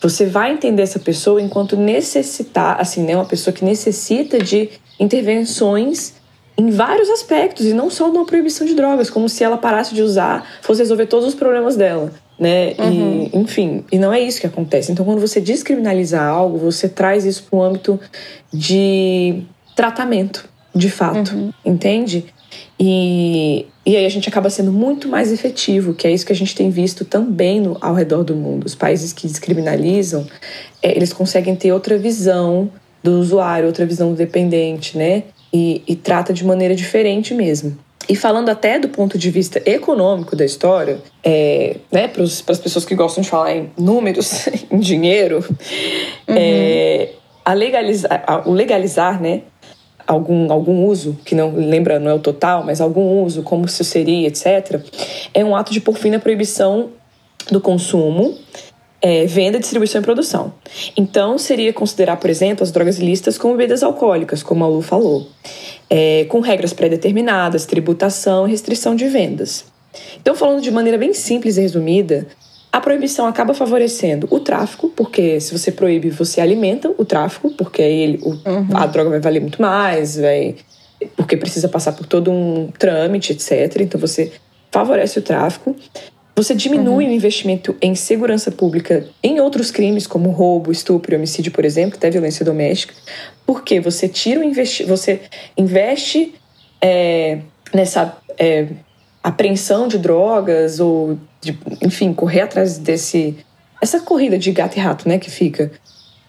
Você 0.00 0.26
vai 0.26 0.52
entender 0.52 0.82
essa 0.82 0.98
pessoa 0.98 1.40
enquanto 1.40 1.76
necessitar, 1.76 2.80
assim, 2.80 3.02
né, 3.02 3.14
uma 3.14 3.24
pessoa 3.24 3.52
que 3.52 3.64
necessita 3.64 4.38
de 4.38 4.70
intervenções 5.00 6.14
em 6.58 6.70
vários 6.70 7.10
aspectos, 7.10 7.66
e 7.66 7.74
não 7.74 7.90
só 7.90 8.08
numa 8.08 8.24
proibição 8.24 8.66
de 8.66 8.74
drogas, 8.74 9.10
como 9.10 9.28
se 9.28 9.44
ela 9.44 9.58
parasse 9.58 9.94
de 9.94 10.02
usar, 10.02 10.46
fosse 10.62 10.80
resolver 10.80 11.06
todos 11.06 11.28
os 11.28 11.34
problemas 11.34 11.76
dela. 11.76 12.12
Né? 12.38 12.74
Uhum. 12.78 13.30
E, 13.32 13.38
enfim, 13.38 13.84
e 13.90 13.98
não 13.98 14.12
é 14.12 14.20
isso 14.20 14.40
que 14.40 14.46
acontece. 14.46 14.92
Então, 14.92 15.04
quando 15.04 15.20
você 15.20 15.40
descriminaliza 15.40 16.20
algo, 16.20 16.58
você 16.58 16.88
traz 16.88 17.24
isso 17.24 17.44
para 17.44 17.58
o 17.58 17.62
âmbito 17.62 18.00
de 18.52 19.42
tratamento, 19.74 20.48
de 20.74 20.90
fato, 20.90 21.34
uhum. 21.34 21.52
entende? 21.64 22.26
E, 22.78 23.66
e 23.84 23.96
aí 23.96 24.04
a 24.04 24.08
gente 24.08 24.28
acaba 24.28 24.50
sendo 24.50 24.70
muito 24.70 25.08
mais 25.08 25.32
efetivo, 25.32 25.94
que 25.94 26.06
é 26.06 26.10
isso 26.10 26.26
que 26.26 26.32
a 26.32 26.36
gente 26.36 26.54
tem 26.54 26.68
visto 26.68 27.04
também 27.04 27.60
no, 27.60 27.78
ao 27.80 27.94
redor 27.94 28.22
do 28.22 28.36
mundo. 28.36 28.64
Os 28.64 28.74
países 28.74 29.12
que 29.12 29.26
descriminalizam, 29.26 30.26
é, 30.82 30.94
eles 30.94 31.12
conseguem 31.12 31.56
ter 31.56 31.72
outra 31.72 31.96
visão 31.96 32.70
do 33.02 33.18
usuário, 33.18 33.66
outra 33.66 33.86
visão 33.86 34.10
do 34.10 34.16
dependente, 34.16 34.98
né? 34.98 35.24
E, 35.52 35.82
e 35.86 35.96
trata 35.96 36.32
de 36.32 36.44
maneira 36.44 36.74
diferente 36.74 37.32
mesmo. 37.32 37.78
E 38.08 38.14
falando 38.14 38.50
até 38.50 38.78
do 38.78 38.88
ponto 38.88 39.18
de 39.18 39.30
vista 39.30 39.60
econômico 39.64 40.36
da 40.36 40.44
história, 40.44 40.98
é, 41.24 41.76
né, 41.90 42.06
para 42.06 42.22
as 42.22 42.40
pessoas 42.40 42.84
que 42.84 42.94
gostam 42.94 43.22
de 43.22 43.28
falar 43.28 43.54
em 43.54 43.70
números, 43.76 44.48
em 44.70 44.78
dinheiro, 44.78 45.44
uhum. 46.28 46.34
é, 46.36 47.10
a 47.44 47.52
legalizar, 47.52 48.24
a, 48.26 48.48
o 48.48 48.52
legalizar, 48.52 49.20
né, 49.20 49.42
algum, 50.06 50.50
algum 50.52 50.84
uso, 50.86 51.18
que 51.24 51.34
não 51.34 51.54
lembra, 51.54 51.98
não 51.98 52.10
é 52.10 52.14
o 52.14 52.18
total, 52.18 52.64
mas 52.64 52.80
algum 52.80 53.22
uso, 53.22 53.42
como 53.42 53.68
se 53.68 53.84
seria, 53.84 54.28
etc., 54.28 54.80
é 55.34 55.44
um 55.44 55.56
ato 55.56 55.72
de 55.72 55.80
por 55.80 55.96
fim 55.96 56.10
na 56.10 56.18
proibição 56.18 56.90
do 57.50 57.60
consumo, 57.60 58.36
é, 59.00 59.26
venda, 59.26 59.58
distribuição 59.58 60.00
e 60.00 60.04
produção. 60.04 60.52
Então, 60.96 61.38
seria 61.38 61.72
considerar, 61.72 62.16
por 62.16 62.30
exemplo, 62.30 62.62
as 62.62 62.70
drogas 62.70 62.98
ilícitas 62.98 63.38
como 63.38 63.56
bebidas 63.56 63.82
alcoólicas, 63.82 64.42
como 64.42 64.64
a 64.64 64.68
Lu 64.68 64.82
falou, 64.82 65.28
é, 65.88 66.24
com 66.24 66.40
regras 66.40 66.72
pré-determinadas, 66.72 67.66
tributação 67.66 68.46
e 68.46 68.50
restrição 68.50 68.96
de 68.96 69.06
vendas. 69.06 69.64
Então, 70.20 70.34
falando 70.34 70.60
de 70.60 70.70
maneira 70.70 70.98
bem 70.98 71.12
simples 71.12 71.56
e 71.56 71.60
resumida, 71.60 72.26
a 72.76 72.80
proibição 72.80 73.26
acaba 73.26 73.54
favorecendo 73.54 74.28
o 74.30 74.38
tráfico, 74.38 74.90
porque 74.90 75.40
se 75.40 75.58
você 75.58 75.72
proíbe, 75.72 76.10
você 76.10 76.42
alimenta 76.42 76.92
o 76.98 77.06
tráfico, 77.06 77.48
porque 77.56 77.80
ele, 77.80 78.18
o, 78.22 78.32
uhum. 78.32 78.68
a 78.74 78.84
droga 78.84 79.08
vai 79.08 79.18
valer 79.18 79.40
muito 79.40 79.62
mais, 79.62 80.18
vai, 80.18 80.56
porque 81.16 81.38
precisa 81.38 81.70
passar 81.70 81.92
por 81.92 82.04
todo 82.04 82.30
um 82.30 82.70
trâmite, 82.78 83.32
etc. 83.32 83.80
Então 83.80 83.98
você 83.98 84.30
favorece 84.70 85.18
o 85.18 85.22
tráfico. 85.22 85.74
Você 86.36 86.54
diminui 86.54 87.06
uhum. 87.06 87.12
o 87.12 87.14
investimento 87.14 87.74
em 87.80 87.94
segurança 87.94 88.50
pública 88.50 89.06
em 89.22 89.40
outros 89.40 89.70
crimes, 89.70 90.06
como 90.06 90.28
roubo, 90.28 90.70
estupro 90.70 91.14
e 91.14 91.16
homicídio, 91.16 91.52
por 91.52 91.64
exemplo, 91.64 91.96
até 91.96 92.10
violência 92.10 92.44
doméstica, 92.44 92.92
porque 93.46 93.80
você 93.80 94.06
tira 94.06 94.40
o 94.40 94.44
investi 94.44 94.84
você 94.84 95.22
investe 95.56 96.34
é, 96.82 97.38
nessa 97.72 98.18
é, 98.36 98.66
apreensão 99.26 99.88
de 99.88 99.98
drogas 99.98 100.78
ou 100.78 101.18
de, 101.40 101.58
enfim, 101.82 102.14
correr 102.14 102.42
atrás 102.42 102.78
desse 102.78 103.36
essa 103.82 103.98
corrida 103.98 104.38
de 104.38 104.52
gato 104.52 104.76
e 104.76 104.80
rato, 104.80 105.08
né, 105.08 105.18
que 105.18 105.30
fica 105.30 105.72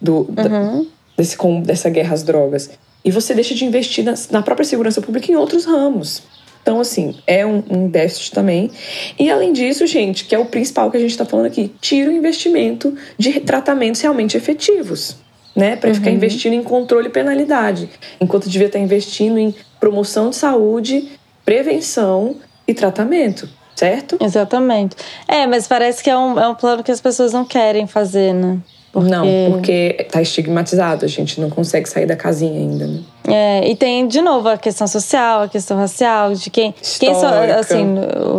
do 0.00 0.16
uhum. 0.16 0.34
da, 0.34 0.82
desse 1.16 1.36
com 1.36 1.60
dessa 1.60 1.88
guerra 1.88 2.12
às 2.12 2.24
drogas. 2.24 2.70
E 3.04 3.12
você 3.12 3.34
deixa 3.34 3.54
de 3.54 3.64
investir 3.64 4.04
na, 4.04 4.14
na 4.32 4.42
própria 4.42 4.66
segurança 4.66 5.00
pública 5.00 5.30
em 5.30 5.36
outros 5.36 5.64
ramos. 5.64 6.24
Então, 6.60 6.80
assim, 6.80 7.14
é 7.24 7.46
um, 7.46 7.62
um, 7.70 7.88
déficit 7.88 8.32
também. 8.32 8.68
E 9.16 9.30
além 9.30 9.52
disso, 9.52 9.86
gente, 9.86 10.24
que 10.24 10.34
é 10.34 10.38
o 10.38 10.46
principal 10.46 10.90
que 10.90 10.96
a 10.96 11.00
gente 11.00 11.12
está 11.12 11.24
falando 11.24 11.46
aqui, 11.46 11.72
tira 11.80 12.10
o 12.10 12.12
investimento 12.12 12.96
de 13.16 13.38
tratamentos 13.40 14.00
realmente 14.00 14.36
efetivos. 14.36 15.16
Né, 15.56 15.74
para 15.74 15.88
uhum. 15.88 15.96
ficar 15.96 16.10
investindo 16.12 16.52
em 16.52 16.62
controle 16.62 17.08
e 17.08 17.10
penalidade, 17.10 17.90
enquanto 18.20 18.48
devia 18.48 18.68
estar 18.68 18.78
investindo 18.78 19.38
em 19.38 19.52
promoção 19.80 20.30
de 20.30 20.36
saúde, 20.36 21.08
prevenção 21.44 22.36
e 22.68 22.74
tratamento, 22.74 23.48
certo? 23.74 24.18
Exatamente. 24.20 24.94
É, 25.26 25.46
mas 25.46 25.66
parece 25.66 26.04
que 26.04 26.10
é 26.10 26.16
um, 26.16 26.38
é 26.38 26.46
um 26.46 26.54
plano 26.54 26.84
que 26.84 26.92
as 26.92 27.00
pessoas 27.00 27.32
não 27.32 27.46
querem 27.46 27.86
fazer, 27.86 28.34
né? 28.34 28.58
Porque... 28.92 29.10
Não, 29.10 29.26
porque 29.50 30.06
tá 30.10 30.20
estigmatizado, 30.20 31.04
a 31.04 31.08
gente 31.08 31.40
não 31.40 31.48
consegue 31.48 31.88
sair 31.88 32.06
da 32.06 32.16
casinha 32.16 32.58
ainda, 32.58 32.86
né? 32.86 33.00
É, 33.26 33.70
e 33.70 33.76
tem, 33.76 34.06
de 34.06 34.20
novo, 34.20 34.48
a 34.48 34.58
questão 34.58 34.86
social, 34.86 35.42
a 35.42 35.48
questão 35.48 35.76
racial, 35.76 36.34
de 36.34 36.50
quem. 36.50 36.74
Quem 36.98 37.14
só, 37.14 37.28
assim, 37.58 37.84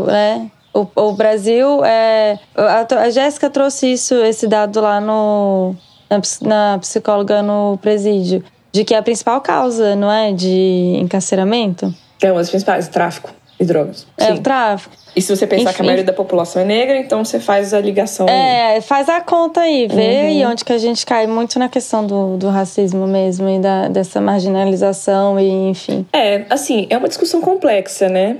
né? 0.07 0.49
O, 0.73 0.87
o 0.95 1.11
Brasil 1.13 1.83
é. 1.85 2.39
A, 2.55 2.85
a 3.03 3.09
Jéssica 3.09 3.49
trouxe 3.49 3.93
isso, 3.93 4.15
esse 4.15 4.47
dado 4.47 4.81
lá 4.81 4.99
no. 4.99 5.75
Na, 6.09 6.21
na 6.41 6.79
psicóloga 6.79 7.43
no 7.43 7.77
presídio. 7.79 8.43
De 8.71 8.83
que 8.83 8.93
é 8.95 8.97
a 8.97 9.03
principal 9.03 9.39
causa, 9.41 9.95
não 9.95 10.11
é? 10.11 10.31
De 10.31 10.97
encarceramento. 10.99 11.93
É 12.21 12.31
uma 12.31 12.39
das 12.39 12.49
principais, 12.49 12.87
tráfico 12.87 13.31
e 13.59 13.65
drogas. 13.65 14.07
É 14.17 14.27
Sim. 14.27 14.33
o 14.33 14.39
tráfico. 14.39 14.95
E 15.15 15.21
se 15.21 15.35
você 15.35 15.45
pensar 15.45 15.71
Enfim. 15.71 15.75
que 15.75 15.81
a 15.81 15.85
maioria 15.85 16.05
da 16.05 16.13
população 16.13 16.61
é 16.61 16.65
negra, 16.65 16.97
então 16.97 17.25
você 17.25 17.39
faz 17.39 17.73
a 17.73 17.81
ligação. 17.81 18.27
É, 18.29 18.75
aí. 18.75 18.81
faz 18.81 19.09
a 19.09 19.19
conta 19.19 19.61
aí, 19.61 19.87
vê 19.87 20.21
uhum. 20.21 20.29
e 20.29 20.45
onde 20.45 20.63
que 20.63 20.71
a 20.71 20.77
gente 20.77 21.05
cai 21.05 21.27
muito 21.27 21.59
na 21.59 21.67
questão 21.67 22.05
do, 22.05 22.37
do 22.37 22.47
racismo 22.47 23.05
mesmo 23.07 23.49
e 23.49 23.59
da, 23.59 23.87
dessa 23.89 24.21
marginalização 24.21 25.39
e 25.39 25.69
enfim. 25.69 26.05
É, 26.13 26.45
assim, 26.49 26.87
é 26.89 26.97
uma 26.97 27.07
discussão 27.07 27.41
complexa, 27.41 28.07
né? 28.07 28.37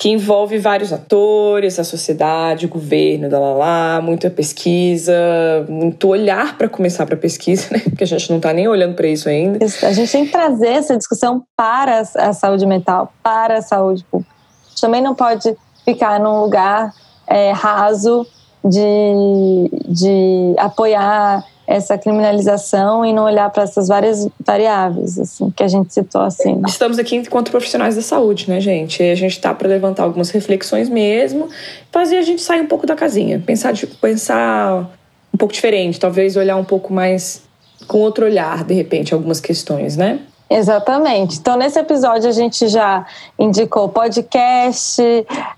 Que 0.00 0.08
envolve 0.08 0.58
vários 0.58 0.92
atores, 0.92 1.76
a 1.80 1.84
sociedade, 1.84 2.66
o 2.66 2.68
governo, 2.68 3.28
da 3.28 3.40
lá, 3.40 3.52
lá 3.52 4.00
muita 4.00 4.30
pesquisa, 4.30 5.12
muito 5.68 6.06
olhar 6.06 6.56
para 6.56 6.68
começar 6.68 7.04
para 7.04 7.16
pesquisa, 7.16 7.66
né? 7.72 7.80
Porque 7.80 8.04
a 8.04 8.06
gente 8.06 8.30
não 8.30 8.36
está 8.36 8.52
nem 8.52 8.68
olhando 8.68 8.94
para 8.94 9.08
isso 9.08 9.28
ainda. 9.28 9.58
A 9.82 9.92
gente 9.92 10.12
tem 10.12 10.24
que 10.24 10.30
trazer 10.30 10.68
essa 10.68 10.96
discussão 10.96 11.42
para 11.56 12.02
a 12.14 12.32
saúde 12.32 12.64
mental, 12.64 13.12
para 13.22 13.58
a 13.58 13.62
saúde 13.62 14.04
pública 14.08 14.37
também 14.80 15.02
não 15.02 15.14
pode 15.14 15.56
ficar 15.84 16.20
num 16.20 16.40
lugar 16.42 16.92
é, 17.26 17.52
raso 17.52 18.26
de, 18.64 19.70
de 19.86 20.54
apoiar 20.58 21.44
essa 21.66 21.98
criminalização 21.98 23.04
e 23.04 23.12
não 23.12 23.24
olhar 23.24 23.50
para 23.50 23.64
essas 23.64 23.88
várias 23.88 24.26
variáveis 24.44 25.18
assim 25.18 25.50
que 25.50 25.62
a 25.62 25.68
gente 25.68 25.92
citou 25.92 26.22
assim. 26.22 26.62
Estamos 26.66 26.98
aqui 26.98 27.16
enquanto 27.16 27.50
profissionais 27.50 27.94
da 27.94 28.00
saúde, 28.00 28.48
né, 28.48 28.58
gente? 28.58 29.02
E 29.02 29.10
a 29.10 29.14
gente 29.14 29.32
está 29.32 29.52
para 29.52 29.68
levantar 29.68 30.04
algumas 30.04 30.30
reflexões 30.30 30.88
mesmo, 30.88 31.48
fazer 31.92 32.16
a 32.16 32.22
gente 32.22 32.40
sair 32.40 32.62
um 32.62 32.66
pouco 32.66 32.86
da 32.86 32.96
casinha, 32.96 33.38
pensar 33.38 33.72
de, 33.72 33.86
pensar 33.86 34.90
um 35.32 35.36
pouco 35.36 35.52
diferente, 35.52 36.00
talvez 36.00 36.36
olhar 36.36 36.56
um 36.56 36.64
pouco 36.64 36.90
mais 36.90 37.42
com 37.86 37.98
outro 37.98 38.24
olhar, 38.24 38.64
de 38.64 38.72
repente, 38.72 39.12
algumas 39.12 39.38
questões, 39.38 39.94
né? 39.94 40.20
Exatamente. 40.50 41.38
Então, 41.38 41.58
nesse 41.58 41.78
episódio, 41.78 42.26
a 42.26 42.32
gente 42.32 42.68
já 42.68 43.06
indicou 43.38 43.86
podcast, 43.90 45.02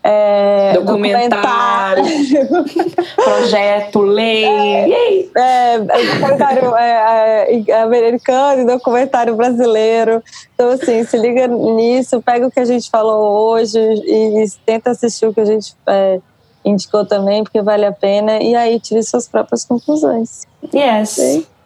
é, 0.03 0.73
documentário, 0.75 2.03
documentário. 2.03 2.95
projeto, 3.15 4.01
lei. 4.01 5.31
É, 5.37 5.79
documentário 5.79 6.77
é, 6.77 7.63
é, 7.69 7.81
americano 7.81 8.63
e 8.63 8.65
documentário 8.65 9.37
brasileiro. 9.37 10.23
Então, 10.55 10.71
assim, 10.71 11.05
se 11.05 11.17
liga 11.17 11.47
nisso, 11.47 12.21
pega 12.21 12.49
o 12.49 12.51
que 12.51 12.59
a 12.59 12.65
gente 12.65 12.91
falou 12.91 13.53
hoje 13.53 13.79
e, 13.79 14.43
e 14.43 14.51
tenta 14.67 14.91
assistir 14.91 15.27
o 15.27 15.33
que 15.33 15.41
a 15.41 15.45
gente 15.45 15.73
é, 15.87 16.19
indicou 16.65 17.07
também, 17.07 17.45
porque 17.45 17.63
vale 17.63 17.87
a 17.87 17.93
pena. 17.93 18.43
E 18.43 18.57
aí, 18.57 18.81
tire 18.81 19.05
suas 19.05 19.29
próprias 19.29 19.65
conclusões. 19.65 20.49
Yes. 20.75 21.17
Okay? 21.17 21.60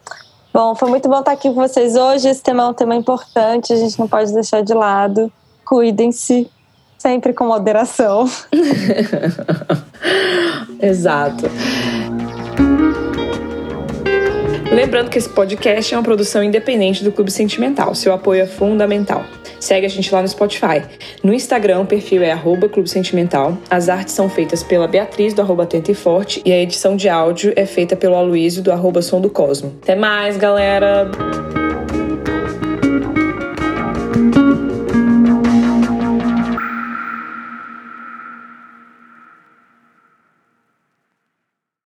Bom, 0.55 0.73
foi 0.73 0.89
muito 0.89 1.09
bom 1.09 1.19
estar 1.19 1.33
aqui 1.33 1.49
com 1.49 1.55
vocês 1.55 1.97
hoje. 1.97 2.29
Esse 2.29 2.41
tema 2.41 2.63
é 2.63 2.67
um 2.67 2.73
tema 2.73 2.95
importante, 2.95 3.73
a 3.73 3.75
gente 3.75 3.99
não 3.99 4.07
pode 4.07 4.33
deixar 4.33 4.61
de 4.61 4.73
lado. 4.73 5.29
Cuidem-se, 5.65 6.49
sempre 6.97 7.33
com 7.33 7.45
moderação. 7.45 8.23
Exato. 10.81 11.43
Lembrando 14.71 15.09
que 15.09 15.17
esse 15.17 15.29
podcast 15.29 15.93
é 15.93 15.97
uma 15.97 16.03
produção 16.03 16.43
independente 16.43 17.03
do 17.03 17.11
Clube 17.11 17.31
Sentimental. 17.31 17.93
Seu 17.95 18.13
apoio 18.13 18.41
é 18.41 18.47
fundamental. 18.47 19.23
Segue 19.59 19.85
a 19.85 19.89
gente 19.89 20.13
lá 20.13 20.21
no 20.21 20.27
Spotify. 20.27 20.83
No 21.23 21.33
Instagram, 21.33 21.81
o 21.81 21.85
perfil 21.85 22.21
é 22.23 22.31
arroba 22.31 22.67
Clube 22.67 22.89
Sentimental. 22.89 23.57
As 23.69 23.89
artes 23.89 24.13
são 24.13 24.29
feitas 24.29 24.63
pela 24.63 24.87
Beatriz, 24.87 25.33
do 25.33 25.41
arroba 25.41 25.67
e 25.73 25.93
Forte, 25.93 26.41
e 26.45 26.51
a 26.51 26.57
edição 26.57 26.95
de 26.95 27.09
áudio 27.09 27.53
é 27.55 27.65
feita 27.65 27.95
pelo 27.95 28.15
Aloysio, 28.15 28.61
do 28.61 28.71
arroba 28.71 29.01
Som 29.01 29.21
do 29.21 29.29
Cosmo. 29.29 29.73
Até 29.81 29.95
mais, 29.95 30.37
galera! 30.37 31.09